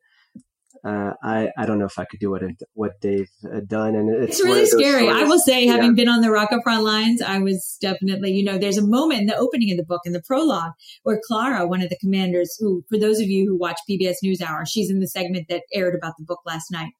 uh, 0.83 1.13
I 1.23 1.49
I 1.57 1.65
don't 1.65 1.79
know 1.79 1.85
if 1.85 1.97
I 1.97 2.05
could 2.05 2.19
do 2.19 2.31
what 2.31 2.41
what 2.73 3.01
they've 3.01 3.29
done, 3.67 3.95
and 3.95 4.09
it's, 4.09 4.39
it's 4.39 4.45
really 4.45 4.65
scary. 4.65 5.09
I 5.09 5.23
will 5.23 5.39
say, 5.39 5.65
having 5.65 5.91
yeah. 5.91 6.03
been 6.03 6.09
on 6.09 6.21
the 6.21 6.27
Raqqa 6.27 6.63
front 6.63 6.83
lines, 6.83 7.21
I 7.21 7.39
was 7.39 7.77
definitely, 7.81 8.31
you 8.31 8.43
know, 8.43 8.57
there's 8.57 8.77
a 8.77 8.85
moment 8.85 9.21
in 9.21 9.27
the 9.27 9.37
opening 9.37 9.71
of 9.71 9.77
the 9.77 9.85
book 9.85 10.01
in 10.05 10.13
the 10.13 10.21
prologue 10.21 10.71
where 11.03 11.19
Clara, 11.27 11.67
one 11.67 11.81
of 11.81 11.89
the 11.89 11.97
commanders, 11.97 12.55
who 12.59 12.83
for 12.89 12.97
those 12.97 13.19
of 13.19 13.27
you 13.27 13.45
who 13.45 13.57
watch 13.57 13.79
PBS 13.89 14.15
NewsHour, 14.23 14.67
she's 14.67 14.89
in 14.89 14.99
the 14.99 15.07
segment 15.07 15.47
that 15.49 15.63
aired 15.73 15.95
about 15.95 16.13
the 16.17 16.25
book 16.25 16.39
last 16.45 16.71
night, 16.71 16.91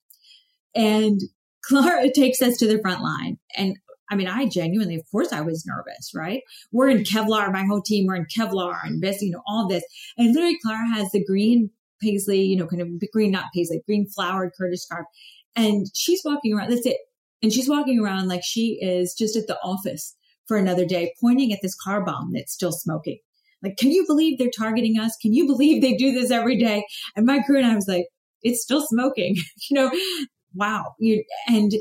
and 0.75 1.19
Clara 1.63 2.11
takes 2.15 2.41
us 2.41 2.57
to 2.57 2.67
the 2.67 2.79
front 2.79 3.01
line, 3.01 3.37
and 3.55 3.77
I 4.09 4.15
mean, 4.15 4.27
I 4.27 4.47
genuinely, 4.47 4.95
of 4.95 5.03
course, 5.11 5.33
I 5.33 5.41
was 5.41 5.65
nervous, 5.65 6.11
right? 6.15 6.41
We're 6.71 6.89
in 6.89 6.99
Kevlar, 6.99 7.51
my 7.51 7.65
whole 7.65 7.81
team, 7.81 8.05
we're 8.07 8.15
in 8.15 8.25
Kevlar 8.25 8.79
and 8.83 9.01
this, 9.01 9.21
you 9.21 9.31
know, 9.31 9.41
all 9.45 9.67
this. 9.67 9.83
And 10.17 10.33
literally, 10.33 10.57
Clara 10.63 10.87
has 10.93 11.11
the 11.11 11.25
green 11.25 11.71
paisley, 12.01 12.41
you 12.41 12.55
know, 12.57 12.67
kind 12.67 12.81
of 12.81 12.87
green, 13.11 13.31
not 13.31 13.45
paisley, 13.53 13.81
green 13.85 14.07
flowered 14.07 14.51
Kurdish 14.57 14.81
scarf. 14.81 15.05
And 15.55 15.87
she's 15.93 16.21
walking 16.23 16.53
around, 16.53 16.69
that's 16.69 16.85
it. 16.85 16.97
And 17.41 17.51
she's 17.51 17.69
walking 17.69 17.99
around 17.99 18.27
like 18.27 18.41
she 18.43 18.79
is 18.81 19.15
just 19.17 19.35
at 19.35 19.47
the 19.47 19.59
office 19.61 20.15
for 20.47 20.57
another 20.57 20.85
day, 20.85 21.13
pointing 21.21 21.51
at 21.53 21.59
this 21.61 21.75
car 21.75 22.03
bomb 22.03 22.31
that's 22.33 22.53
still 22.53 22.71
smoking. 22.71 23.19
Like, 23.63 23.77
can 23.77 23.91
you 23.91 24.05
believe 24.07 24.37
they're 24.37 24.49
targeting 24.55 24.99
us? 24.99 25.15
Can 25.21 25.33
you 25.33 25.45
believe 25.47 25.81
they 25.81 25.95
do 25.95 26.11
this 26.11 26.31
every 26.31 26.57
day? 26.57 26.85
And 27.15 27.25
my 27.25 27.39
crew 27.41 27.57
and 27.57 27.65
I 27.65 27.75
was 27.75 27.87
like, 27.87 28.05
it's 28.41 28.61
still 28.61 28.85
smoking, 28.85 29.35
you 29.69 29.75
know, 29.75 29.91
wow. 30.53 30.95
You, 30.99 31.23
and 31.47 31.71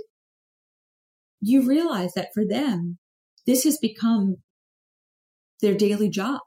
you 1.41 1.63
realize 1.63 2.13
that 2.15 2.31
for 2.35 2.45
them, 2.45 2.99
this 3.47 3.65
has 3.65 3.79
become 3.79 4.37
their 5.61 5.75
daily 5.75 6.09
job 6.09 6.41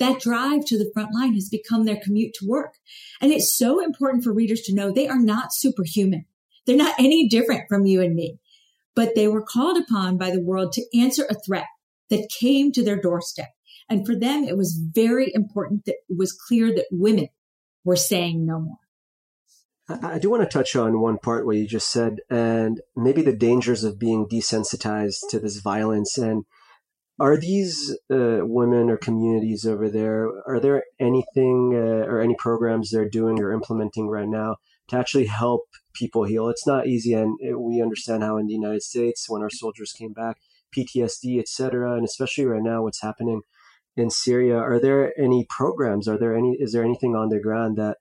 that 0.00 0.18
drive 0.18 0.64
to 0.64 0.76
the 0.76 0.90
front 0.92 1.14
line 1.14 1.34
has 1.34 1.48
become 1.48 1.84
their 1.84 2.00
commute 2.02 2.34
to 2.34 2.48
work. 2.48 2.74
And 3.20 3.30
it's 3.30 3.56
so 3.56 3.80
important 3.80 4.24
for 4.24 4.32
readers 4.32 4.62
to 4.62 4.74
know 4.74 4.90
they 4.90 5.06
are 5.06 5.20
not 5.20 5.52
superhuman. 5.52 6.24
They're 6.66 6.76
not 6.76 6.98
any 6.98 7.28
different 7.28 7.68
from 7.68 7.86
you 7.86 8.02
and 8.02 8.14
me, 8.14 8.38
but 8.96 9.14
they 9.14 9.28
were 9.28 9.42
called 9.42 9.80
upon 9.80 10.18
by 10.18 10.30
the 10.30 10.42
world 10.42 10.72
to 10.72 10.98
answer 10.98 11.26
a 11.28 11.34
threat 11.34 11.66
that 12.08 12.30
came 12.40 12.72
to 12.72 12.84
their 12.84 13.00
doorstep. 13.00 13.50
And 13.88 14.06
for 14.06 14.16
them, 14.16 14.44
it 14.44 14.56
was 14.56 14.80
very 14.80 15.32
important 15.34 15.84
that 15.84 15.96
it 16.08 16.16
was 16.16 16.32
clear 16.32 16.74
that 16.74 16.86
women 16.90 17.28
were 17.84 17.96
saying 17.96 18.46
no 18.46 18.60
more. 18.60 18.76
I 20.02 20.18
do 20.20 20.30
want 20.30 20.42
to 20.42 20.48
touch 20.48 20.76
on 20.76 21.00
one 21.00 21.18
part 21.18 21.44
where 21.44 21.56
you 21.56 21.66
just 21.66 21.90
said, 21.90 22.20
and 22.30 22.80
maybe 22.96 23.22
the 23.22 23.34
dangers 23.34 23.82
of 23.82 23.98
being 23.98 24.26
desensitized 24.26 25.28
to 25.30 25.40
this 25.40 25.58
violence. 25.58 26.16
And 26.16 26.44
are 27.20 27.36
these 27.36 27.96
uh, 28.10 28.40
women 28.42 28.90
or 28.90 28.96
communities 28.96 29.64
over 29.66 29.88
there? 29.88 30.26
Are 30.46 30.58
there 30.58 30.82
anything 30.98 31.74
uh, 31.74 32.10
or 32.10 32.20
any 32.20 32.34
programs 32.34 32.90
they're 32.90 33.08
doing 33.08 33.38
or 33.38 33.52
implementing 33.52 34.08
right 34.08 34.28
now 34.28 34.56
to 34.90 34.96
actually 34.96 35.26
help 35.26 35.62
people 35.94 36.24
heal. 36.24 36.48
It's 36.48 36.66
not 36.66 36.86
easy, 36.86 37.14
and 37.14 37.38
it, 37.40 37.58
we 37.58 37.80
understand 37.80 38.22
how 38.22 38.36
in 38.36 38.46
the 38.46 38.52
United 38.52 38.82
States, 38.82 39.28
when 39.28 39.42
our 39.42 39.50
soldiers 39.50 39.92
came 39.92 40.12
back, 40.12 40.38
PTSD, 40.76 41.38
etc., 41.38 41.94
and 41.94 42.04
especially 42.04 42.44
right 42.44 42.62
now, 42.62 42.82
what's 42.82 43.02
happening 43.02 43.42
in 43.96 44.10
Syria. 44.10 44.56
Are 44.56 44.80
there 44.80 45.12
any 45.18 45.46
programs? 45.48 46.08
Are 46.08 46.18
there 46.18 46.36
any? 46.36 46.56
Is 46.58 46.72
there 46.72 46.84
anything 46.84 47.14
on 47.14 47.28
the 47.28 47.40
ground 47.40 47.76
that 47.78 47.98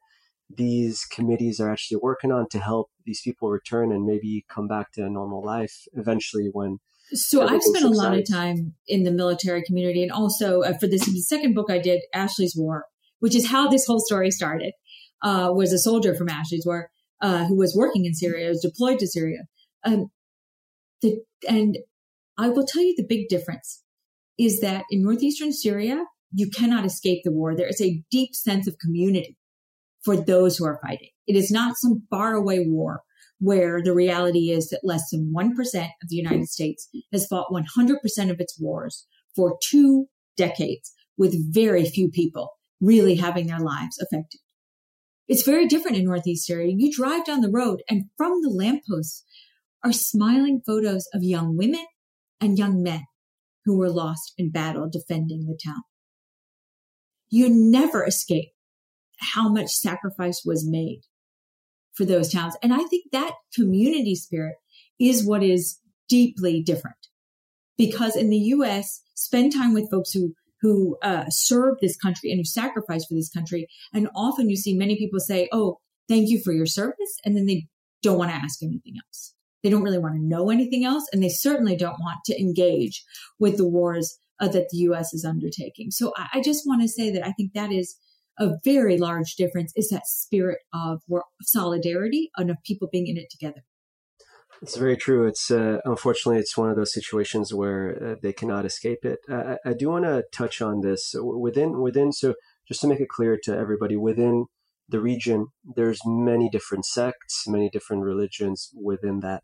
these 0.50 1.06
committees 1.06 1.60
are 1.60 1.72
actually 1.72 2.00
working 2.02 2.32
on 2.32 2.48
to 2.50 2.60
help 2.60 2.90
these 3.06 3.22
people 3.22 3.50
return 3.50 3.92
and 3.92 4.06
maybe 4.06 4.46
come 4.50 4.68
back 4.68 4.92
to 4.94 5.06
a 5.06 5.10
normal 5.10 5.44
life 5.44 5.88
eventually 5.94 6.50
when 6.52 6.80
so 7.14 7.48
I've 7.48 7.62
spent 7.62 7.86
a 7.86 7.90
lot 7.90 8.18
of 8.18 8.30
time 8.30 8.76
in 8.88 9.04
the 9.04 9.12
military 9.12 9.64
community, 9.64 10.04
and 10.04 10.12
also 10.12 10.62
uh, 10.62 10.78
for 10.78 10.88
this 10.88 11.08
second 11.28 11.54
book 11.54 11.70
I 11.70 11.80
did, 11.80 12.02
Ashley's 12.14 12.56
War, 12.56 12.86
which 13.20 13.36
is 13.36 13.48
how 13.48 13.68
this 13.68 13.86
whole 13.86 14.00
story 14.00 14.32
started. 14.32 14.74
Uh, 15.22 15.52
was 15.54 15.74
a 15.74 15.78
soldier 15.78 16.16
from 16.16 16.30
Ashley's 16.30 16.66
War 16.66 16.90
uh, 17.22 17.46
who 17.46 17.58
was 17.58 17.76
working 17.76 18.06
in 18.06 18.14
Syria, 18.14 18.48
was 18.48 18.62
deployed 18.62 19.00
to 19.00 19.08
Syria, 19.08 19.40
um, 19.84 20.12
the, 21.02 21.20
and 21.48 21.78
I 22.38 22.50
will 22.50 22.66
tell 22.66 22.82
you 22.82 22.96
the 22.96 23.06
big 23.08 23.28
difference 23.28 23.84
is 24.38 24.60
that 24.62 24.86
in 24.90 25.04
northeastern 25.04 25.52
Syria 25.52 26.06
you 26.32 26.50
cannot 26.50 26.86
escape 26.86 27.22
the 27.24 27.32
war. 27.32 27.56
There 27.56 27.68
is 27.68 27.82
a 27.82 28.02
deep 28.12 28.34
sense 28.34 28.68
of 28.68 28.78
community 28.80 29.38
for 30.04 30.16
those 30.16 30.58
who 30.58 30.66
are 30.66 30.80
fighting. 30.82 31.10
It 31.28 31.36
is 31.36 31.52
not 31.52 31.76
some 31.78 32.04
faraway 32.10 32.66
war 32.66 33.02
where 33.40 33.82
the 33.82 33.94
reality 33.94 34.52
is 34.52 34.70
that 34.70 34.82
less 34.84 35.10
than 35.12 35.34
1% 35.36 35.50
of 35.56 36.10
the 36.10 36.16
United 36.16 36.48
States 36.48 36.90
has 37.12 37.26
fought 37.26 37.52
100% 37.52 38.30
of 38.30 38.40
its 38.40 38.60
wars 38.60 39.08
for 39.36 39.58
two 39.64 40.08
decades 40.36 40.92
with 41.18 41.54
very 41.54 41.86
few 41.86 42.10
people 42.10 42.52
really 42.82 43.16
having 43.16 43.48
their 43.48 43.60
lives 43.60 43.98
affected. 44.02 44.40
It's 45.28 45.44
very 45.44 45.68
different 45.68 45.98
in 45.98 46.06
Northeast 46.06 46.48
Syria. 46.48 46.74
You 46.76 46.92
drive 46.92 47.26
down 47.26 47.42
the 47.42 47.52
road 47.52 47.84
and 47.90 48.06
from 48.18 48.42
the 48.42 48.50
lampposts 48.50 49.24
are 49.84 49.94
smiling 49.94 50.62
photos 50.66 51.08
of 51.14 51.24
young 51.24 51.56
women 51.56 51.86
and 52.42 52.58
young 52.58 52.82
men 52.82 53.04
who 53.66 53.78
were 53.78 53.92
lost 53.92 54.34
in 54.38 54.52
battle 54.52 54.90
defending 54.92 55.46
the 55.46 55.60
town. 55.64 55.84
You 57.30 57.50
never 57.50 58.04
escape 58.04 58.50
how 59.20 59.50
much 59.50 59.70
sacrifice 59.70 60.42
was 60.44 60.68
made 60.68 61.02
for 62.00 62.06
those 62.06 62.32
towns. 62.32 62.56
And 62.64 62.74
I 62.74 62.84
think 62.86 63.12
that 63.12 63.34
community 63.54 64.16
spirit 64.16 64.56
is 65.00 65.26
what 65.26 65.44
is 65.44 65.80
deeply 66.08 66.64
different 66.64 66.96
because 67.78 68.16
in 68.16 68.30
the 68.30 68.38
U.S., 68.38 69.02
spend 69.16 69.52
time 69.54 69.74
with 69.74 69.92
folks 69.92 70.12
who 70.12 70.34
who 70.62 70.98
uh, 71.04 71.26
serve 71.30 71.76
this 71.80 71.98
country 71.98 72.32
and 72.32 72.40
who 72.40 72.46
sacrifice 72.46 73.06
for 73.06 73.14
this 73.14 73.30
country. 73.30 73.68
And 73.94 74.10
often 74.16 74.50
you 74.50 74.56
see 74.56 74.74
many 74.74 74.98
people 74.98 75.20
say, 75.20 75.50
"Oh, 75.52 75.80
thank 76.08 76.30
you 76.30 76.42
for 76.42 76.54
your 76.54 76.66
service," 76.66 77.14
and 77.26 77.36
then 77.36 77.46
they 77.46 77.68
don't 78.02 78.18
want 78.18 78.32
to 78.32 78.38
ask 78.38 78.64
anything 78.64 78.94
else. 79.06 79.36
They 79.62 79.70
don't 79.70 79.84
really 79.84 80.00
want 80.00 80.16
to 80.16 80.22
know 80.22 80.50
anything 80.50 80.86
else, 80.86 81.06
and 81.12 81.22
they 81.22 81.30
certainly 81.30 81.76
don't 81.76 82.00
want 82.00 82.20
to 82.28 82.40
engage 82.40 83.04
with 83.40 83.58
the 83.58 83.68
wars 83.68 84.18
uh, 84.40 84.48
that 84.48 84.70
the 84.70 84.78
U.S. 84.90 85.14
is 85.14 85.26
undertaking. 85.26 85.92
So 85.92 86.14
I, 86.16 86.28
I 86.36 86.42
just 86.42 86.66
want 86.66 86.82
to 86.82 86.88
say 86.88 87.12
that 87.12 87.26
I 87.26 87.34
think 87.34 87.52
that 87.54 87.74
is 87.74 87.98
a 88.40 88.58
very 88.64 88.98
large 88.98 89.36
difference 89.36 89.74
is 89.76 89.90
that 89.90 90.08
spirit 90.08 90.60
of 90.74 91.02
solidarity 91.42 92.32
and 92.38 92.50
of 92.50 92.58
people 92.66 92.88
being 92.92 93.08
in 93.08 93.18
it 93.18 93.30
together. 93.30 93.64
It's 94.62 94.78
very 94.78 94.98
true. 94.98 95.26
It's 95.26 95.52
uh, 95.52 95.80
unfortunately 95.86 96.40
it's 96.40 96.58
one 96.58 96.70
of 96.70 96.76
those 96.76 96.94
situations 96.94 97.54
where 97.54 98.12
uh, 98.12 98.16
they 98.22 98.34
cannot 98.34 98.66
escape 98.66 99.06
it. 99.06 99.20
Uh, 99.32 99.56
I 99.66 99.74
do 99.74 99.90
want 99.90 100.06
to 100.06 100.24
touch 100.34 100.62
on 100.62 100.82
this 100.82 101.16
within 101.18 101.80
within. 101.80 102.12
So 102.12 102.36
just 102.68 102.82
to 102.82 102.88
make 102.88 103.00
it 103.00 103.10
clear 103.10 103.38
to 103.44 103.58
everybody, 103.58 103.96
within 103.96 104.46
the 104.88 105.00
region, 105.00 105.48
there's 105.64 106.02
many 106.06 106.50
different 106.50 106.86
sects, 106.86 107.48
many 107.48 107.70
different 107.70 108.04
religions 108.04 108.70
within 108.76 109.22
that, 109.22 109.44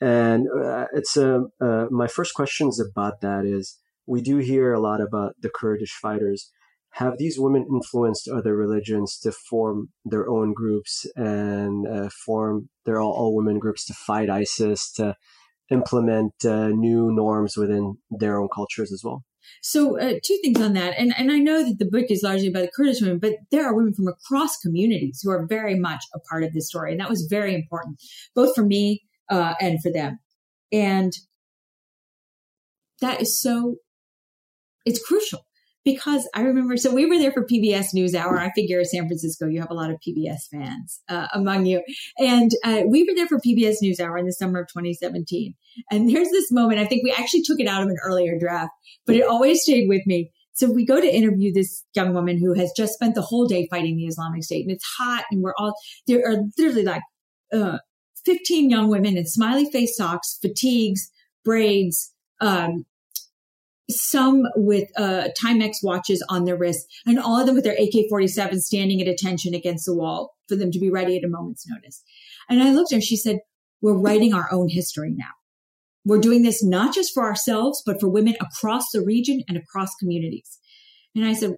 and 0.00 0.48
uh, 0.48 0.86
it's 0.92 1.16
uh, 1.16 1.42
uh, 1.60 1.86
my 1.90 2.08
first 2.08 2.34
questions 2.34 2.80
about 2.80 3.20
that 3.20 3.44
is 3.44 3.78
we 4.06 4.20
do 4.20 4.38
hear 4.38 4.72
a 4.72 4.80
lot 4.80 5.00
about 5.00 5.34
the 5.40 5.48
Kurdish 5.48 5.92
fighters 5.92 6.50
have 6.92 7.16
these 7.16 7.38
women 7.38 7.66
influenced 7.70 8.28
other 8.28 8.54
religions 8.54 9.18
to 9.18 9.32
form 9.32 9.88
their 10.04 10.28
own 10.28 10.52
groups 10.52 11.06
and 11.16 11.86
uh, 11.88 12.10
form 12.10 12.68
their 12.84 13.00
all, 13.00 13.12
all 13.12 13.34
women 13.34 13.58
groups 13.58 13.86
to 13.86 13.94
fight 13.94 14.28
ISIS, 14.28 14.92
to 14.92 15.16
implement 15.70 16.32
uh, 16.44 16.68
new 16.68 17.10
norms 17.10 17.56
within 17.56 17.96
their 18.10 18.38
own 18.38 18.48
cultures 18.54 18.92
as 18.92 19.02
well? 19.02 19.24
So, 19.62 19.98
uh, 19.98 20.14
two 20.22 20.38
things 20.42 20.60
on 20.60 20.74
that, 20.74 20.94
and 20.96 21.12
and 21.16 21.32
I 21.32 21.38
know 21.38 21.64
that 21.64 21.78
the 21.78 21.88
book 21.90 22.06
is 22.10 22.22
largely 22.22 22.48
about 22.48 22.62
the 22.62 22.70
Kurdish 22.76 23.00
women, 23.00 23.18
but 23.18 23.34
there 23.50 23.64
are 23.64 23.74
women 23.74 23.92
from 23.92 24.06
across 24.06 24.56
communities 24.58 25.20
who 25.22 25.30
are 25.30 25.46
very 25.46 25.74
much 25.74 26.04
a 26.14 26.20
part 26.20 26.44
of 26.44 26.52
this 26.52 26.68
story, 26.68 26.92
and 26.92 27.00
that 27.00 27.10
was 27.10 27.26
very 27.28 27.54
important, 27.54 28.00
both 28.36 28.54
for 28.54 28.64
me 28.64 29.02
uh, 29.30 29.54
and 29.60 29.82
for 29.82 29.90
them. 29.90 30.20
And 30.70 31.12
that 33.00 33.20
is 33.20 33.40
so, 33.40 33.76
it's 34.86 35.04
crucial 35.04 35.44
because 35.84 36.28
I 36.34 36.42
remember, 36.42 36.76
so 36.76 36.94
we 36.94 37.06
were 37.06 37.18
there 37.18 37.32
for 37.32 37.44
PBS 37.44 37.86
NewsHour. 37.94 38.38
I 38.38 38.50
figure 38.50 38.84
San 38.84 39.06
Francisco, 39.06 39.46
you 39.46 39.60
have 39.60 39.70
a 39.70 39.74
lot 39.74 39.90
of 39.90 39.98
PBS 40.06 40.48
fans 40.50 41.00
uh, 41.08 41.28
among 41.34 41.66
you. 41.66 41.82
And 42.18 42.50
uh, 42.64 42.82
we 42.86 43.04
were 43.04 43.14
there 43.14 43.26
for 43.26 43.38
PBS 43.38 43.76
NewsHour 43.82 44.18
in 44.18 44.26
the 44.26 44.32
summer 44.32 44.60
of 44.60 44.68
2017. 44.68 45.54
And 45.90 46.08
there's 46.08 46.30
this 46.30 46.52
moment, 46.52 46.80
I 46.80 46.86
think 46.86 47.02
we 47.02 47.12
actually 47.12 47.42
took 47.42 47.60
it 47.60 47.66
out 47.66 47.82
of 47.82 47.88
an 47.88 47.96
earlier 48.04 48.38
draft, 48.38 48.72
but 49.06 49.16
it 49.16 49.26
always 49.26 49.62
stayed 49.62 49.88
with 49.88 50.06
me. 50.06 50.30
So 50.54 50.70
we 50.70 50.84
go 50.84 51.00
to 51.00 51.14
interview 51.14 51.52
this 51.52 51.84
young 51.94 52.12
woman 52.14 52.38
who 52.38 52.52
has 52.54 52.72
just 52.76 52.92
spent 52.92 53.14
the 53.14 53.22
whole 53.22 53.46
day 53.46 53.66
fighting 53.70 53.96
the 53.96 54.06
Islamic 54.06 54.44
State, 54.44 54.66
and 54.66 54.70
it's 54.70 54.84
hot, 54.98 55.24
and 55.30 55.42
we're 55.42 55.54
all, 55.56 55.74
there 56.06 56.20
are 56.28 56.36
literally 56.58 56.84
like 56.84 57.02
uh, 57.52 57.78
15 58.26 58.68
young 58.68 58.88
women 58.88 59.16
in 59.16 59.26
smiley 59.26 59.70
face 59.70 59.96
socks, 59.96 60.38
fatigues, 60.42 61.10
braids, 61.44 62.12
um, 62.40 62.84
some 64.00 64.44
with 64.56 64.88
uh, 64.96 65.28
Timex 65.40 65.76
watches 65.82 66.24
on 66.28 66.44
their 66.44 66.56
wrists, 66.56 66.86
and 67.06 67.18
all 67.18 67.40
of 67.40 67.46
them 67.46 67.54
with 67.54 67.64
their 67.64 67.76
AK 67.78 68.08
47 68.08 68.60
standing 68.60 69.00
at 69.00 69.08
attention 69.08 69.54
against 69.54 69.86
the 69.86 69.94
wall 69.94 70.34
for 70.48 70.56
them 70.56 70.70
to 70.70 70.78
be 70.78 70.90
ready 70.90 71.16
at 71.16 71.24
a 71.24 71.28
moment's 71.28 71.66
notice. 71.68 72.02
And 72.48 72.62
I 72.62 72.72
looked 72.72 72.92
at 72.92 72.96
her, 72.96 73.00
she 73.00 73.16
said, 73.16 73.40
We're 73.80 73.98
writing 73.98 74.34
our 74.34 74.48
own 74.52 74.68
history 74.68 75.12
now. 75.16 75.30
We're 76.04 76.20
doing 76.20 76.42
this 76.42 76.64
not 76.64 76.94
just 76.94 77.14
for 77.14 77.24
ourselves, 77.24 77.82
but 77.86 78.00
for 78.00 78.08
women 78.08 78.34
across 78.40 78.90
the 78.92 79.02
region 79.02 79.42
and 79.48 79.56
across 79.56 79.94
communities. 80.00 80.58
And 81.14 81.24
I 81.24 81.34
said, 81.34 81.56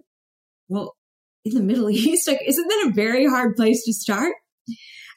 Well, 0.67 0.95
in 1.43 1.53
the 1.53 1.63
Middle 1.63 1.89
East, 1.91 2.27
like, 2.27 2.41
isn't 2.45 2.67
that 2.67 2.87
a 2.89 2.93
very 2.93 3.27
hard 3.27 3.55
place 3.55 3.83
to 3.85 3.93
start? 3.93 4.33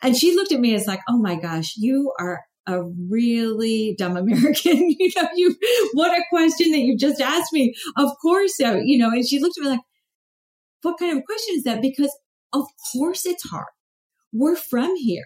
And 0.02 0.16
she 0.16 0.34
looked 0.34 0.52
at 0.52 0.60
me 0.60 0.74
as 0.74 0.86
like, 0.86 1.00
Oh 1.08 1.18
my 1.18 1.36
gosh, 1.36 1.74
you 1.76 2.12
are 2.18 2.40
a 2.68 2.82
really 3.10 3.96
dumb 3.98 4.16
American. 4.16 4.90
you 4.98 5.10
know, 5.16 5.28
you, 5.34 5.56
what 5.94 6.16
a 6.16 6.22
question 6.30 6.70
that 6.72 6.80
you 6.80 6.96
just 6.96 7.20
asked 7.20 7.52
me. 7.52 7.74
Of 7.96 8.10
course, 8.22 8.56
so, 8.56 8.76
you 8.76 8.98
know, 8.98 9.08
and 9.08 9.26
she 9.26 9.40
looked 9.40 9.58
at 9.58 9.64
me 9.64 9.70
like, 9.70 9.80
what 10.82 10.98
kind 10.98 11.16
of 11.16 11.24
question 11.24 11.56
is 11.56 11.64
that? 11.64 11.82
Because 11.82 12.16
of 12.52 12.66
course 12.92 13.26
it's 13.26 13.48
hard. 13.48 13.66
We're 14.32 14.56
from 14.56 14.94
here. 14.96 15.24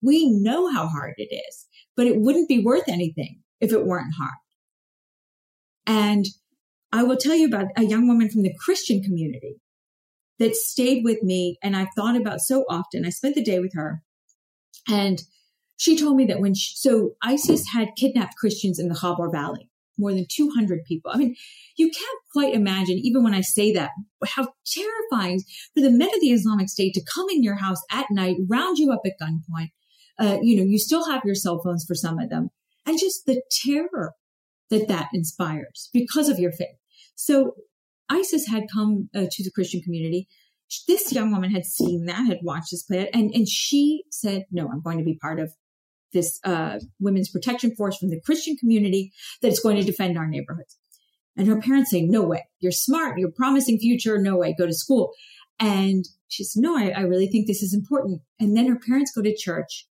We 0.00 0.30
know 0.30 0.70
how 0.70 0.86
hard 0.86 1.14
it 1.16 1.34
is, 1.34 1.66
but 1.96 2.06
it 2.06 2.20
wouldn't 2.20 2.48
be 2.48 2.64
worth 2.64 2.88
anything 2.88 3.40
if 3.60 3.72
it 3.72 3.84
weren't 3.84 4.14
hard. 4.16 4.38
And 5.86 6.24
I 6.92 7.02
will 7.02 7.16
tell 7.16 7.34
you 7.34 7.46
about 7.46 7.66
a 7.76 7.84
young 7.84 8.06
woman 8.06 8.30
from 8.30 8.42
the 8.42 8.54
Christian 8.64 9.02
community 9.02 9.56
that 10.38 10.54
stayed 10.54 11.04
with 11.04 11.22
me 11.22 11.58
and 11.62 11.76
I 11.76 11.88
thought 11.96 12.16
about 12.16 12.40
so 12.40 12.64
often. 12.70 13.04
I 13.04 13.10
spent 13.10 13.34
the 13.34 13.42
day 13.42 13.58
with 13.58 13.72
her 13.74 14.02
and 14.88 15.22
she 15.76 15.98
told 15.98 16.16
me 16.16 16.24
that 16.26 16.40
when 16.40 16.54
she, 16.54 16.74
so 16.76 17.12
ISIS 17.22 17.64
had 17.72 17.88
kidnapped 17.96 18.36
Christians 18.36 18.78
in 18.78 18.88
the 18.88 18.94
Khabur 18.94 19.30
Valley, 19.30 19.70
more 19.98 20.12
than 20.12 20.26
200 20.30 20.84
people. 20.84 21.10
I 21.12 21.16
mean, 21.16 21.36
you 21.76 21.90
can't 21.90 22.18
quite 22.32 22.54
imagine, 22.54 22.98
even 22.98 23.22
when 23.22 23.34
I 23.34 23.40
say 23.40 23.72
that, 23.72 23.90
how 24.26 24.48
terrifying 24.66 25.40
for 25.74 25.80
the 25.80 25.90
men 25.90 26.08
of 26.08 26.20
the 26.20 26.32
Islamic 26.32 26.68
State 26.68 26.94
to 26.94 27.04
come 27.14 27.26
in 27.30 27.42
your 27.42 27.56
house 27.56 27.80
at 27.90 28.06
night, 28.10 28.36
round 28.48 28.78
you 28.78 28.92
up 28.92 29.02
at 29.04 29.18
gunpoint. 29.20 29.70
Uh, 30.18 30.38
you 30.42 30.56
know, 30.56 30.64
you 30.64 30.78
still 30.78 31.10
have 31.10 31.22
your 31.24 31.34
cell 31.34 31.60
phones 31.62 31.84
for 31.86 31.94
some 31.94 32.18
of 32.18 32.30
them, 32.30 32.48
and 32.86 32.98
just 32.98 33.26
the 33.26 33.42
terror 33.50 34.14
that 34.70 34.88
that 34.88 35.08
inspires 35.12 35.90
because 35.92 36.28
of 36.28 36.38
your 36.38 36.52
faith. 36.52 36.76
So 37.14 37.54
ISIS 38.08 38.48
had 38.48 38.64
come 38.72 39.10
uh, 39.14 39.26
to 39.30 39.44
the 39.44 39.50
Christian 39.54 39.82
community. 39.82 40.26
This 40.88 41.12
young 41.12 41.32
woman 41.32 41.50
had 41.50 41.64
seen 41.64 42.06
that, 42.06 42.26
had 42.26 42.38
watched 42.42 42.70
this 42.70 42.82
play, 42.82 43.10
and 43.12 43.30
and 43.34 43.46
she 43.46 44.04
said, 44.10 44.46
"No, 44.50 44.68
I'm 44.68 44.80
going 44.80 44.98
to 44.98 45.04
be 45.04 45.18
part 45.20 45.38
of 45.38 45.52
this 46.16 46.40
uh, 46.44 46.80
women's 46.98 47.28
protection 47.28 47.74
force 47.76 47.96
from 47.96 48.10
the 48.10 48.20
Christian 48.20 48.56
community 48.56 49.12
that 49.42 49.52
is 49.52 49.60
going 49.60 49.76
to 49.76 49.84
defend 49.84 50.18
our 50.18 50.26
neighborhoods. 50.26 50.76
And 51.36 51.46
her 51.46 51.60
parents 51.60 51.90
say, 51.90 52.02
no 52.02 52.22
way, 52.22 52.46
you're 52.60 52.72
smart, 52.72 53.18
you're 53.18 53.30
promising 53.30 53.78
future, 53.78 54.18
no 54.18 54.36
way, 54.36 54.54
go 54.58 54.66
to 54.66 54.72
school. 54.72 55.12
And 55.58 56.04
she 56.28 56.44
says, 56.44 56.60
no, 56.60 56.76
I, 56.76 56.88
I 56.88 57.00
really 57.00 57.26
think 57.26 57.46
this 57.46 57.62
is 57.62 57.74
important. 57.74 58.22
And 58.40 58.56
then 58.56 58.66
her 58.66 58.78
parents 58.78 59.12
go 59.14 59.22
to 59.22 59.36
church 59.36 59.86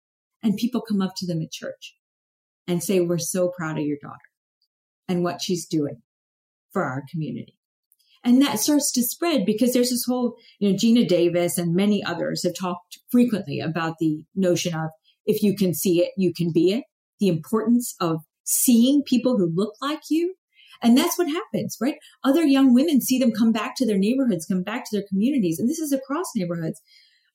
and 0.43 0.55
people 0.55 0.81
come 0.81 1.01
up 1.01 1.13
to 1.17 1.27
them 1.27 1.41
at 1.41 1.51
church 1.51 1.95
and 2.67 2.83
say, 2.83 2.99
we're 2.99 3.17
so 3.17 3.49
proud 3.49 3.79
of 3.79 3.85
your 3.85 3.97
daughter 4.01 4.17
and 5.07 5.23
what 5.23 5.41
she's 5.41 5.65
doing 5.65 6.01
for 6.71 6.83
our 6.83 7.03
community. 7.11 7.57
And 8.23 8.41
that 8.41 8.59
starts 8.59 8.91
to 8.91 9.01
spread 9.01 9.45
because 9.45 9.73
there's 9.73 9.89
this 9.89 10.05
whole, 10.05 10.35
you 10.59 10.69
know, 10.69 10.77
Geena 10.77 11.07
Davis 11.07 11.57
and 11.57 11.75
many 11.75 12.03
others 12.03 12.43
have 12.43 12.53
talked 12.55 12.99
frequently 13.09 13.59
about 13.59 13.95
the 13.99 14.23
notion 14.35 14.75
of 14.75 14.91
if 15.25 15.43
you 15.43 15.55
can 15.55 15.73
see 15.73 15.99
it, 16.01 16.11
you 16.17 16.33
can 16.33 16.51
be 16.51 16.73
it, 16.73 16.83
the 17.19 17.27
importance 17.27 17.95
of 17.99 18.21
seeing 18.43 19.03
people 19.03 19.37
who 19.37 19.51
look 19.53 19.75
like 19.81 20.01
you. 20.09 20.35
And 20.81 20.97
that's 20.97 21.17
what 21.17 21.27
happens, 21.27 21.77
right? 21.79 21.95
Other 22.23 22.43
young 22.43 22.73
women 22.73 23.01
see 23.01 23.19
them 23.19 23.31
come 23.31 23.51
back 23.51 23.75
to 23.77 23.85
their 23.85 23.99
neighborhoods, 23.99 24.47
come 24.47 24.63
back 24.63 24.83
to 24.85 24.97
their 24.97 25.05
communities. 25.07 25.59
And 25.59 25.69
this 25.69 25.79
is 25.79 25.93
across 25.93 26.25
neighborhoods. 26.35 26.81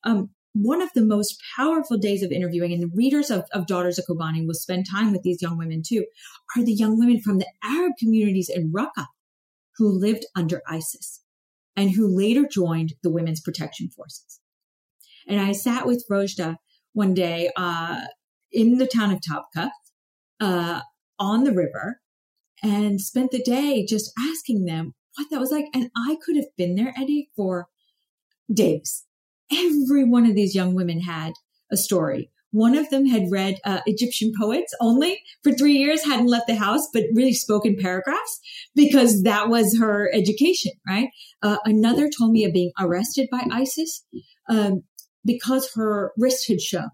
Um, 0.03 0.31
one 0.53 0.81
of 0.81 0.89
the 0.93 1.05
most 1.05 1.41
powerful 1.55 1.97
days 1.97 2.23
of 2.23 2.31
interviewing, 2.31 2.73
and 2.73 2.81
the 2.81 2.91
readers 2.93 3.29
of, 3.29 3.45
of 3.53 3.67
Daughters 3.67 3.99
of 3.99 4.05
Kobani 4.05 4.45
will 4.45 4.53
spend 4.53 4.85
time 4.89 5.11
with 5.11 5.21
these 5.21 5.41
young 5.41 5.57
women 5.57 5.81
too, 5.85 6.05
are 6.55 6.63
the 6.63 6.73
young 6.73 6.97
women 6.97 7.21
from 7.21 7.37
the 7.37 7.47
Arab 7.63 7.93
communities 7.97 8.49
in 8.49 8.71
Raqqa 8.71 9.05
who 9.77 9.87
lived 9.87 10.25
under 10.35 10.61
ISIS 10.67 11.21
and 11.75 11.91
who 11.91 12.07
later 12.07 12.47
joined 12.49 12.93
the 13.03 13.11
Women's 13.11 13.39
Protection 13.39 13.89
Forces. 13.89 14.41
And 15.27 15.39
I 15.39 15.51
sat 15.51 15.85
with 15.85 16.05
Rojda 16.09 16.57
one 16.97 17.13
day 17.13 17.49
uh, 17.55 18.01
in 18.51 18.79
the 18.79 18.87
town 18.87 19.11
of 19.13 19.19
Tabqa 19.21 19.69
uh, 20.41 20.81
on 21.19 21.43
the 21.43 21.53
river 21.53 22.01
and 22.63 22.99
spent 22.99 23.29
the 23.29 23.43
day 23.43 23.85
just 23.85 24.11
asking 24.19 24.65
them 24.65 24.95
what 25.15 25.27
that 25.29 25.39
was 25.39 25.51
like. 25.51 25.65
And 25.75 25.91
I 25.95 26.17
could 26.25 26.35
have 26.35 26.55
been 26.57 26.75
there, 26.75 26.93
Eddie, 26.97 27.29
for 27.35 27.67
days. 28.51 29.05
Every 29.51 30.03
one 30.03 30.25
of 30.25 30.35
these 30.35 30.55
young 30.55 30.73
women 30.73 31.01
had 31.01 31.33
a 31.71 31.77
story. 31.77 32.31
One 32.51 32.75
of 32.75 32.89
them 32.89 33.05
had 33.05 33.25
read 33.29 33.59
uh, 33.63 33.81
Egyptian 33.85 34.31
poets 34.39 34.73
only 34.81 35.21
for 35.43 35.51
three 35.51 35.73
years, 35.73 36.03
hadn't 36.03 36.27
left 36.27 36.47
the 36.47 36.55
house, 36.55 36.87
but 36.91 37.03
really 37.13 37.33
spoke 37.33 37.65
in 37.65 37.77
paragraphs 37.77 38.39
because 38.73 39.21
that 39.23 39.49
was 39.49 39.77
her 39.79 40.09
education, 40.13 40.71
right? 40.87 41.09
Uh, 41.43 41.57
another 41.65 42.09
told 42.09 42.31
me 42.31 42.45
of 42.45 42.53
being 42.53 42.71
arrested 42.79 43.27
by 43.31 43.45
ISIS 43.51 44.03
um, 44.49 44.81
because 45.27 45.73
her 45.75 46.13
wrist 46.17 46.47
had 46.47 46.61
shown 46.61 46.89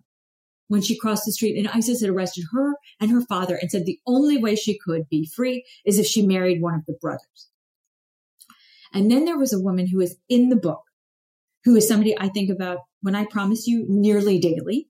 when 0.67 0.81
she 0.81 0.97
crossed 0.97 1.25
the 1.25 1.31
street 1.31 1.57
and 1.57 1.67
ISIS 1.67 2.01
had 2.01 2.09
arrested 2.09 2.45
her 2.51 2.73
and 2.99 3.11
her 3.11 3.21
father 3.21 3.55
and 3.55 3.69
said 3.69 3.85
the 3.85 3.99
only 4.07 4.37
way 4.37 4.55
she 4.55 4.77
could 4.77 5.07
be 5.07 5.29
free 5.35 5.63
is 5.85 5.99
if 5.99 6.05
she 6.05 6.25
married 6.25 6.61
one 6.61 6.73
of 6.73 6.85
the 6.87 6.97
brothers. 6.99 7.49
And 8.93 9.09
then 9.09 9.25
there 9.25 9.37
was 9.37 9.53
a 9.53 9.59
woman 9.59 9.87
who 9.87 10.01
is 10.01 10.17
in 10.27 10.49
the 10.49 10.55
book, 10.55 10.81
who 11.63 11.75
is 11.75 11.87
somebody 11.87 12.17
I 12.19 12.29
think 12.29 12.49
about 12.49 12.79
when 13.01 13.15
I 13.15 13.25
promise 13.25 13.67
you 13.67 13.85
nearly 13.87 14.39
daily 14.39 14.87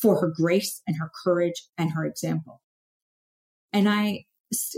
for 0.00 0.20
her 0.20 0.32
grace 0.34 0.82
and 0.86 0.96
her 0.98 1.10
courage 1.24 1.62
and 1.76 1.92
her 1.92 2.04
example. 2.04 2.60
And 3.72 3.88
I 3.88 4.24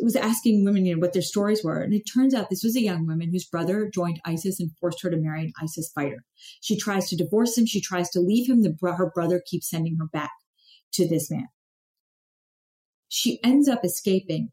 was 0.03 0.17
asking 0.17 0.65
women, 0.65 0.87
you 0.87 0.95
know, 0.95 1.01
what 1.01 1.13
their 1.13 1.23
stories 1.23 1.63
were. 1.63 1.81
And 1.81 1.93
it 1.93 2.03
turns 2.03 2.35
out 2.35 2.49
this 2.49 2.65
was 2.65 2.77
a 2.77 2.83
young 2.83 3.07
woman 3.07 3.31
whose 3.31 3.45
brother 3.45 3.91
joined 3.93 4.21
ISIS 4.25 4.59
and 4.61 4.71
forced 4.81 5.03
her 5.03 5.11
to 5.11 5.17
marry 5.17 5.43
an 5.43 5.53
ISIS 5.61 5.91
fighter. 5.95 6.25
She 6.61 6.77
tries 6.77 7.09
to 7.11 7.17
divorce 7.17 7.57
him. 7.57 7.67
She 7.67 7.81
tries 7.81 8.09
to 8.11 8.21
leave 8.21 8.49
him. 8.49 8.63
The, 8.63 8.75
her 8.83 9.11
brother 9.15 9.43
keeps 9.45 9.69
sending 9.69 9.97
her 9.99 10.07
back 10.07 10.31
to 10.95 11.07
this 11.07 11.31
man. 11.31 11.49
She 13.09 13.43
ends 13.43 13.69
up 13.69 13.85
escaping, 13.85 14.53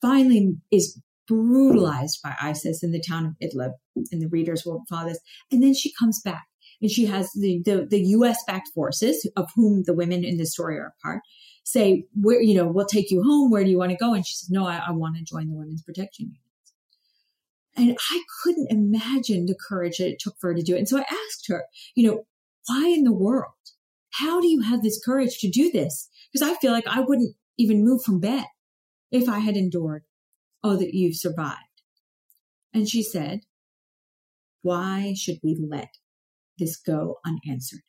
finally 0.00 0.56
is 0.70 1.00
brutalized 1.26 2.20
by 2.22 2.34
ISIS 2.40 2.82
in 2.82 2.92
the 2.92 3.00
town 3.00 3.26
of 3.26 3.34
Idlib, 3.42 3.72
and 4.12 4.20
the 4.20 4.28
readers 4.28 4.64
will 4.64 4.84
follow 4.88 5.08
this. 5.08 5.20
And 5.50 5.62
then 5.62 5.74
she 5.74 5.92
comes 5.98 6.20
back 6.20 6.46
and 6.80 6.90
she 6.90 7.06
has 7.06 7.30
the, 7.32 7.62
the, 7.64 7.86
the 7.88 8.00
US 8.00 8.42
backed 8.46 8.68
forces, 8.74 9.28
of 9.36 9.50
whom 9.54 9.84
the 9.84 9.94
women 9.94 10.24
in 10.24 10.36
the 10.36 10.46
story 10.46 10.76
are 10.76 10.94
a 10.98 11.02
part, 11.02 11.22
say, 11.64 12.06
where, 12.14 12.40
you 12.40 12.54
know, 12.54 12.66
we'll 12.66 12.86
take 12.86 13.10
you 13.10 13.22
home. 13.22 13.50
Where 13.50 13.64
do 13.64 13.70
you 13.70 13.78
want 13.78 13.90
to 13.90 13.96
go? 13.96 14.14
And 14.14 14.24
she 14.24 14.34
says, 14.34 14.50
no, 14.50 14.66
I, 14.66 14.82
I 14.88 14.92
want 14.92 15.16
to 15.16 15.24
join 15.24 15.48
the 15.48 15.56
women's 15.56 15.82
protection 15.82 16.26
unit. 16.26 16.40
And 17.76 17.98
I 18.10 18.22
couldn't 18.42 18.70
imagine 18.70 19.46
the 19.46 19.56
courage 19.56 19.98
that 19.98 20.08
it 20.08 20.20
took 20.20 20.38
for 20.38 20.50
her 20.50 20.54
to 20.54 20.62
do 20.62 20.76
it. 20.76 20.78
And 20.78 20.88
so 20.88 20.98
I 20.98 21.04
asked 21.10 21.48
her, 21.48 21.64
you 21.96 22.06
know, 22.06 22.26
why 22.66 22.86
in 22.86 23.04
the 23.04 23.12
world? 23.12 23.52
How 24.10 24.40
do 24.40 24.46
you 24.46 24.60
have 24.62 24.82
this 24.82 25.02
courage 25.04 25.38
to 25.38 25.50
do 25.50 25.72
this? 25.72 26.08
Because 26.32 26.48
I 26.48 26.54
feel 26.60 26.70
like 26.70 26.86
I 26.86 27.00
wouldn't 27.00 27.34
even 27.58 27.84
move 27.84 28.02
from 28.02 28.20
bed 28.20 28.44
if 29.10 29.28
I 29.28 29.40
had 29.40 29.56
endured 29.56 30.04
all 30.62 30.76
that 30.76 30.94
you've 30.94 31.16
survived. 31.16 31.58
And 32.72 32.88
she 32.88 33.02
said, 33.02 33.40
why 34.62 35.14
should 35.16 35.38
we 35.42 35.58
let 35.60 35.96
this 36.58 36.76
go 36.76 37.18
unanswered? 37.26 37.82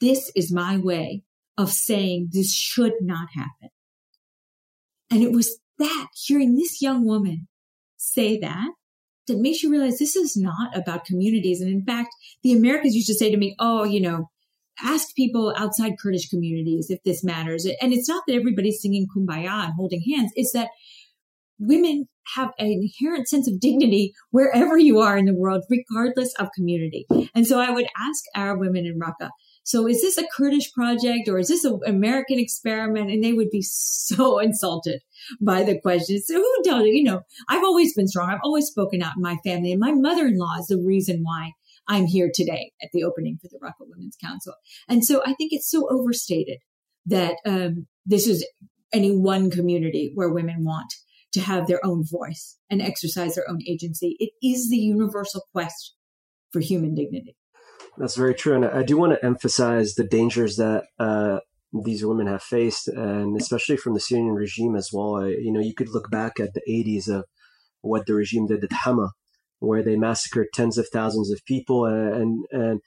This 0.00 0.32
is 0.34 0.52
my 0.52 0.76
way 0.76 1.22
of 1.58 1.70
saying 1.70 2.28
this 2.32 2.54
should 2.54 2.94
not 3.00 3.28
happen. 3.34 3.70
And 5.10 5.22
it 5.22 5.32
was 5.32 5.58
that, 5.78 6.08
hearing 6.14 6.56
this 6.56 6.80
young 6.80 7.04
woman 7.04 7.48
say 7.96 8.38
that, 8.40 8.70
that 9.28 9.38
makes 9.38 9.62
you 9.62 9.70
realize 9.70 9.98
this 9.98 10.16
is 10.16 10.36
not 10.36 10.76
about 10.76 11.04
communities. 11.04 11.60
And 11.60 11.70
in 11.70 11.84
fact, 11.84 12.14
the 12.42 12.52
Americans 12.52 12.94
used 12.94 13.08
to 13.08 13.14
say 13.14 13.30
to 13.30 13.36
me, 13.36 13.54
oh, 13.58 13.84
you 13.84 14.00
know, 14.00 14.30
ask 14.82 15.14
people 15.14 15.54
outside 15.56 15.92
Kurdish 16.02 16.28
communities 16.28 16.86
if 16.88 17.02
this 17.04 17.22
matters. 17.22 17.66
And 17.80 17.92
it's 17.92 18.08
not 18.08 18.24
that 18.26 18.34
everybody's 18.34 18.80
singing 18.80 19.06
kumbaya 19.14 19.64
and 19.64 19.74
holding 19.76 20.02
hands. 20.02 20.32
It's 20.34 20.52
that 20.52 20.70
women 21.58 22.08
have 22.34 22.50
an 22.58 22.66
inherent 22.66 23.28
sense 23.28 23.48
of 23.48 23.60
dignity 23.60 24.14
wherever 24.30 24.78
you 24.78 24.98
are 25.00 25.16
in 25.16 25.26
the 25.26 25.34
world, 25.34 25.64
regardless 25.70 26.34
of 26.38 26.48
community. 26.54 27.06
And 27.34 27.46
so 27.46 27.60
I 27.60 27.70
would 27.70 27.86
ask 27.96 28.24
Arab 28.34 28.60
women 28.60 28.86
in 28.86 28.98
Raqqa, 28.98 29.30
so 29.64 29.86
is 29.86 30.02
this 30.02 30.18
a 30.18 30.26
Kurdish 30.36 30.72
project 30.72 31.28
or 31.28 31.38
is 31.38 31.48
this 31.48 31.64
an 31.64 31.80
American 31.86 32.38
experiment? 32.38 33.10
And 33.10 33.22
they 33.22 33.32
would 33.32 33.50
be 33.50 33.62
so 33.62 34.38
insulted 34.40 35.00
by 35.40 35.62
the 35.62 35.80
questions. 35.80 36.24
So 36.26 36.34
who 36.34 36.62
told 36.64 36.86
you? 36.86 36.94
You 36.94 37.04
know, 37.04 37.22
I've 37.48 37.64
always 37.64 37.94
been 37.94 38.08
strong. 38.08 38.30
I've 38.30 38.40
always 38.42 38.66
spoken 38.66 39.02
out 39.02 39.16
in 39.16 39.22
my 39.22 39.36
family 39.44 39.72
and 39.72 39.80
my 39.80 39.92
mother-in-law 39.92 40.56
is 40.60 40.66
the 40.66 40.82
reason 40.84 41.20
why 41.22 41.52
I'm 41.88 42.06
here 42.06 42.30
today 42.32 42.72
at 42.82 42.90
the 42.92 43.04
opening 43.04 43.38
for 43.40 43.48
the 43.48 43.58
Raqqa 43.58 43.86
Women's 43.88 44.16
Council. 44.22 44.54
And 44.88 45.04
so 45.04 45.20
I 45.22 45.34
think 45.34 45.52
it's 45.52 45.70
so 45.70 45.88
overstated 45.90 46.58
that 47.06 47.36
um, 47.44 47.86
this 48.06 48.26
is 48.26 48.46
any 48.92 49.16
one 49.16 49.50
community 49.50 50.12
where 50.14 50.30
women 50.30 50.64
want 50.64 50.92
to 51.32 51.40
have 51.40 51.66
their 51.66 51.84
own 51.84 52.04
voice 52.04 52.58
and 52.70 52.82
exercise 52.82 53.34
their 53.34 53.48
own 53.48 53.60
agency. 53.66 54.16
It 54.18 54.30
is 54.46 54.70
the 54.70 54.76
universal 54.76 55.42
quest 55.52 55.94
for 56.52 56.60
human 56.60 56.94
dignity. 56.94 57.36
That's 57.98 58.16
very 58.16 58.34
true, 58.34 58.54
and 58.54 58.64
I 58.64 58.82
do 58.82 58.96
want 58.96 59.12
to 59.12 59.24
emphasize 59.24 59.94
the 59.94 60.04
dangers 60.04 60.56
that 60.56 60.84
uh, 60.98 61.40
these 61.84 62.04
women 62.04 62.26
have 62.26 62.42
faced, 62.42 62.88
and 62.88 63.36
especially 63.40 63.76
from 63.76 63.94
the 63.94 64.00
Syrian 64.00 64.28
regime 64.34 64.76
as 64.76 64.90
well. 64.92 65.26
You 65.26 65.52
know, 65.52 65.60
you 65.60 65.74
could 65.74 65.88
look 65.88 66.10
back 66.10 66.40
at 66.40 66.54
the 66.54 66.62
80s 66.68 67.08
of 67.08 67.24
what 67.80 68.06
the 68.06 68.14
regime 68.14 68.46
did 68.46 68.64
at 68.64 68.72
Hama, 68.72 69.10
where 69.58 69.82
they 69.82 69.96
massacred 69.96 70.48
tens 70.54 70.78
of 70.78 70.88
thousands 70.92 71.30
of 71.30 71.44
people, 71.44 71.84
and 71.84 72.44
and 72.50 72.80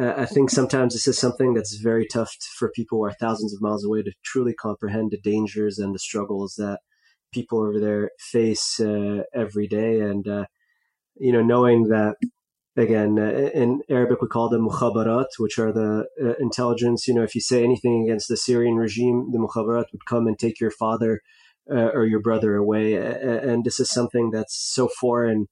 uh, 0.00 0.14
I 0.16 0.26
think 0.26 0.50
sometimes 0.50 0.92
this 0.92 1.08
is 1.08 1.18
something 1.18 1.54
that's 1.54 1.76
very 1.76 2.06
tough 2.06 2.34
for 2.58 2.70
people 2.74 2.98
who 2.98 3.04
are 3.04 3.12
thousands 3.12 3.54
of 3.54 3.62
miles 3.62 3.84
away 3.84 4.02
to 4.02 4.12
truly 4.24 4.54
comprehend 4.54 5.10
the 5.10 5.20
dangers 5.20 5.78
and 5.78 5.94
the 5.94 5.98
struggles 5.98 6.54
that 6.58 6.80
people 7.32 7.60
over 7.60 7.80
there 7.80 8.10
face 8.18 8.78
uh, 8.80 9.22
every 9.34 9.66
day, 9.66 10.00
and 10.00 10.28
uh, 10.28 10.44
you 11.16 11.32
know, 11.32 11.42
knowing 11.42 11.84
that 11.84 12.16
again, 12.76 13.18
uh, 13.18 13.50
in 13.54 13.80
Arabic 13.88 14.20
we 14.20 14.28
call 14.28 14.48
them 14.48 14.68
mukhabarat, 14.68 15.26
which 15.38 15.58
are 15.58 15.72
the 15.72 16.06
uh, 16.22 16.34
intelligence. 16.38 17.08
You 17.08 17.14
know, 17.14 17.22
if 17.22 17.34
you 17.34 17.40
say 17.40 17.64
anything 17.64 18.04
against 18.04 18.28
the 18.28 18.36
Syrian 18.36 18.76
regime, 18.76 19.30
the 19.32 19.38
mukhabarat 19.38 19.86
would 19.92 20.06
come 20.06 20.26
and 20.26 20.38
take 20.38 20.60
your 20.60 20.70
father 20.70 21.22
uh, 21.70 21.90
or 21.94 22.06
your 22.06 22.20
brother 22.20 22.56
away. 22.56 22.94
And 22.94 23.64
this 23.64 23.80
is 23.80 23.90
something 23.90 24.30
that's 24.30 24.56
so 24.56 24.88
foreign 24.88 25.46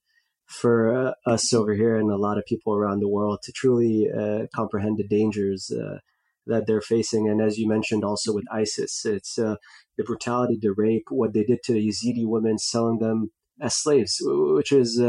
for 0.46 1.08
uh, 1.08 1.12
us 1.26 1.52
over 1.54 1.72
here 1.72 1.96
and 1.96 2.10
a 2.10 2.16
lot 2.16 2.38
of 2.38 2.44
people 2.44 2.74
around 2.74 3.00
the 3.00 3.08
world 3.08 3.40
to 3.42 3.52
truly 3.52 4.08
uh, 4.10 4.46
comprehend 4.54 4.98
the 4.98 5.08
dangers 5.08 5.72
uh, 5.72 5.98
that 6.46 6.66
they're 6.66 6.82
facing. 6.82 7.28
And 7.28 7.40
as 7.40 7.58
you 7.58 7.66
mentioned, 7.66 8.04
also 8.04 8.34
with 8.34 8.44
ISIS, 8.52 9.04
it's 9.06 9.36
the 9.36 9.58
brutality, 10.04 10.58
the 10.60 10.74
rape, 10.76 11.06
what 11.08 11.32
they 11.32 11.44
did 11.44 11.62
to 11.64 11.72
the 11.72 11.88
Yazidi 11.88 12.26
women, 12.26 12.58
selling 12.58 12.98
them 12.98 13.30
as 13.60 13.74
slaves, 13.74 14.18
which 14.20 14.70
is 14.70 15.00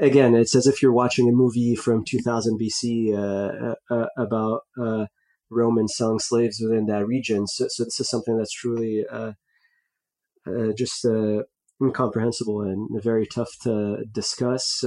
again, 0.00 0.34
it's 0.34 0.54
as 0.54 0.66
if 0.66 0.82
you're 0.82 0.92
watching 0.92 1.28
a 1.28 1.32
movie 1.32 1.74
from 1.74 2.04
2000 2.04 2.58
BC 2.60 3.14
uh, 3.14 3.74
uh, 3.90 3.94
uh, 3.94 4.06
about 4.16 4.62
uh, 4.80 5.06
Romans 5.50 5.94
selling 5.96 6.18
slaves 6.18 6.60
within 6.62 6.86
that 6.86 7.06
region. 7.06 7.46
So, 7.46 7.66
so 7.68 7.84
this 7.84 8.00
is 8.00 8.08
something 8.08 8.36
that's 8.36 8.52
truly 8.52 9.04
uh, 9.10 9.32
uh, 10.46 10.72
just 10.76 11.06
incomprehensible 11.82 12.62
and 12.62 13.02
very 13.02 13.26
tough 13.26 13.50
to 13.62 14.04
discuss. 14.12 14.84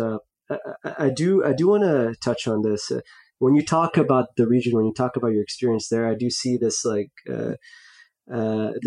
I, 0.49 0.57
I, 0.97 1.09
do 1.09 1.43
I 1.43 1.53
do 1.53 1.67
want 1.67 1.83
to 1.83 2.15
touch 2.21 2.47
on 2.47 2.61
this. 2.61 2.91
when 3.39 3.55
you 3.55 3.63
talk 3.63 3.97
about 3.97 4.29
the 4.37 4.47
region, 4.47 4.73
when 4.75 4.85
you 4.85 4.93
talk 4.93 5.15
about 5.15 5.33
your 5.33 5.43
experience 5.43 5.89
there, 5.89 6.07
I 6.07 6.15
do 6.15 6.29
see 6.29 6.57
this 6.57 6.85
like 6.85 7.11
the 7.25 7.57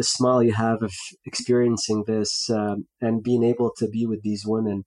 smile 0.02 0.42
you 0.42 0.52
have 0.52 0.82
of 0.82 0.92
experiencing 1.24 2.04
this 2.06 2.48
um, 2.50 2.86
and 3.00 3.22
being 3.22 3.44
able 3.44 3.72
to 3.76 3.88
be 3.88 4.06
with 4.06 4.22
these 4.22 4.44
women 4.46 4.84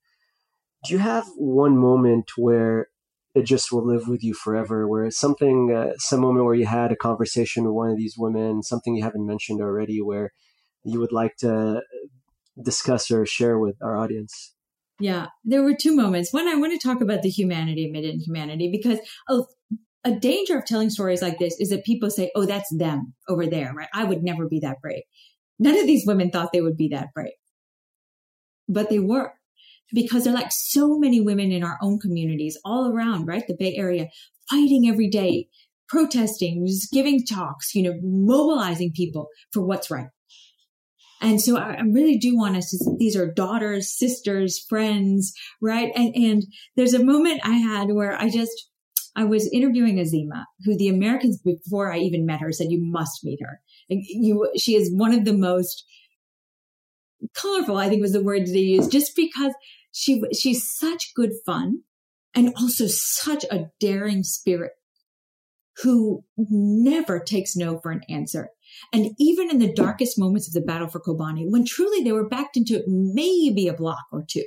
do 0.83 0.93
you 0.93 0.99
have 0.99 1.25
one 1.37 1.77
moment 1.77 2.31
where 2.37 2.87
it 3.35 3.45
just 3.45 3.71
will 3.71 3.85
live 3.85 4.07
with 4.07 4.23
you 4.23 4.33
forever 4.33 4.87
where 4.87 5.05
it's 5.05 5.19
something 5.19 5.73
uh, 5.75 5.93
some 5.97 6.21
moment 6.21 6.45
where 6.45 6.55
you 6.55 6.65
had 6.65 6.91
a 6.91 6.95
conversation 6.95 7.63
with 7.63 7.73
one 7.73 7.89
of 7.89 7.97
these 7.97 8.15
women 8.17 8.61
something 8.61 8.95
you 8.95 9.03
haven't 9.03 9.25
mentioned 9.25 9.61
already 9.61 10.01
where 10.01 10.31
you 10.83 10.99
would 10.99 11.11
like 11.11 11.35
to 11.37 11.81
discuss 12.63 13.09
or 13.09 13.25
share 13.25 13.57
with 13.57 13.75
our 13.81 13.97
audience 13.97 14.53
Yeah, 14.99 15.27
there 15.43 15.63
were 15.63 15.75
two 15.75 15.95
moments. 15.95 16.31
One, 16.31 16.47
I 16.47 16.55
want 16.55 16.71
to 16.73 16.87
talk 16.87 17.01
about 17.01 17.23
the 17.23 17.29
humanity 17.29 17.89
amid 17.89 18.05
humanity 18.21 18.69
because 18.71 18.99
a, 19.27 19.41
a 20.03 20.11
danger 20.11 20.57
of 20.57 20.65
telling 20.65 20.89
stories 20.89 21.21
like 21.21 21.39
this 21.39 21.59
is 21.59 21.69
that 21.69 21.83
people 21.83 22.09
say, 22.09 22.29
oh, 22.35 22.45
that's 22.45 22.69
them 22.77 23.13
over 23.27 23.47
there, 23.47 23.73
right? 23.73 23.89
I 23.93 24.03
would 24.03 24.23
never 24.23 24.47
be 24.47 24.59
that 24.59 24.81
brave. 24.81 25.03
None 25.57 25.77
of 25.77 25.87
these 25.87 26.05
women 26.05 26.29
thought 26.29 26.51
they 26.53 26.61
would 26.61 26.77
be 26.77 26.89
that 26.89 27.07
brave, 27.13 27.33
but 28.67 28.89
they 28.89 28.99
were 28.99 29.33
because 29.91 30.23
they're 30.23 30.33
like 30.33 30.51
so 30.51 30.97
many 30.97 31.21
women 31.21 31.51
in 31.51 31.63
our 31.63 31.77
own 31.81 31.99
communities 31.99 32.57
all 32.63 32.91
around, 32.91 33.25
right? 33.25 33.45
The 33.47 33.55
Bay 33.57 33.75
Area 33.75 34.07
fighting 34.49 34.87
every 34.87 35.09
day, 35.09 35.47
protesting, 35.87 36.65
just 36.65 36.91
giving 36.91 37.25
talks, 37.25 37.75
you 37.75 37.83
know, 37.83 37.99
mobilizing 38.01 38.91
people 38.93 39.27
for 39.51 39.61
what's 39.61 39.91
right. 39.91 40.07
And 41.21 41.41
so 41.41 41.57
I, 41.57 41.79
really 41.89 42.17
do 42.17 42.35
want 42.35 42.57
us 42.57 42.69
to, 42.69 42.97
these 42.97 43.15
are 43.15 43.31
daughters, 43.31 43.97
sisters, 43.97 44.59
friends, 44.67 45.33
right? 45.61 45.89
And, 45.95 46.13
and 46.15 46.43
there's 46.75 46.93
a 46.93 47.03
moment 47.03 47.39
I 47.45 47.53
had 47.53 47.87
where 47.91 48.13
I 48.13 48.29
just, 48.29 48.69
I 49.15 49.23
was 49.23 49.49
interviewing 49.53 49.97
Azima, 49.97 50.43
who 50.65 50.77
the 50.77 50.89
Americans 50.89 51.39
before 51.39 51.93
I 51.93 51.99
even 51.99 52.25
met 52.25 52.41
her 52.41 52.51
said, 52.51 52.71
you 52.71 52.79
must 52.81 53.23
meet 53.23 53.39
her. 53.41 53.61
You, 53.87 54.51
she 54.57 54.75
is 54.75 54.91
one 54.93 55.13
of 55.13 55.23
the 55.23 55.37
most 55.37 55.85
colorful, 57.35 57.77
I 57.77 57.89
think 57.89 58.01
was 58.01 58.13
the 58.13 58.23
word 58.23 58.47
they 58.47 58.59
used, 58.59 58.91
just 58.91 59.15
because 59.15 59.53
she, 59.91 60.21
she's 60.33 60.69
such 60.77 61.13
good 61.15 61.31
fun 61.45 61.83
and 62.35 62.53
also 62.55 62.85
such 62.87 63.45
a 63.51 63.67
daring 63.79 64.23
spirit 64.23 64.71
who 65.81 66.23
never 66.37 67.19
takes 67.19 67.55
no 67.55 67.79
for 67.79 67.91
an 67.91 68.01
answer. 68.09 68.49
And 68.91 69.11
even 69.19 69.49
in 69.49 69.59
the 69.59 69.73
darkest 69.73 70.19
moments 70.19 70.47
of 70.47 70.53
the 70.53 70.65
battle 70.65 70.87
for 70.87 70.99
Kobani, 70.99 71.45
when 71.49 71.65
truly 71.65 72.03
they 72.03 72.11
were 72.11 72.27
backed 72.27 72.57
into 72.57 72.83
maybe 72.87 73.67
a 73.67 73.73
block 73.73 74.05
or 74.11 74.23
two, 74.27 74.45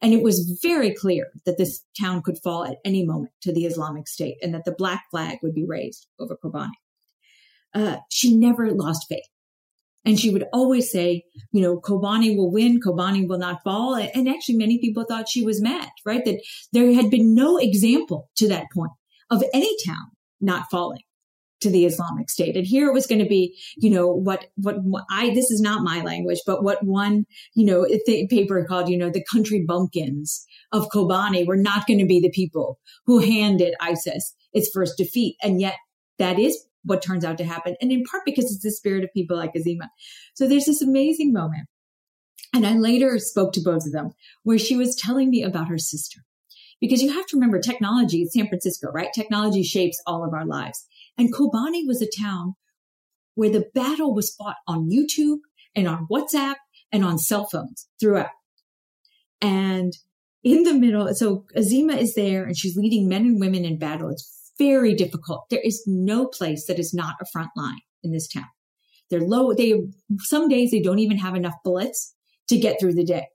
and 0.00 0.14
it 0.14 0.22
was 0.22 0.58
very 0.62 0.94
clear 0.94 1.28
that 1.44 1.58
this 1.58 1.84
town 1.98 2.22
could 2.22 2.38
fall 2.42 2.64
at 2.64 2.78
any 2.84 3.04
moment 3.04 3.32
to 3.42 3.52
the 3.52 3.66
Islamic 3.66 4.06
State 4.06 4.36
and 4.42 4.54
that 4.54 4.64
the 4.64 4.74
black 4.76 5.04
flag 5.10 5.38
would 5.42 5.54
be 5.54 5.66
raised 5.66 6.06
over 6.20 6.36
Kobani. 6.42 6.70
Uh, 7.74 7.96
she 8.10 8.34
never 8.34 8.70
lost 8.70 9.06
faith. 9.08 9.26
And 10.04 10.18
she 10.18 10.30
would 10.30 10.44
always 10.52 10.90
say, 10.90 11.24
you 11.52 11.60
know, 11.60 11.80
Kobani 11.80 12.36
will 12.36 12.50
win, 12.50 12.80
Kobani 12.80 13.28
will 13.28 13.38
not 13.38 13.62
fall. 13.62 13.94
And 13.94 14.28
actually, 14.28 14.56
many 14.56 14.78
people 14.78 15.04
thought 15.04 15.28
she 15.28 15.44
was 15.44 15.60
mad, 15.60 15.90
right? 16.06 16.24
That 16.24 16.40
there 16.72 16.92
had 16.94 17.10
been 17.10 17.34
no 17.34 17.58
example 17.58 18.30
to 18.36 18.48
that 18.48 18.66
point 18.74 18.92
of 19.30 19.42
any 19.52 19.70
town 19.84 20.06
not 20.40 20.64
falling 20.70 21.02
to 21.60 21.70
the 21.70 21.84
Islamic 21.84 22.30
State. 22.30 22.56
And 22.56 22.66
here 22.66 22.88
it 22.88 22.94
was 22.94 23.06
going 23.06 23.18
to 23.18 23.28
be, 23.28 23.58
you 23.76 23.90
know, 23.90 24.06
what, 24.06 24.46
what, 24.56 24.76
I, 25.10 25.30
this 25.34 25.50
is 25.50 25.60
not 25.60 25.82
my 25.82 26.02
language, 26.02 26.38
but 26.46 26.62
what 26.62 26.84
one, 26.84 27.26
you 27.54 27.66
know, 27.66 27.86
th- 28.06 28.30
paper 28.30 28.64
called, 28.64 28.88
you 28.88 28.96
know, 28.96 29.10
the 29.10 29.24
country 29.30 29.64
bumpkins 29.66 30.46
of 30.72 30.88
Kobani 30.90 31.46
were 31.46 31.56
not 31.56 31.86
going 31.86 31.98
to 31.98 32.06
be 32.06 32.20
the 32.20 32.30
people 32.30 32.78
who 33.06 33.18
handed 33.18 33.74
ISIS 33.80 34.34
its 34.52 34.70
first 34.72 34.96
defeat. 34.96 35.36
And 35.42 35.60
yet 35.60 35.74
that 36.18 36.38
is 36.38 36.67
what 36.88 37.02
turns 37.02 37.24
out 37.24 37.38
to 37.38 37.44
happen. 37.44 37.76
And 37.80 37.92
in 37.92 38.02
part 38.04 38.24
because 38.24 38.46
it's 38.46 38.62
the 38.62 38.70
spirit 38.70 39.04
of 39.04 39.12
people 39.12 39.36
like 39.36 39.54
Azima. 39.54 39.88
So 40.34 40.48
there's 40.48 40.64
this 40.64 40.82
amazing 40.82 41.32
moment. 41.32 41.68
And 42.54 42.66
I 42.66 42.72
later 42.72 43.18
spoke 43.18 43.52
to 43.52 43.60
both 43.60 43.86
of 43.86 43.92
them 43.92 44.10
where 44.42 44.58
she 44.58 44.76
was 44.76 44.96
telling 44.96 45.30
me 45.30 45.42
about 45.42 45.68
her 45.68 45.78
sister. 45.78 46.20
Because 46.80 47.02
you 47.02 47.12
have 47.12 47.26
to 47.26 47.36
remember 47.36 47.60
technology, 47.60 48.24
San 48.26 48.48
Francisco, 48.48 48.90
right? 48.90 49.12
Technology 49.14 49.62
shapes 49.62 50.00
all 50.06 50.24
of 50.24 50.32
our 50.32 50.46
lives. 50.46 50.86
And 51.18 51.34
Kobani 51.34 51.86
was 51.86 52.00
a 52.00 52.08
town 52.20 52.54
where 53.34 53.50
the 53.50 53.66
battle 53.74 54.14
was 54.14 54.34
fought 54.34 54.56
on 54.66 54.88
YouTube 54.90 55.38
and 55.74 55.88
on 55.88 56.06
WhatsApp 56.10 56.56
and 56.90 57.04
on 57.04 57.18
cell 57.18 57.46
phones 57.46 57.88
throughout. 58.00 58.30
And 59.40 59.92
in 60.42 60.62
the 60.62 60.74
middle, 60.74 61.12
so 61.14 61.44
Azima 61.56 61.98
is 61.98 62.14
there 62.14 62.44
and 62.44 62.56
she's 62.56 62.76
leading 62.76 63.08
men 63.08 63.22
and 63.22 63.40
women 63.40 63.64
in 63.64 63.78
battle. 63.78 64.10
It's 64.10 64.37
very 64.58 64.94
difficult. 64.94 65.46
There 65.50 65.60
is 65.62 65.84
no 65.86 66.26
place 66.26 66.66
that 66.66 66.78
is 66.78 66.92
not 66.92 67.16
a 67.20 67.26
front 67.32 67.50
line 67.56 67.80
in 68.02 68.12
this 68.12 68.28
town. 68.28 68.48
They're 69.10 69.20
low. 69.20 69.54
They, 69.54 69.74
some 70.18 70.48
days 70.48 70.70
they 70.70 70.82
don't 70.82 70.98
even 70.98 71.18
have 71.18 71.34
enough 71.34 71.54
bullets 71.64 72.14
to 72.48 72.58
get 72.58 72.78
through 72.78 72.94
the 72.94 73.04
day. 73.04 73.28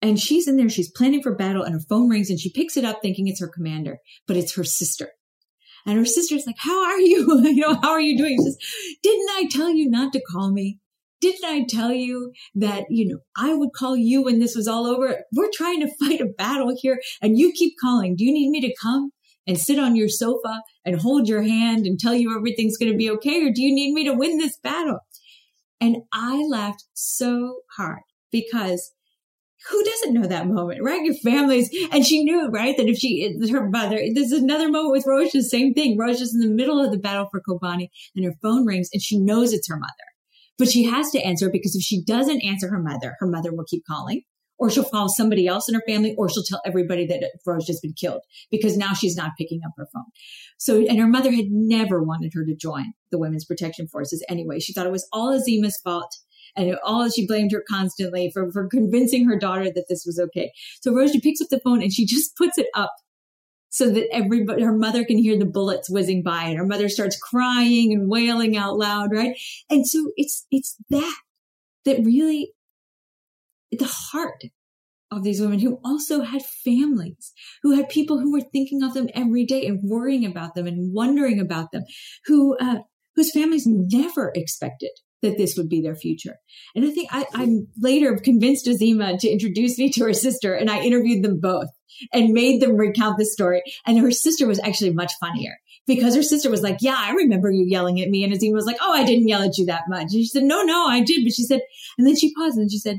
And 0.00 0.18
she's 0.18 0.46
in 0.46 0.56
there, 0.56 0.68
she's 0.68 0.90
planning 0.90 1.22
for 1.22 1.34
battle 1.34 1.64
and 1.64 1.74
her 1.74 1.80
phone 1.88 2.08
rings 2.08 2.30
and 2.30 2.38
she 2.38 2.52
picks 2.52 2.76
it 2.76 2.84
up 2.84 3.00
thinking 3.02 3.26
it's 3.26 3.40
her 3.40 3.48
commander, 3.48 3.98
but 4.28 4.36
it's 4.36 4.54
her 4.54 4.62
sister. 4.62 5.10
And 5.86 5.98
her 5.98 6.04
sister's 6.04 6.46
like, 6.46 6.58
how 6.58 6.84
are 6.84 7.00
you? 7.00 7.40
you 7.44 7.62
know, 7.62 7.74
how 7.74 7.90
are 7.90 8.00
you 8.00 8.16
doing? 8.16 8.36
She 8.38 8.44
says, 8.44 8.58
didn't 9.02 9.30
I 9.30 9.48
tell 9.50 9.70
you 9.70 9.90
not 9.90 10.12
to 10.12 10.20
call 10.20 10.52
me? 10.52 10.78
Didn't 11.20 11.44
I 11.44 11.64
tell 11.68 11.92
you 11.92 12.32
that, 12.54 12.84
you 12.90 13.08
know, 13.08 13.18
I 13.36 13.54
would 13.54 13.72
call 13.72 13.96
you 13.96 14.22
when 14.22 14.38
this 14.38 14.54
was 14.54 14.68
all 14.68 14.86
over? 14.86 15.24
We're 15.32 15.50
trying 15.52 15.80
to 15.80 15.90
fight 15.98 16.20
a 16.20 16.26
battle 16.26 16.76
here 16.80 17.00
and 17.20 17.36
you 17.36 17.52
keep 17.52 17.74
calling. 17.80 18.14
Do 18.14 18.24
you 18.24 18.32
need 18.32 18.50
me 18.50 18.60
to 18.60 18.74
come 18.80 19.10
and 19.48 19.58
sit 19.58 19.78
on 19.78 19.96
your 19.96 20.10
sofa 20.10 20.62
and 20.84 21.00
hold 21.00 21.26
your 21.26 21.42
hand 21.42 21.86
and 21.86 21.98
tell 21.98 22.14
you 22.14 22.36
everything's 22.36 22.76
going 22.76 22.92
to 22.92 22.98
be 22.98 23.10
okay? 23.10 23.44
Or 23.44 23.50
do 23.50 23.62
you 23.62 23.74
need 23.74 23.94
me 23.94 24.04
to 24.04 24.12
win 24.12 24.36
this 24.36 24.58
battle? 24.58 25.00
And 25.80 25.96
I 26.12 26.44
laughed 26.48 26.84
so 26.92 27.60
hard 27.76 28.02
because 28.30 28.92
who 29.70 29.82
doesn't 29.82 30.12
know 30.14 30.28
that 30.28 30.46
moment, 30.46 30.82
right? 30.82 31.02
Your 31.02 31.14
families, 31.14 31.70
and 31.90 32.06
she 32.06 32.22
knew, 32.22 32.48
right, 32.48 32.76
that 32.76 32.88
if 32.88 32.98
she, 32.98 33.36
her 33.50 33.68
mother, 33.68 34.00
there's 34.14 34.32
another 34.32 34.68
moment 34.70 34.92
with 34.92 35.06
Rosh, 35.06 35.32
the 35.32 35.42
same 35.42 35.74
thing. 35.74 35.98
Rosh 35.98 36.20
is 36.20 36.34
in 36.34 36.40
the 36.40 36.54
middle 36.54 36.84
of 36.84 36.92
the 36.92 36.98
battle 36.98 37.28
for 37.30 37.40
Kobani 37.40 37.88
and 38.14 38.24
her 38.24 38.34
phone 38.42 38.66
rings 38.66 38.90
and 38.92 39.02
she 39.02 39.18
knows 39.18 39.52
it's 39.52 39.68
her 39.68 39.78
mother, 39.78 39.92
but 40.58 40.68
she 40.68 40.84
has 40.84 41.10
to 41.10 41.20
answer 41.20 41.50
because 41.50 41.74
if 41.74 41.82
she 41.82 42.04
doesn't 42.04 42.44
answer 42.44 42.68
her 42.68 42.82
mother, 42.82 43.16
her 43.18 43.26
mother 43.26 43.52
will 43.52 43.64
keep 43.68 43.84
calling 43.88 44.22
or 44.58 44.70
she'll 44.70 44.84
call 44.84 45.08
somebody 45.08 45.46
else 45.46 45.68
in 45.68 45.74
her 45.74 45.82
family 45.86 46.14
or 46.16 46.28
she'll 46.28 46.42
tell 46.42 46.60
everybody 46.64 47.06
that 47.06 47.30
Rosh 47.46 47.68
has 47.68 47.80
been 47.80 47.92
killed 47.92 48.22
because 48.50 48.76
now 48.76 48.92
she's 48.92 49.16
not 49.16 49.32
picking 49.38 49.60
up 49.64 49.72
her 49.76 49.86
phone. 49.92 50.06
So, 50.58 50.84
and 50.84 50.98
her 50.98 51.06
mother 51.06 51.32
had 51.32 51.46
never 51.50 52.02
wanted 52.02 52.32
her 52.34 52.44
to 52.44 52.54
join 52.54 52.92
the 53.10 53.18
Women's 53.18 53.44
Protection 53.44 53.86
Forces 53.86 54.24
anyway. 54.28 54.58
She 54.58 54.72
thought 54.72 54.86
it 54.86 54.92
was 54.92 55.08
all 55.12 55.32
Azima's 55.32 55.78
fault 55.82 56.16
and 56.56 56.76
all 56.84 57.08
she 57.08 57.26
blamed 57.26 57.52
her 57.52 57.62
constantly 57.68 58.30
for, 58.32 58.50
for 58.50 58.68
convincing 58.68 59.28
her 59.28 59.38
daughter 59.38 59.66
that 59.66 59.86
this 59.88 60.04
was 60.04 60.18
okay. 60.18 60.52
So 60.80 60.94
Rosie 60.94 61.20
picks 61.20 61.40
up 61.40 61.48
the 61.50 61.60
phone 61.60 61.82
and 61.82 61.92
she 61.92 62.04
just 62.06 62.36
puts 62.36 62.58
it 62.58 62.66
up 62.74 62.92
so 63.70 63.90
that 63.90 64.08
everybody, 64.12 64.62
her 64.62 64.76
mother 64.76 65.04
can 65.04 65.18
hear 65.18 65.38
the 65.38 65.44
bullets 65.44 65.90
whizzing 65.90 66.22
by 66.22 66.44
and 66.44 66.58
her 66.58 66.66
mother 66.66 66.88
starts 66.88 67.18
crying 67.18 67.92
and 67.92 68.10
wailing 68.10 68.56
out 68.56 68.78
loud, 68.78 69.12
right? 69.12 69.38
And 69.68 69.86
so 69.86 70.10
it's, 70.16 70.46
it's 70.50 70.76
that, 70.88 71.16
that 71.84 72.02
really, 72.02 72.52
the 73.70 73.86
heart 73.86 74.42
of 75.10 75.22
these 75.22 75.40
women 75.40 75.58
who 75.58 75.80
also 75.84 76.22
had 76.22 76.42
families, 76.42 77.32
who 77.62 77.74
had 77.74 77.88
people 77.88 78.18
who 78.18 78.32
were 78.32 78.40
thinking 78.40 78.82
of 78.82 78.94
them 78.94 79.08
every 79.14 79.44
day 79.44 79.66
and 79.66 79.80
worrying 79.82 80.24
about 80.24 80.54
them 80.54 80.66
and 80.66 80.92
wondering 80.92 81.40
about 81.40 81.72
them, 81.72 81.84
who, 82.26 82.56
uh, 82.58 82.78
whose 83.16 83.32
families 83.32 83.66
never 83.66 84.30
expected 84.34 84.90
that 85.22 85.36
this 85.36 85.56
would 85.56 85.68
be 85.68 85.80
their 85.80 85.96
future. 85.96 86.36
And 86.76 86.84
I 86.84 86.90
think 86.90 87.08
I, 87.10 87.26
am 87.34 87.68
later 87.80 88.16
convinced 88.22 88.66
Azima 88.66 89.18
to 89.18 89.28
introduce 89.28 89.78
me 89.78 89.90
to 89.92 90.04
her 90.04 90.12
sister, 90.12 90.54
and 90.54 90.70
I 90.70 90.82
interviewed 90.82 91.24
them 91.24 91.40
both 91.40 91.68
and 92.12 92.32
made 92.32 92.62
them 92.62 92.76
recount 92.76 93.18
the 93.18 93.24
story. 93.24 93.62
And 93.84 93.98
her 93.98 94.12
sister 94.12 94.46
was 94.46 94.60
actually 94.60 94.92
much 94.92 95.12
funnier 95.18 95.56
because 95.88 96.14
her 96.14 96.22
sister 96.22 96.50
was 96.50 96.62
like, 96.62 96.78
"Yeah, 96.82 96.96
I 96.96 97.14
remember 97.14 97.50
you 97.50 97.64
yelling 97.66 98.00
at 98.00 98.08
me," 98.08 98.22
and 98.22 98.32
Azima 98.32 98.52
was 98.52 98.66
like, 98.66 98.76
"Oh, 98.80 98.92
I 98.92 99.04
didn't 99.04 99.26
yell 99.26 99.42
at 99.42 99.58
you 99.58 99.66
that 99.66 99.88
much." 99.88 100.02
And 100.02 100.12
she 100.12 100.26
said, 100.26 100.44
"No, 100.44 100.62
no, 100.62 100.86
I 100.86 101.00
did," 101.00 101.24
but 101.24 101.32
she 101.32 101.42
said, 101.42 101.62
and 101.96 102.06
then 102.06 102.14
she 102.14 102.32
paused 102.34 102.56
and 102.56 102.70
she 102.70 102.78
said, 102.78 102.98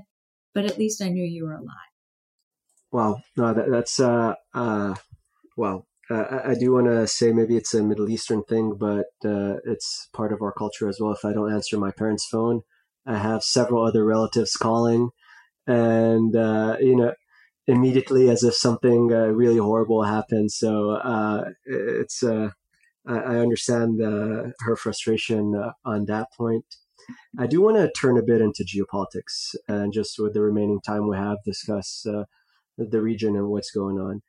"But 0.53 0.65
at 0.65 0.77
least 0.77 1.01
I 1.01 1.09
knew 1.09 1.23
you 1.23 1.45
were 1.45 1.53
alive." 1.53 1.89
Wow, 2.91 3.21
no, 3.37 3.53
that, 3.53 3.69
that's 3.69 3.99
uh, 3.99 4.33
uh, 4.53 4.95
well, 5.55 5.87
uh, 6.09 6.41
I, 6.43 6.55
do 6.55 6.73
want 6.73 6.87
to 6.87 7.05
say 7.05 7.31
maybe 7.31 7.55
it's 7.55 7.73
a 7.75 7.83
Middle 7.83 8.09
Eastern 8.09 8.43
thing, 8.43 8.75
but 8.79 9.11
uh, 9.23 9.57
it's 9.63 10.09
part 10.11 10.33
of 10.33 10.41
our 10.41 10.51
culture 10.51 10.89
as 10.89 10.99
well. 10.99 11.11
If 11.11 11.23
I 11.23 11.33
don't 11.33 11.53
answer 11.53 11.77
my 11.77 11.91
parents' 11.91 12.25
phone, 12.25 12.61
I 13.05 13.17
have 13.17 13.43
several 13.43 13.85
other 13.85 14.03
relatives 14.03 14.53
calling, 14.53 15.09
and 15.67 16.35
uh, 16.35 16.77
you 16.79 16.95
know, 16.95 17.13
immediately 17.67 18.27
as 18.27 18.43
if 18.43 18.55
something 18.55 19.13
uh, 19.13 19.27
really 19.27 19.57
horrible 19.57 20.03
happened. 20.03 20.51
So 20.51 20.91
uh, 20.91 21.51
it's 21.65 22.23
uh, 22.23 22.49
I, 23.07 23.17
I, 23.17 23.35
understand 23.37 23.99
her 24.01 24.75
frustration 24.75 25.53
on 25.85 26.05
that 26.05 26.29
point. 26.35 26.65
I 27.37 27.47
do 27.47 27.61
want 27.61 27.77
to 27.77 27.91
turn 27.91 28.17
a 28.17 28.23
bit 28.23 28.41
into 28.41 28.63
geopolitics 28.63 29.55
and 29.67 29.93
just 29.93 30.17
with 30.19 30.33
the 30.33 30.41
remaining 30.41 30.79
time 30.81 31.07
we 31.07 31.17
have 31.17 31.37
discuss 31.45 32.05
the 32.77 33.01
region 33.01 33.35
and 33.35 33.49
what's 33.49 33.71
going 33.71 33.97
on. 33.97 34.21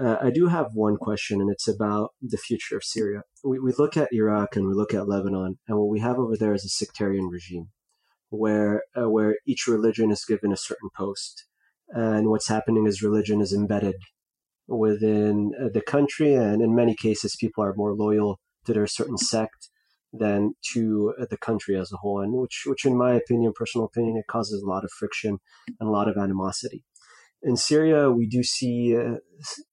Uh, 0.00 0.16
I 0.22 0.30
do 0.30 0.46
have 0.46 0.68
one 0.74 0.96
question, 0.96 1.40
and 1.40 1.50
it's 1.50 1.66
about 1.66 2.10
the 2.22 2.36
future 2.36 2.76
of 2.76 2.84
Syria. 2.84 3.22
We, 3.42 3.58
we 3.58 3.72
look 3.76 3.96
at 3.96 4.12
Iraq 4.12 4.54
and 4.54 4.68
we 4.68 4.74
look 4.74 4.94
at 4.94 5.08
Lebanon, 5.08 5.58
and 5.66 5.76
what 5.78 5.88
we 5.88 5.98
have 5.98 6.18
over 6.18 6.36
there 6.36 6.54
is 6.54 6.64
a 6.64 6.68
sectarian 6.68 7.26
regime, 7.26 7.70
where 8.28 8.84
uh, 8.96 9.10
where 9.10 9.38
each 9.44 9.66
religion 9.66 10.12
is 10.12 10.24
given 10.24 10.52
a 10.52 10.56
certain 10.56 10.90
post, 10.96 11.46
and 11.88 12.28
what's 12.28 12.48
happening 12.48 12.86
is 12.86 13.02
religion 13.02 13.40
is 13.40 13.52
embedded 13.52 13.96
within 14.68 15.50
uh, 15.60 15.68
the 15.74 15.80
country, 15.80 16.32
and 16.32 16.62
in 16.62 16.76
many 16.76 16.94
cases, 16.94 17.36
people 17.40 17.64
are 17.64 17.74
more 17.74 17.92
loyal 17.92 18.38
to 18.66 18.72
their 18.72 18.86
certain 18.86 19.18
sect 19.18 19.67
than 20.12 20.54
to 20.72 21.14
uh, 21.20 21.26
the 21.30 21.36
country 21.36 21.76
as 21.76 21.92
a 21.92 21.96
whole, 21.96 22.20
and 22.20 22.32
which 22.32 22.64
which, 22.66 22.84
in 22.84 22.96
my 22.96 23.12
opinion, 23.12 23.52
personal 23.54 23.86
opinion, 23.86 24.16
it 24.16 24.26
causes 24.26 24.62
a 24.62 24.66
lot 24.66 24.84
of 24.84 24.90
friction 24.90 25.38
and 25.78 25.88
a 25.88 25.92
lot 25.92 26.08
of 26.08 26.16
animosity. 26.16 26.84
in 27.42 27.56
Syria, 27.56 28.10
we 28.10 28.26
do 28.26 28.42
see 28.42 28.96
uh, 28.96 29.16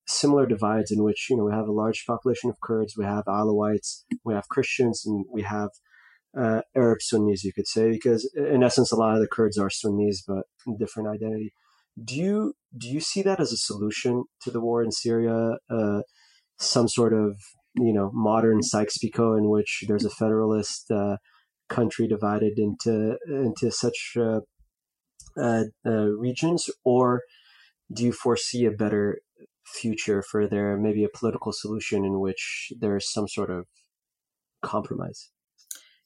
similar 0.08 0.46
divides 0.46 0.92
in 0.92 1.04
which 1.04 1.28
you 1.30 1.38
know 1.38 1.46
we 1.46 1.54
have 1.54 1.68
a 1.68 1.72
large 1.72 2.06
population 2.06 2.50
of 2.50 2.60
Kurds, 2.62 2.96
we 2.98 3.06
have 3.06 3.26
Alawites, 3.26 4.04
we 4.24 4.34
have 4.34 4.48
Christians, 4.50 5.04
and 5.06 5.26
we 5.32 5.44
have 5.44 5.70
uh, 6.38 6.62
Arab 6.76 7.02
Sunnis, 7.02 7.44
you 7.44 7.54
could 7.54 7.68
say, 7.68 7.92
because 7.92 8.30
in 8.36 8.64
essence, 8.64 8.92
a 8.92 8.98
lot 8.98 9.16
of 9.16 9.22
the 9.22 9.28
Kurds 9.28 9.58
are 9.58 9.70
Sunnis, 9.70 10.22
but 10.28 10.44
different 10.78 11.10
identity. 11.10 11.54
Do 12.04 12.16
you 12.16 12.54
do 12.78 12.90
you 12.90 13.00
see 13.00 13.22
that 13.22 13.40
as 13.40 13.54
a 13.54 13.58
solution 13.58 14.26
to 14.42 14.52
the 14.52 14.60
war 14.60 14.84
in 14.84 14.92
Syria? 14.92 15.58
Uh, 15.70 16.02
some 16.58 16.88
sort 16.88 17.14
of 17.14 17.38
you 17.78 17.94
know 17.94 18.12
modern 18.14 18.62
Sykes-Picot 18.62 19.38
in 19.38 19.50
which 19.50 19.84
there's 19.88 20.06
a 20.06 20.10
federalist 20.10 20.90
uh, 20.92 21.18
country 21.70 22.08
divided 22.08 22.58
into 22.58 23.18
into 23.28 23.72
such 23.72 24.14
uh, 24.18 24.42
uh, 25.40 25.64
uh, 25.86 26.08
regions, 26.18 26.70
or 26.84 27.22
do 27.94 28.04
you 28.04 28.12
foresee 28.12 28.66
a 28.66 28.72
better 28.72 29.20
future 29.66 30.22
for 30.22 30.48
there, 30.48 30.78
maybe 30.78 31.04
a 31.04 31.18
political 31.18 31.52
solution 31.52 32.06
in 32.06 32.20
which 32.20 32.72
there's 32.80 33.12
some 33.12 33.28
sort 33.28 33.50
of 33.50 33.66
compromise? 34.62 35.30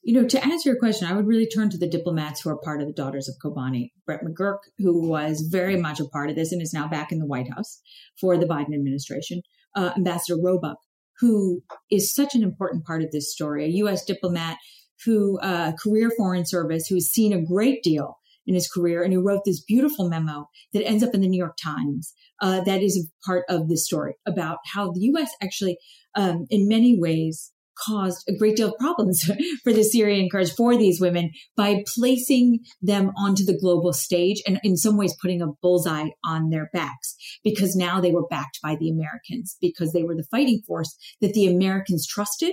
You 0.02 0.14
know, 0.14 0.26
to 0.28 0.42
answer 0.42 0.70
your 0.70 0.78
question, 0.78 1.06
I 1.06 1.12
would 1.12 1.26
really 1.26 1.46
turn 1.46 1.68
to 1.70 1.78
the 1.78 1.88
diplomats 1.88 2.40
who 2.40 2.50
are 2.50 2.56
part 2.56 2.80
of 2.80 2.86
the 2.86 2.94
Daughters 2.94 3.28
of 3.28 3.34
Kobani. 3.44 3.90
Brett 4.06 4.22
McGurk, 4.24 4.60
who 4.78 5.06
was 5.06 5.42
very 5.42 5.76
much 5.76 6.00
a 6.00 6.06
part 6.06 6.30
of 6.30 6.36
this 6.36 6.52
and 6.52 6.62
is 6.62 6.72
now 6.72 6.88
back 6.88 7.12
in 7.12 7.18
the 7.18 7.26
White 7.26 7.52
House 7.52 7.82
for 8.18 8.38
the 8.38 8.46
Biden 8.46 8.74
administration. 8.74 9.42
Uh, 9.76 9.92
Ambassador 9.96 10.40
Roebuck, 10.42 10.78
who 11.20 11.62
is 11.90 12.14
such 12.14 12.34
an 12.34 12.42
important 12.42 12.84
part 12.84 13.02
of 13.02 13.10
this 13.10 13.32
story, 13.32 13.64
a 13.64 13.68
U.S. 13.68 14.04
diplomat 14.04 14.56
who, 15.04 15.38
uh, 15.40 15.72
career 15.72 16.10
foreign 16.16 16.46
service, 16.46 16.86
who 16.86 16.96
has 16.96 17.10
seen 17.10 17.32
a 17.32 17.42
great 17.42 17.82
deal 17.82 18.18
in 18.46 18.54
his 18.54 18.68
career 18.68 19.02
and 19.02 19.12
who 19.12 19.22
wrote 19.22 19.42
this 19.44 19.62
beautiful 19.62 20.08
memo 20.08 20.48
that 20.72 20.84
ends 20.84 21.02
up 21.02 21.14
in 21.14 21.20
the 21.20 21.28
New 21.28 21.38
York 21.38 21.56
Times. 21.62 22.12
Uh, 22.40 22.60
that 22.62 22.82
is 22.82 22.96
a 22.96 23.26
part 23.26 23.44
of 23.48 23.68
this 23.68 23.84
story 23.84 24.14
about 24.26 24.58
how 24.72 24.90
the 24.90 25.00
U.S. 25.00 25.30
actually, 25.42 25.78
um, 26.16 26.46
in 26.50 26.68
many 26.68 26.98
ways, 26.98 27.52
caused 27.78 28.28
a 28.28 28.36
great 28.36 28.56
deal 28.56 28.68
of 28.68 28.78
problems 28.78 29.22
for 29.64 29.72
the 29.72 29.84
Syrian 29.84 30.28
Kurds, 30.30 30.52
for 30.52 30.76
these 30.76 31.00
women, 31.00 31.30
by 31.56 31.84
placing 31.94 32.60
them 32.80 33.12
onto 33.16 33.44
the 33.44 33.58
global 33.58 33.92
stage 33.92 34.42
and 34.46 34.60
in 34.62 34.76
some 34.76 34.96
ways 34.96 35.16
putting 35.20 35.42
a 35.42 35.52
bullseye 35.62 36.08
on 36.24 36.50
their 36.50 36.70
backs 36.72 37.16
because 37.42 37.76
now 37.76 38.00
they 38.00 38.12
were 38.12 38.26
backed 38.28 38.60
by 38.62 38.76
the 38.76 38.90
Americans 38.90 39.56
because 39.60 39.92
they 39.92 40.02
were 40.02 40.14
the 40.14 40.26
fighting 40.30 40.62
force 40.66 40.96
that 41.20 41.32
the 41.32 41.46
Americans 41.46 42.06
trusted 42.06 42.52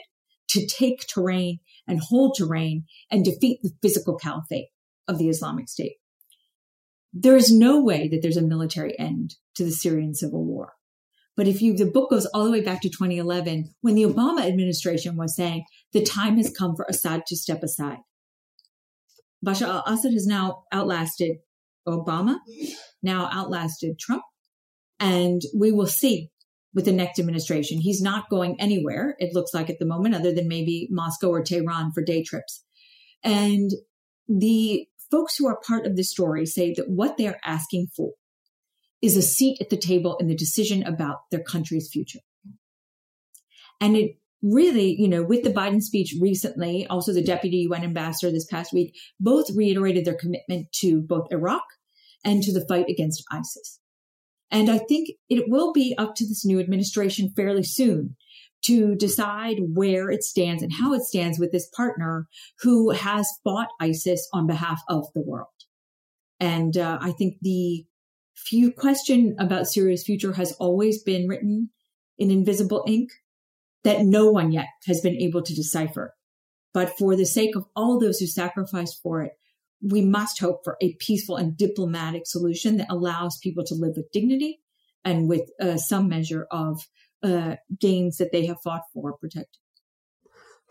to 0.49 0.65
take 0.65 1.05
terrain 1.07 1.59
and 1.87 1.99
hold 1.99 2.35
terrain 2.37 2.85
and 3.11 3.25
defeat 3.25 3.59
the 3.61 3.71
physical 3.81 4.17
caliphate 4.17 4.67
of 5.07 5.17
the 5.17 5.29
Islamic 5.29 5.69
State. 5.69 5.97
There 7.13 7.35
is 7.35 7.51
no 7.51 7.81
way 7.81 8.07
that 8.09 8.21
there's 8.21 8.37
a 8.37 8.41
military 8.41 8.97
end 8.99 9.35
to 9.55 9.63
the 9.63 9.71
Syrian 9.71 10.13
civil 10.13 10.45
war. 10.45 10.73
But 11.37 11.47
if 11.47 11.61
you, 11.61 11.77
the 11.77 11.85
book 11.85 12.09
goes 12.09 12.25
all 12.25 12.43
the 12.43 12.51
way 12.51 12.61
back 12.61 12.81
to 12.81 12.89
2011 12.89 13.75
when 13.81 13.93
the 13.93 14.03
Obama 14.03 14.45
administration 14.45 15.15
was 15.15 15.35
saying 15.35 15.65
the 15.93 16.03
time 16.03 16.35
has 16.37 16.51
come 16.51 16.75
for 16.75 16.85
Assad 16.89 17.27
to 17.27 17.37
step 17.37 17.61
aside. 17.61 17.99
Bashar 19.45 19.67
al-Assad 19.67 20.13
has 20.13 20.25
now 20.25 20.63
outlasted 20.73 21.37
Obama, 21.87 22.39
now 23.03 23.29
outlasted 23.31 23.99
Trump. 23.99 24.23
And 24.99 25.43
we 25.55 25.71
will 25.71 25.85
see 25.85 26.31
with 26.73 26.85
the 26.85 26.91
next 26.91 27.19
administration. 27.19 27.79
He's 27.79 28.01
not 28.01 28.29
going 28.29 28.59
anywhere, 28.59 29.15
it 29.19 29.33
looks 29.33 29.53
like 29.53 29.69
at 29.69 29.77
the 29.77 29.85
moment, 29.85 30.15
other 30.15 30.33
than 30.33 30.47
maybe 30.47 30.87
Moscow 30.89 31.29
or 31.29 31.43
Tehran 31.43 31.91
for 31.91 32.03
day 32.03 32.23
trips. 32.23 32.63
And 33.23 33.71
the 34.27 34.87
folks 35.11 35.37
who 35.37 35.47
are 35.47 35.59
part 35.65 35.85
of 35.85 35.95
this 35.95 36.09
story 36.09 36.47
say 36.47 36.73
that 36.73 36.89
what 36.89 37.17
they're 37.17 37.39
asking 37.45 37.87
for 37.95 38.13
is 39.01 39.15
a 39.15 39.21
seat 39.21 39.57
at 39.61 39.69
the 39.69 39.77
table 39.77 40.17
in 40.17 40.27
the 40.27 40.35
decision 40.35 40.83
about 40.83 41.29
their 41.31 41.43
country's 41.43 41.89
future. 41.91 42.19
And 43.79 43.95
it 43.95 44.17
really, 44.41 44.95
you 44.99 45.07
know, 45.07 45.23
with 45.23 45.43
the 45.43 45.53
Biden 45.53 45.81
speech 45.81 46.15
recently, 46.19 46.87
also 46.87 47.13
the 47.13 47.23
deputy 47.23 47.67
UN 47.69 47.83
ambassador 47.83 48.31
this 48.31 48.45
past 48.45 48.73
week, 48.73 48.95
both 49.19 49.55
reiterated 49.55 50.05
their 50.05 50.15
commitment 50.15 50.71
to 50.73 51.01
both 51.01 51.27
Iraq 51.31 51.63
and 52.23 52.41
to 52.43 52.51
the 52.51 52.65
fight 52.67 52.85
against 52.89 53.23
ISIS. 53.31 53.79
And 54.49 54.69
I 54.69 54.77
think 54.77 55.09
it 55.29 55.45
will 55.47 55.73
be 55.73 55.95
up 55.97 56.15
to 56.15 56.27
this 56.27 56.45
new 56.45 56.59
administration 56.59 57.33
fairly 57.35 57.63
soon 57.63 58.15
to 58.63 58.95
decide 58.95 59.57
where 59.73 60.09
it 60.09 60.23
stands 60.23 60.63
and 60.63 60.73
how 60.73 60.93
it 60.93 61.03
stands 61.03 61.39
with 61.39 61.51
this 61.51 61.69
partner 61.75 62.27
who 62.61 62.91
has 62.91 63.27
fought 63.43 63.67
ISIS 63.79 64.27
on 64.33 64.47
behalf 64.47 64.81
of 64.89 65.05
the 65.13 65.21
world. 65.21 65.47
And 66.39 66.77
uh, 66.77 66.97
I 67.01 67.11
think 67.11 67.37
the 67.41 67.85
few 68.37 68.71
question 68.71 69.35
about 69.39 69.67
Syria's 69.67 70.03
future 70.03 70.33
has 70.33 70.53
always 70.53 71.01
been 71.03 71.27
written 71.27 71.69
in 72.17 72.31
invisible 72.31 72.83
ink 72.87 73.09
that 73.83 74.05
no 74.05 74.29
one 74.29 74.51
yet 74.51 74.67
has 74.85 75.01
been 75.01 75.15
able 75.15 75.41
to 75.41 75.55
decipher. 75.55 76.13
But 76.73 76.97
for 76.97 77.15
the 77.15 77.25
sake 77.25 77.55
of 77.55 77.65
all 77.75 77.99
those 77.99 78.19
who 78.19 78.27
sacrificed 78.27 79.01
for 79.01 79.23
it, 79.23 79.33
we 79.81 80.01
must 80.01 80.39
hope 80.39 80.61
for 80.63 80.77
a 80.81 80.95
peaceful 80.95 81.35
and 81.35 81.57
diplomatic 81.57 82.23
solution 82.25 82.77
that 82.77 82.91
allows 82.91 83.37
people 83.37 83.63
to 83.65 83.75
live 83.75 83.93
with 83.95 84.11
dignity 84.11 84.59
and 85.03 85.27
with 85.27 85.49
uh, 85.61 85.77
some 85.77 86.09
measure 86.09 86.47
of 86.51 86.81
uh, 87.23 87.55
gains 87.79 88.17
that 88.17 88.31
they 88.31 88.45
have 88.45 88.57
fought 88.63 88.83
for 88.93 89.17
protected. 89.17 89.59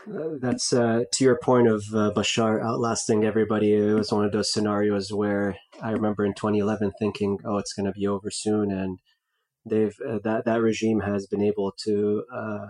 That's 0.07 0.73
uh, 0.73 1.03
to 1.13 1.25
your 1.25 1.39
point 1.43 1.67
of 1.67 1.85
uh, 1.93 2.13
Bashar 2.15 2.63
outlasting 2.63 3.25
everybody. 3.25 3.75
It 3.75 3.95
was 3.95 4.13
one 4.13 4.25
of 4.25 4.31
those 4.31 4.53
scenarios 4.53 5.13
where 5.13 5.57
I 5.83 5.91
remember 5.91 6.25
in 6.25 6.33
2011 6.35 6.93
thinking, 6.99 7.39
"Oh, 7.45 7.59
it's 7.59 7.73
going 7.73 7.87
to 7.87 7.93
be 7.93 8.07
over 8.07 8.31
soon," 8.31 8.71
and 8.71 8.99
they've 9.69 9.97
uh, 10.09 10.21
that 10.23 10.45
that 10.45 10.63
regime 10.63 11.01
has 11.01 11.27
been 11.27 11.43
able 11.43 11.73
to 11.85 12.25
uh, 12.33 12.67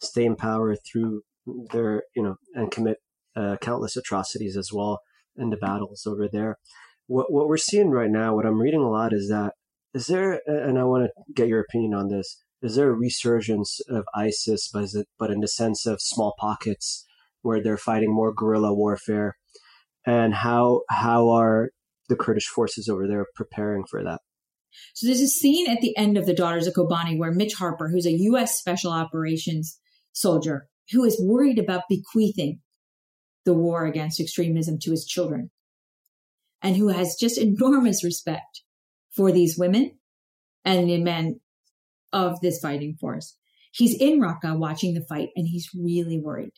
stay 0.00 0.24
in 0.24 0.34
power 0.34 0.74
through 0.74 1.22
their 1.46 2.02
you 2.16 2.22
know 2.22 2.36
and 2.54 2.72
commit 2.72 2.98
uh, 3.36 3.56
countless 3.60 3.96
atrocities 3.96 4.56
as 4.56 4.72
well 4.72 5.00
in 5.36 5.50
the 5.50 5.56
battles 5.56 6.04
over 6.04 6.28
there. 6.28 6.58
What 7.06 7.32
what 7.32 7.46
we're 7.46 7.58
seeing 7.58 7.90
right 7.90 8.10
now, 8.10 8.34
what 8.34 8.46
I'm 8.46 8.60
reading 8.60 8.82
a 8.82 8.90
lot 8.90 9.12
is 9.12 9.28
that 9.28 9.52
is 9.94 10.06
there, 10.08 10.40
and 10.46 10.76
I 10.80 10.84
want 10.84 11.04
to 11.04 11.32
get 11.32 11.48
your 11.48 11.60
opinion 11.60 11.94
on 11.94 12.08
this 12.08 12.42
is 12.62 12.76
there 12.76 12.90
a 12.90 12.94
resurgence 12.94 13.80
of 13.88 14.04
ISIS, 14.14 14.70
but, 14.72 14.88
but 15.18 15.30
in 15.30 15.40
the 15.40 15.48
sense 15.48 15.84
of 15.84 16.00
small 16.00 16.34
pockets 16.38 17.04
where 17.42 17.60
they're 17.60 17.76
fighting 17.76 18.14
more 18.14 18.32
guerrilla 18.32 18.72
warfare? 18.72 19.36
And 20.06 20.34
how 20.34 20.82
how 20.88 21.28
are 21.28 21.70
the 22.08 22.16
Kurdish 22.16 22.46
forces 22.46 22.88
over 22.88 23.06
there 23.06 23.26
preparing 23.34 23.84
for 23.88 24.02
that? 24.02 24.20
So 24.94 25.06
there's 25.06 25.20
a 25.20 25.28
scene 25.28 25.68
at 25.68 25.80
the 25.80 25.96
end 25.96 26.16
of 26.16 26.26
The 26.26 26.34
Daughters 26.34 26.66
of 26.66 26.74
Kobani 26.74 27.18
where 27.18 27.32
Mitch 27.32 27.54
Harper, 27.54 27.88
who's 27.88 28.06
a 28.06 28.12
U.S. 28.12 28.58
Special 28.58 28.90
Operations 28.90 29.78
soldier, 30.12 30.66
who 30.90 31.04
is 31.04 31.20
worried 31.20 31.58
about 31.58 31.82
bequeathing 31.88 32.60
the 33.44 33.54
war 33.54 33.86
against 33.86 34.20
extremism 34.20 34.78
to 34.80 34.90
his 34.90 35.04
children, 35.04 35.50
and 36.62 36.76
who 36.76 36.88
has 36.88 37.16
just 37.18 37.38
enormous 37.38 38.04
respect 38.04 38.62
for 39.10 39.30
these 39.30 39.58
women 39.58 39.98
and 40.64 40.88
the 40.88 40.98
men 40.98 41.40
of 42.12 42.40
this 42.40 42.58
fighting 42.60 42.96
force. 43.00 43.36
He's 43.72 43.94
in 43.94 44.20
Raqqa 44.20 44.58
watching 44.58 44.94
the 44.94 45.04
fight 45.08 45.30
and 45.34 45.46
he's 45.46 45.70
really 45.74 46.20
worried 46.20 46.52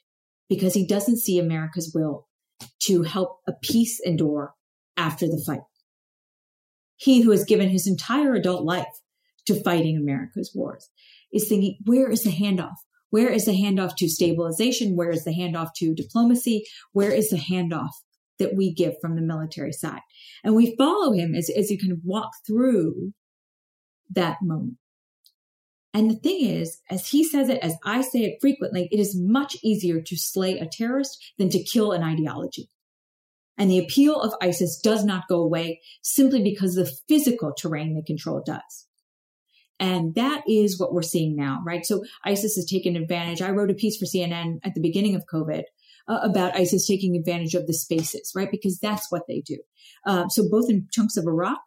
because 0.49 0.75
he 0.75 0.87
doesn't 0.87 1.19
see 1.19 1.39
America's 1.39 1.93
will 1.95 2.27
to 2.83 3.03
help 3.03 3.39
a 3.49 3.53
peace 3.63 4.01
endure 4.05 4.55
after 4.97 5.27
the 5.27 5.43
fight. 5.47 5.63
He 6.97 7.23
who 7.23 7.31
has 7.31 7.45
given 7.45 7.69
his 7.69 7.87
entire 7.87 8.35
adult 8.35 8.65
life 8.65 8.87
to 9.47 9.63
fighting 9.63 9.97
America's 9.97 10.53
wars 10.55 10.91
is 11.33 11.49
thinking, 11.49 11.79
where 11.85 12.11
is 12.11 12.23
the 12.23 12.31
handoff? 12.31 12.75
Where 13.11 13.29
is 13.29 13.45
the 13.45 13.53
handoff 13.53 13.97
to 13.99 14.09
stabilization? 14.09 14.97
Where 14.97 15.11
is 15.11 15.25
the 15.25 15.33
handoff 15.33 15.69
to 15.77 15.95
diplomacy? 15.95 16.65
Where 16.93 17.13
is 17.13 17.31
the 17.31 17.37
handoff 17.37 17.91
that 18.39 18.55
we 18.57 18.75
give 18.75 18.95
from 19.01 19.15
the 19.15 19.23
military 19.23 19.73
side? 19.73 20.01
And 20.43 20.55
we 20.55 20.75
follow 20.77 21.13
him 21.13 21.35
as, 21.35 21.51
as 21.57 21.69
he 21.69 21.79
kind 21.79 21.93
of 21.93 21.99
walk 22.05 22.31
through 22.47 23.13
that 24.11 24.39
moment. 24.43 24.79
And 25.95 26.11
the 26.11 26.17
thing 26.17 26.45
is, 26.45 26.81
as 26.91 27.09
he 27.09 27.23
says 27.23 27.49
it, 27.49 27.61
as 27.63 27.77
I 27.85 28.03
say 28.03 28.25
it 28.25 28.39
frequently, 28.41 28.89
it 28.91 28.99
is 28.99 29.17
much 29.17 29.57
easier 29.63 30.01
to 30.03 30.17
slay 30.17 30.59
a 30.59 30.67
terrorist 30.67 31.33
than 31.39 31.49
to 31.51 31.63
kill 31.63 31.93
an 31.93 32.03
ideology. 32.03 32.69
And 33.57 33.71
the 33.71 33.79
appeal 33.79 34.21
of 34.21 34.35
ISIS 34.43 34.81
does 34.83 35.05
not 35.05 35.29
go 35.29 35.41
away 35.41 35.81
simply 36.03 36.43
because 36.43 36.75
the 36.75 36.93
physical 37.09 37.55
terrain 37.57 37.95
they 37.95 38.03
control 38.03 38.43
does. 38.45 38.89
And 39.79 40.17
that 40.17 40.43
is 40.49 40.81
what 40.81 40.93
we're 40.93 41.03
seeing 41.03 41.37
now, 41.37 41.63
right? 41.65 41.87
So 41.87 42.05
ISIS 42.25 42.57
has 42.57 42.67
taken 42.67 42.97
advantage. 42.97 43.41
I 43.41 43.51
wrote 43.51 43.71
a 43.71 43.75
piece 43.75 43.97
for 43.97 44.07
CNN 44.07 44.59
at 44.65 44.75
the 44.75 44.81
beginning 44.81 45.15
of 45.15 45.27
COVID 45.33 45.63
uh, 46.09 46.21
about 46.23 46.57
ISIS 46.57 46.87
taking 46.87 47.17
advantage 47.17 47.55
of 47.55 47.69
the 47.69 47.73
spaces, 47.73 48.33
right? 48.35 48.51
Because 48.51 48.79
that's 48.81 49.11
what 49.11 49.23
they 49.29 49.41
do. 49.41 49.59
Uh, 50.05 50.29
so 50.29 50.49
both 50.51 50.69
in 50.69 50.89
chunks 50.93 51.17
of 51.17 51.27
Iraq 51.27 51.61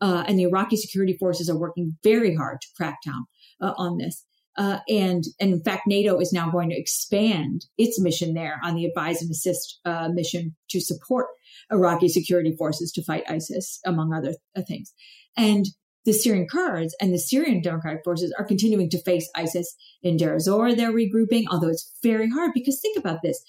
uh, 0.00 0.24
and 0.26 0.38
the 0.38 0.44
Iraqi 0.44 0.76
security 0.76 1.16
forces 1.16 1.48
are 1.48 1.58
working 1.58 1.96
very 2.02 2.34
hard 2.34 2.60
to 2.60 2.68
crack 2.76 2.98
down 3.04 3.26
uh, 3.60 3.74
on 3.76 3.98
this. 3.98 4.24
Uh, 4.56 4.80
and, 4.88 5.24
and 5.40 5.52
in 5.52 5.62
fact, 5.62 5.86
NATO 5.86 6.18
is 6.18 6.32
now 6.32 6.50
going 6.50 6.70
to 6.70 6.78
expand 6.78 7.66
its 7.78 8.00
mission 8.00 8.34
there 8.34 8.60
on 8.64 8.74
the 8.74 8.84
advise 8.84 9.22
and 9.22 9.30
assist 9.30 9.78
uh, 9.84 10.08
mission 10.08 10.56
to 10.70 10.80
support 10.80 11.26
Iraqi 11.70 12.08
security 12.08 12.54
forces 12.56 12.90
to 12.92 13.04
fight 13.04 13.22
ISIS, 13.28 13.78
among 13.86 14.12
other 14.12 14.34
uh, 14.56 14.62
things. 14.66 14.92
And 15.36 15.66
the 16.04 16.12
Syrian 16.12 16.48
Kurds 16.50 16.96
and 17.00 17.12
the 17.12 17.18
Syrian 17.18 17.60
Democratic 17.62 18.02
Forces 18.02 18.34
are 18.36 18.44
continuing 18.44 18.90
to 18.90 19.02
face 19.02 19.30
ISIS 19.36 19.76
in 20.02 20.16
Deir 20.16 20.34
ez-Zor. 20.34 20.74
They're 20.74 20.92
regrouping, 20.92 21.44
although 21.50 21.68
it's 21.68 21.92
very 22.02 22.28
hard 22.28 22.52
because 22.52 22.80
think 22.80 22.98
about 22.98 23.22
this. 23.22 23.40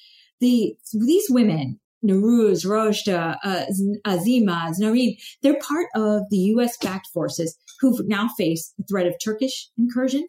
The, 0.42 0.76
these 0.94 1.26
women, 1.30 1.80
Nowruz, 2.06 2.66
Rojda, 2.66 3.38
uh, 3.44 3.66
Azima, 4.06 4.74
Nareen, 4.80 5.18
they're 5.42 5.60
part 5.60 5.88
of 5.96 6.24
the 6.30 6.38
U.S. 6.38 6.78
backed 6.78 7.08
forces 7.08 7.58
who 7.80 7.98
now 8.06 8.30
face 8.38 8.74
the 8.78 8.84
threat 8.84 9.08
of 9.08 9.16
Turkish 9.24 9.70
incursion, 9.78 10.28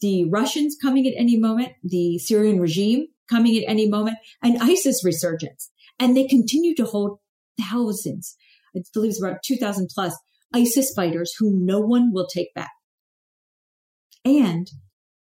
the 0.00 0.28
Russians 0.28 0.76
coming 0.80 1.06
at 1.06 1.14
any 1.16 1.38
moment, 1.38 1.72
the 1.82 2.18
Syrian 2.18 2.60
regime 2.60 3.06
coming 3.30 3.56
at 3.56 3.64
any 3.66 3.88
moment, 3.88 4.18
and 4.42 4.58
ISIS 4.60 5.04
resurgence. 5.04 5.70
And 5.98 6.16
they 6.16 6.26
continue 6.26 6.74
to 6.74 6.84
hold 6.84 7.18
thousands, 7.58 8.36
I 8.76 8.82
believe 8.92 9.10
it's 9.10 9.22
about 9.22 9.42
2,000 9.44 9.88
plus 9.94 10.16
ISIS 10.52 10.92
fighters 10.94 11.32
who 11.38 11.56
no 11.56 11.80
one 11.80 12.12
will 12.12 12.26
take 12.26 12.52
back. 12.54 12.70
And 14.24 14.70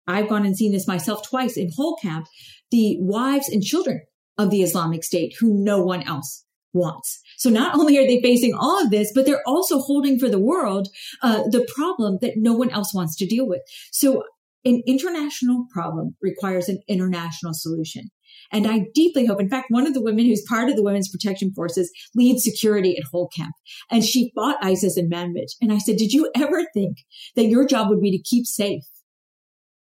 I've 0.07 0.29
gone 0.29 0.45
and 0.45 0.57
seen 0.57 0.71
this 0.71 0.87
myself 0.87 1.27
twice 1.27 1.57
in 1.57 1.71
Hol 1.75 1.97
camp, 2.01 2.27
the 2.71 2.97
wives 2.99 3.49
and 3.49 3.61
children 3.63 4.01
of 4.37 4.49
the 4.51 4.61
Islamic 4.61 5.03
State 5.03 5.35
who 5.39 5.63
no 5.63 5.81
one 5.81 6.03
else 6.03 6.45
wants. 6.77 7.19
So 7.37 7.49
not 7.49 7.75
only 7.75 7.97
are 7.97 8.07
they 8.07 8.21
facing 8.21 8.53
all 8.53 8.81
of 8.83 8.91
this, 8.91 9.11
but 9.13 9.25
they're 9.25 9.47
also 9.47 9.79
holding 9.79 10.19
for 10.19 10.29
the 10.29 10.39
world 10.39 10.87
uh, 11.21 11.43
the 11.49 11.67
problem 11.75 12.19
that 12.21 12.33
no 12.37 12.53
one 12.53 12.69
else 12.71 12.93
wants 12.93 13.15
to 13.17 13.25
deal 13.25 13.47
with. 13.47 13.61
So 13.91 14.23
an 14.65 14.81
international 14.87 15.65
problem 15.71 16.15
requires 16.21 16.67
an 16.69 16.79
international 16.87 17.53
solution. 17.53 18.09
And 18.51 18.67
I 18.67 18.85
deeply 18.93 19.25
hope, 19.25 19.41
in 19.41 19.49
fact, 19.49 19.67
one 19.69 19.87
of 19.87 19.93
the 19.93 20.01
women 20.01 20.25
who's 20.25 20.45
part 20.47 20.69
of 20.69 20.75
the 20.75 20.83
Women's 20.83 21.09
Protection 21.09 21.51
Forces 21.53 21.91
leads 22.15 22.43
security 22.43 22.97
at 22.97 23.05
Hol 23.11 23.27
Camp, 23.27 23.53
And 23.91 24.03
she 24.03 24.31
fought 24.35 24.57
ISIS 24.61 24.97
in 24.97 25.09
Manbij. 25.09 25.51
And 25.61 25.71
I 25.71 25.77
said, 25.77 25.97
did 25.97 26.13
you 26.13 26.31
ever 26.35 26.63
think 26.73 26.97
that 27.35 27.47
your 27.47 27.65
job 27.65 27.89
would 27.89 28.01
be 28.01 28.11
to 28.11 28.23
keep 28.23 28.45
safe 28.45 28.83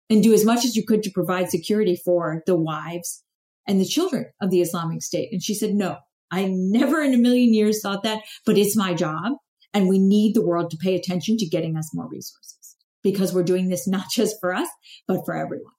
and 0.08 0.22
do 0.22 0.32
as 0.32 0.44
much 0.44 0.64
as 0.64 0.76
you 0.76 0.84
could 0.86 1.02
to 1.02 1.10
provide 1.10 1.50
security 1.50 1.96
for 1.96 2.42
the 2.46 2.56
wives 2.56 3.22
and 3.66 3.80
the 3.80 3.86
children 3.86 4.26
of 4.40 4.50
the 4.50 4.60
Islamic 4.60 5.02
State? 5.02 5.30
And 5.32 5.42
she 5.42 5.54
said, 5.54 5.74
no, 5.74 5.98
I 6.30 6.48
never 6.50 7.00
in 7.00 7.14
a 7.14 7.18
million 7.18 7.54
years 7.54 7.80
thought 7.82 8.02
that, 8.02 8.22
but 8.44 8.58
it's 8.58 8.76
my 8.76 8.94
job. 8.94 9.32
And 9.72 9.88
we 9.88 9.98
need 9.98 10.34
the 10.34 10.44
world 10.44 10.70
to 10.70 10.76
pay 10.76 10.94
attention 10.94 11.36
to 11.38 11.46
getting 11.46 11.76
us 11.76 11.90
more 11.92 12.08
resources 12.08 12.76
because 13.02 13.34
we're 13.34 13.42
doing 13.42 13.68
this 13.68 13.86
not 13.88 14.06
just 14.10 14.36
for 14.40 14.54
us, 14.54 14.68
but 15.06 15.24
for 15.24 15.36
everyone. 15.36 15.72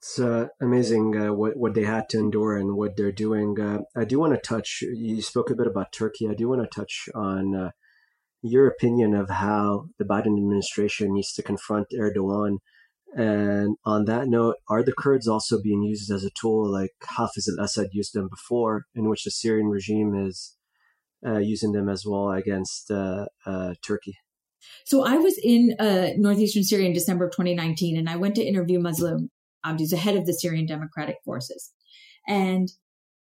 It's 0.00 0.20
uh, 0.20 0.46
amazing 0.60 1.16
uh, 1.16 1.32
what 1.32 1.56
what 1.56 1.74
they 1.74 1.84
had 1.84 2.08
to 2.10 2.18
endure 2.18 2.56
and 2.56 2.76
what 2.76 2.96
they're 2.96 3.10
doing. 3.10 3.60
Uh, 3.60 3.80
I 3.96 4.04
do 4.04 4.20
want 4.20 4.32
to 4.32 4.40
touch. 4.40 4.80
You 4.82 5.20
spoke 5.22 5.50
a 5.50 5.56
bit 5.56 5.66
about 5.66 5.92
Turkey. 5.92 6.28
I 6.28 6.34
do 6.34 6.48
want 6.48 6.62
to 6.62 6.80
touch 6.80 7.08
on 7.16 7.54
uh, 7.56 7.70
your 8.40 8.68
opinion 8.68 9.14
of 9.14 9.28
how 9.28 9.86
the 9.98 10.04
Biden 10.04 10.38
administration 10.38 11.14
needs 11.14 11.32
to 11.34 11.42
confront 11.42 11.88
Erdogan. 11.98 12.58
And 13.14 13.76
on 13.84 14.04
that 14.04 14.28
note, 14.28 14.56
are 14.68 14.82
the 14.82 14.92
Kurds 14.92 15.26
also 15.26 15.60
being 15.60 15.82
used 15.82 16.10
as 16.10 16.24
a 16.24 16.30
tool 16.30 16.70
like 16.70 16.90
Hafiz 17.02 17.48
al-Assad 17.48 17.88
used 17.92 18.14
them 18.14 18.28
before, 18.28 18.84
in 18.94 19.08
which 19.08 19.24
the 19.24 19.30
Syrian 19.30 19.68
regime 19.68 20.14
is 20.14 20.56
uh, 21.26 21.38
using 21.38 21.72
them 21.72 21.88
as 21.88 22.04
well 22.06 22.30
against 22.30 22.90
uh, 22.90 23.26
Turkey? 23.82 24.18
So 24.84 25.04
I 25.04 25.16
was 25.16 25.38
in 25.42 25.74
northeastern 26.18 26.64
Syria 26.64 26.86
in 26.86 26.92
December 26.92 27.26
of 27.26 27.32
2019, 27.32 27.96
and 27.96 28.08
I 28.08 28.16
went 28.16 28.34
to 28.36 28.44
interview 28.44 28.78
Mazloum, 28.78 29.28
um, 29.64 29.76
the 29.76 29.96
head 29.96 30.16
of 30.16 30.26
the 30.26 30.32
Syrian 30.32 30.66
Democratic 30.66 31.16
Forces. 31.24 31.72
And 32.26 32.68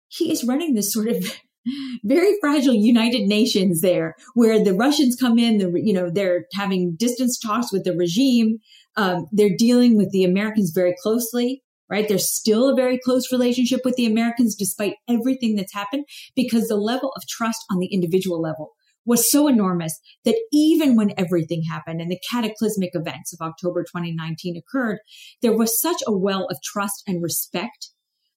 he 0.08 0.30
is 0.30 0.44
running 0.44 0.74
this 0.74 0.92
sort 0.92 1.08
of 1.08 1.24
very 2.04 2.34
fragile 2.40 2.74
United 2.74 3.22
Nations 3.28 3.80
there, 3.80 4.14
where 4.34 4.62
the 4.62 4.74
Russians 4.74 5.16
come 5.16 5.38
in, 5.38 5.58
the, 5.58 5.72
you 5.74 5.92
know, 5.92 6.10
they're 6.10 6.46
having 6.54 6.96
distance 6.96 7.38
talks 7.38 7.72
with 7.72 7.84
the 7.84 7.96
regime. 7.96 8.58
Um, 8.96 9.26
they're 9.32 9.56
dealing 9.56 9.96
with 9.96 10.10
the 10.10 10.24
Americans 10.24 10.72
very 10.74 10.94
closely, 11.02 11.62
right? 11.88 12.08
There's 12.08 12.32
still 12.32 12.68
a 12.70 12.76
very 12.76 12.98
close 12.98 13.32
relationship 13.32 13.80
with 13.84 13.96
the 13.96 14.06
Americans 14.06 14.54
despite 14.54 14.94
everything 15.08 15.56
that's 15.56 15.74
happened 15.74 16.04
because 16.34 16.68
the 16.68 16.76
level 16.76 17.12
of 17.16 17.26
trust 17.28 17.64
on 17.70 17.78
the 17.78 17.92
individual 17.92 18.40
level 18.40 18.72
was 19.04 19.30
so 19.30 19.48
enormous 19.48 19.98
that 20.24 20.38
even 20.52 20.96
when 20.96 21.12
everything 21.18 21.62
happened 21.68 22.00
and 22.00 22.10
the 22.10 22.20
cataclysmic 22.30 22.90
events 22.94 23.32
of 23.32 23.40
October 23.40 23.82
2019 23.82 24.56
occurred, 24.56 24.98
there 25.40 25.56
was 25.56 25.80
such 25.80 26.02
a 26.06 26.16
well 26.16 26.46
of 26.50 26.58
trust 26.62 27.02
and 27.06 27.22
respect 27.22 27.88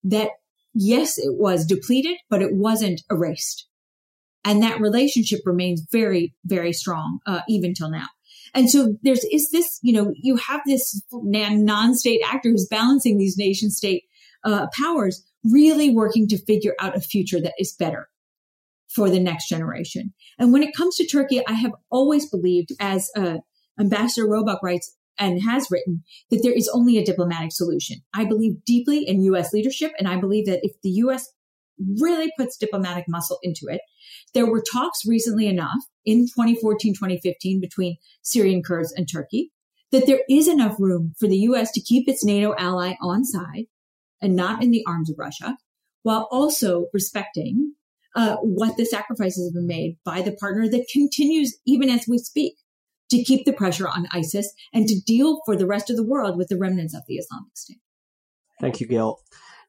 that 0.03 0.32
yes, 0.74 1.18
it 1.18 1.36
was 1.38 1.66
depleted, 1.66 2.18
but 2.30 2.41
it 2.41 2.53
wasn't 2.53 3.01
erased. 3.10 3.68
And 4.43 4.62
that 4.62 4.80
relationship 4.80 5.39
remains 5.45 5.86
very, 5.91 6.36
very 6.45 6.74
strong, 6.74 7.20
uh, 7.26 7.41
even 7.47 7.74
till 7.74 7.89
now. 7.89 8.06
And 8.56 8.70
so 8.70 8.95
there's, 9.03 9.24
is 9.26 9.49
this, 9.51 9.80
you 9.84 9.93
know, 9.93 10.14
you 10.16 10.38
have 10.38 10.62
this 10.66 11.01
non-state 11.12 12.22
actor 12.26 12.49
who's 12.49 12.68
balancing 12.68 13.18
these 13.18 13.38
nation 13.38 13.70
state 13.70 14.03
uh, 14.45 14.68
powers, 14.82 15.24
really 15.43 15.89
working 15.89 16.28
to 16.30 16.43
figure 16.45 16.74
out 16.80 16.95
a 16.95 17.01
future 17.01 17.41
that 17.41 17.53
is 17.60 17.76
better 17.78 18.08
for 18.88 19.10
the 19.10 19.20
next 19.20 19.49
generation. 19.49 20.14
And 20.39 20.53
when 20.53 20.64
it 20.64 20.76
comes 20.76 20.95
to 20.95 21.06
Turkey, 21.06 21.45
I 21.45 21.53
have 21.53 21.74
always 21.91 22.30
believed, 22.30 22.70
as 22.80 23.10
uh, 23.18 23.39
Ambassador 23.78 24.28
Roebuck 24.28 24.64
writes 24.64 24.95
and 25.20 25.41
has 25.43 25.68
written, 25.70 26.03
that 26.32 26.41
there 26.41 26.53
is 26.53 26.70
only 26.74 26.97
a 26.97 27.06
diplomatic 27.06 27.51
solution. 27.51 27.97
I 28.14 28.24
believe 28.24 28.64
deeply 28.66 29.06
in 29.06 29.22
U.S. 29.24 29.51
leadership, 29.51 29.91
and 29.99 30.08
I 30.08 30.18
believe 30.18 30.45
that 30.45 30.60
if 30.64 30.80
the 30.82 30.91
U.S. 30.91 31.28
really 31.99 32.32
puts 32.38 32.58
diplomatic 32.58 33.06
muscle 33.10 33.39
into 33.43 33.66
it, 33.68 33.82
there 34.36 34.46
were 34.46 34.62
talks 34.62 35.00
recently 35.08 35.48
enough 35.48 35.86
in 36.06 36.28
2014, 36.28 36.94
2015 36.94 37.60
between 37.60 37.98
Syrian 38.22 38.62
Kurds 38.62 38.94
and 38.96 39.10
Turkey 39.12 39.52
that 39.92 40.06
there 40.06 40.22
is 40.30 40.48
enough 40.48 40.76
room 40.78 41.14
for 41.18 41.28
the 41.28 41.38
U.S. 41.38 41.72
to 41.72 41.82
keep 41.82 42.08
its 42.08 42.24
NATO 42.24 42.54
ally 42.58 42.96
on 43.02 43.24
side 43.24 43.66
and 44.22 44.36
not 44.36 44.62
in 44.62 44.72
the 44.72 44.84
arms 44.86 45.10
of 45.10 45.18
Russia, 45.18 45.58
while 46.04 46.28
also 46.32 46.88
respecting 46.94 47.76
uh, 48.16 48.36
what 48.38 48.78
the 48.78 48.86
sacrifices 48.86 49.48
have 49.48 49.54
been 49.54 49.68
made 49.68 49.98
by 50.04 50.22
the 50.22 50.34
partner 50.34 50.68
that 50.70 50.88
continues 50.92 51.58
even 51.66 51.90
as 51.90 52.06
we 52.08 52.18
speak 52.18 52.56
to 53.10 53.24
keep 53.24 53.46
the 53.46 53.54
pressure 53.54 53.88
on 53.88 54.08
ISIS 54.12 54.54
and 54.74 54.88
to 54.88 55.00
deal 55.06 55.40
for 55.46 55.56
the 55.56 55.68
rest 55.68 55.90
of 55.90 55.96
the 55.96 56.06
world 56.06 56.38
with 56.38 56.48
the 56.50 56.58
remnants 56.58 56.96
of 56.96 57.04
the 57.08 57.16
Islamic 57.16 57.56
State. 57.56 57.80
Thank 58.60 58.82
you, 58.82 58.88
Gayle. 58.88 59.20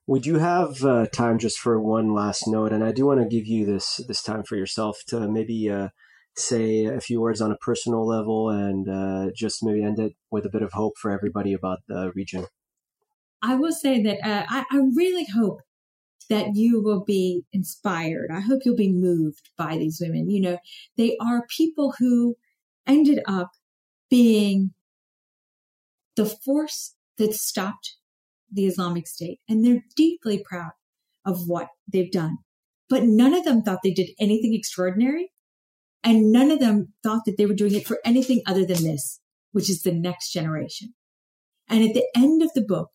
We 0.08 0.20
do 0.20 0.34
have 0.36 0.84
uh, 0.84 1.06
time 1.06 1.38
just 1.38 1.58
for 1.58 1.80
one 1.80 2.14
last 2.14 2.46
note, 2.46 2.72
and 2.72 2.84
I 2.84 2.92
do 2.92 3.06
want 3.06 3.20
to 3.20 3.28
give 3.28 3.46
you 3.46 3.66
this 3.66 4.00
this 4.06 4.22
time 4.22 4.44
for 4.44 4.56
yourself 4.56 4.98
to 5.08 5.28
maybe 5.28 5.68
uh, 5.68 5.88
say 6.36 6.84
a 6.84 7.00
few 7.00 7.20
words 7.20 7.40
on 7.40 7.50
a 7.50 7.56
personal 7.56 8.06
level 8.06 8.50
and 8.50 8.88
uh, 8.88 9.32
just 9.34 9.64
maybe 9.64 9.82
end 9.82 9.98
it 9.98 10.12
with 10.30 10.46
a 10.46 10.50
bit 10.50 10.62
of 10.62 10.72
hope 10.72 10.92
for 11.00 11.10
everybody 11.10 11.52
about 11.52 11.80
the 11.88 12.12
region. 12.14 12.46
I 13.42 13.56
will 13.56 13.72
say 13.72 14.02
that 14.02 14.18
uh, 14.24 14.46
I, 14.48 14.64
I 14.70 14.76
really 14.94 15.26
hope 15.34 15.60
that 16.28 16.54
you 16.54 16.82
will 16.82 17.04
be 17.04 17.44
inspired. 17.52 18.30
I 18.32 18.40
hope 18.40 18.62
you'll 18.64 18.76
be 18.76 18.92
moved 18.92 19.50
by 19.56 19.76
these 19.76 19.98
women. 20.00 20.30
You 20.30 20.40
know, 20.40 20.58
they 20.96 21.16
are 21.20 21.46
people 21.48 21.94
who 21.98 22.36
ended 22.86 23.20
up 23.26 23.50
being 24.10 24.72
the 26.16 26.26
force 26.26 26.94
that 27.18 27.34
stopped 27.34 27.96
the 28.52 28.66
Islamic 28.66 29.06
State. 29.06 29.40
And 29.48 29.64
they're 29.64 29.84
deeply 29.96 30.42
proud 30.44 30.72
of 31.24 31.46
what 31.46 31.68
they've 31.90 32.10
done. 32.10 32.38
But 32.88 33.02
none 33.02 33.34
of 33.34 33.44
them 33.44 33.62
thought 33.62 33.80
they 33.82 33.92
did 33.92 34.10
anything 34.20 34.54
extraordinary. 34.54 35.32
And 36.04 36.30
none 36.30 36.50
of 36.50 36.60
them 36.60 36.92
thought 37.02 37.22
that 37.26 37.36
they 37.36 37.46
were 37.46 37.54
doing 37.54 37.74
it 37.74 37.86
for 37.86 37.98
anything 38.04 38.42
other 38.46 38.64
than 38.64 38.84
this, 38.84 39.20
which 39.52 39.68
is 39.68 39.82
the 39.82 39.92
next 39.92 40.32
generation. 40.32 40.94
And 41.68 41.82
at 41.82 41.94
the 41.94 42.06
end 42.14 42.42
of 42.42 42.52
the 42.54 42.64
book, 42.64 42.90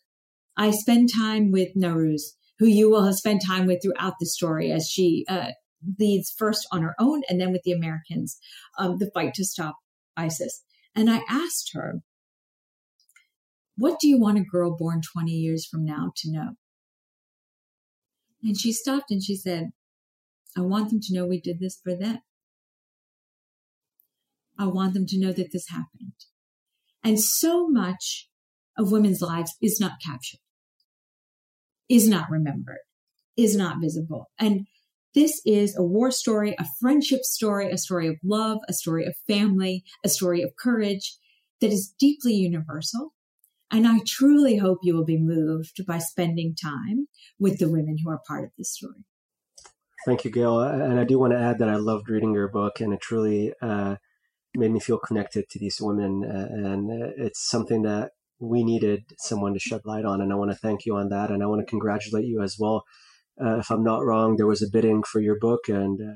I 0.56 0.72
spend 0.72 1.10
time 1.14 1.52
with 1.52 1.76
Nowruz 1.76 2.22
who 2.62 2.68
you 2.68 2.92
will 2.92 3.04
have 3.04 3.16
spent 3.16 3.42
time 3.44 3.66
with 3.66 3.82
throughout 3.82 4.14
the 4.20 4.26
story 4.28 4.72
as 4.72 4.88
she 4.88 5.26
uh, 5.28 5.50
leads 6.00 6.30
first 6.30 6.68
on 6.72 6.84
her 6.84 6.94
own 7.00 7.24
and 7.28 7.42
then 7.42 7.52
with 7.52 7.64
the 7.64 7.72
Americans 7.72 8.38
um, 8.78 9.00
the 9.00 9.10
fight 9.16 9.34
to 9.34 9.44
stop 9.44 9.78
ISIS. 10.16 10.64
And 10.96 11.10
I 11.10 11.24
asked 11.28 11.72
her, 11.74 12.02
What 13.78 14.00
do 14.00 14.08
you 14.08 14.20
want 14.20 14.38
a 14.38 14.44
girl 14.44 14.76
born 14.76 15.02
20 15.02 15.32
years 15.32 15.66
from 15.66 15.86
now 15.86 16.12
to 16.18 16.32
know? 16.32 16.50
And 18.44 18.60
she 18.60 18.72
stopped 18.74 19.12
and 19.12 19.24
she 19.24 19.36
said, 19.36 19.70
I 20.58 20.62
want 20.62 20.90
them 20.90 21.00
to 21.02 21.14
know 21.14 21.26
we 21.26 21.40
did 21.40 21.60
this 21.60 21.80
for 21.82 21.96
them. 21.96 22.20
I 24.58 24.68
want 24.68 24.94
them 24.94 25.06
to 25.08 25.20
know 25.20 25.32
that 25.32 25.52
this 25.52 25.70
happened. 25.70 26.14
And 27.04 27.20
so 27.20 27.68
much 27.68 28.30
of 28.78 28.92
women's 28.92 29.22
lives 29.22 29.56
is 29.62 29.80
not 29.80 29.94
captured 30.06 30.40
is 31.92 32.08
not 32.08 32.32
remembered, 32.32 32.80
is 33.36 33.56
not 33.56 33.82
visible. 33.82 34.32
And 34.40 34.66
this 35.14 35.42
is 35.46 35.76
a 35.78 35.84
war 35.84 36.10
story, 36.10 36.56
a 36.58 36.66
friendship 36.80 37.24
story, 37.24 37.70
a 37.70 37.78
story 37.78 38.08
of 38.08 38.16
love, 38.24 38.60
a 38.70 38.74
story 38.74 39.06
of 39.06 39.14
family, 39.28 39.84
a 40.04 40.08
story 40.08 40.42
of 40.42 40.52
courage 40.58 41.18
that 41.60 41.70
is 41.70 41.94
deeply 42.00 42.34
universal. 42.34 43.12
And 43.72 43.88
I 43.88 44.00
truly 44.06 44.58
hope 44.58 44.80
you 44.84 44.96
will 44.96 45.06
be 45.06 45.20
moved 45.20 45.86
by 45.88 46.00
spending 46.00 46.56
time 46.62 47.08
with 47.40 47.60
the 47.60 47.70
women 47.70 47.98
who 48.04 48.10
are 48.12 48.22
part 48.28 48.44
of 48.44 48.52
this 48.58 48.74
story. 48.74 49.06
Thank 50.06 50.26
you, 50.26 50.32
Gayle. 50.32 50.62
And 50.62 51.00
I 51.00 51.04
do 51.04 51.20
want 51.20 51.34
to 51.34 51.40
add 51.40 51.60
that 51.60 51.70
I 51.70 51.76
loved 51.76 52.10
reading 52.10 52.34
your 52.34 52.50
book, 52.50 52.82
and 52.82 52.92
it 52.92 53.02
truly 53.02 53.54
uh, 53.62 53.96
made 54.56 54.72
me 54.72 54.80
feel 54.80 54.98
connected 54.98 55.48
to 55.50 55.60
these 55.60 55.78
women. 55.80 56.24
Uh, 56.26 56.48
and 56.52 56.90
it's 57.18 57.48
something 57.48 57.84
that 57.84 58.12
we 58.40 58.64
needed 58.64 59.04
someone 59.20 59.54
to 59.54 59.60
shed 59.60 59.82
light 59.86 60.04
on. 60.04 60.20
And 60.20 60.34
I 60.34 60.36
want 60.36 60.52
to 60.52 60.58
thank 60.58 60.86
you 60.86 60.96
on 60.96 61.10
that. 61.10 61.30
And 61.30 61.44
I 61.44 61.46
want 61.46 61.62
to 61.62 61.70
congratulate 61.70 62.26
you 62.26 62.42
as 62.42 62.58
well. 62.60 62.84
Uh, 63.42 63.60
if 63.60 63.70
I'm 63.70 63.84
not 63.84 64.04
wrong, 64.04 64.36
there 64.36 64.48
was 64.48 64.62
a 64.62 64.70
bidding 64.72 65.04
for 65.04 65.22
your 65.22 65.38
book 65.40 65.70
and 65.70 66.02
uh, 66.02 66.14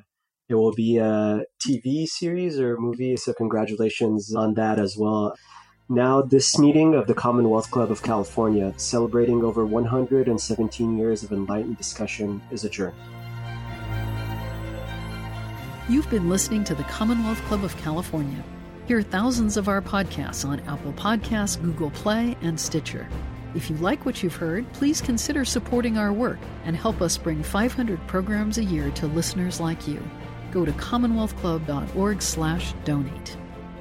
it 0.50 0.56
will 0.56 0.74
be 0.74 0.98
a 0.98 1.44
TV 1.66 2.06
series 2.06 2.60
or 2.60 2.78
movie. 2.78 3.16
So 3.16 3.34
congratulations 3.34 4.34
on 4.36 4.56
that 4.56 4.80
as 4.80 4.96
well. 4.98 5.36
Now, 5.88 6.24
this 6.24 6.58
meeting 6.58 6.96
of 6.96 7.06
the 7.06 7.14
Commonwealth 7.14 7.70
Club 7.70 7.92
of 7.92 8.02
California, 8.02 8.74
celebrating 8.76 9.44
over 9.44 9.68
117 9.68 10.98
years 10.98 11.22
of 11.22 11.32
enlightened 11.32 11.78
discussion, 11.78 12.42
is 12.50 12.64
adjourned. 12.64 12.96
You've 15.88 16.10
been 16.10 16.28
listening 16.28 16.64
to 16.64 16.74
the 16.74 16.82
Commonwealth 16.86 17.40
Club 17.44 17.64
of 17.64 17.78
California. 17.78 18.44
Hear 18.88 19.04
thousands 19.04 19.58
of 19.58 19.68
our 19.68 19.80
podcasts 19.80 20.44
on 20.44 20.60
Apple 20.62 20.94
Podcasts, 20.94 21.62
Google 21.62 21.92
Play, 21.92 22.36
and 22.42 22.60
Stitcher. 22.60 23.08
If 23.54 23.70
you 23.70 23.78
like 23.78 24.08
what 24.08 24.24
you've 24.24 24.36
heard, 24.36 24.66
please 24.74 25.02
consider 25.02 25.46
supporting 25.46 26.00
our 26.00 26.12
work 26.12 26.40
and 26.64 26.76
help 26.76 27.00
us 27.00 27.16
bring 27.16 27.44
500 27.44 28.00
programs 28.08 28.58
a 28.58 28.64
year 28.64 28.90
to 28.90 29.06
listeners 29.06 29.60
like 29.60 29.88
you. 29.88 30.02
Go 30.52 30.66
to 30.66 30.72
commonwealthclub.org/donate. 30.72 33.38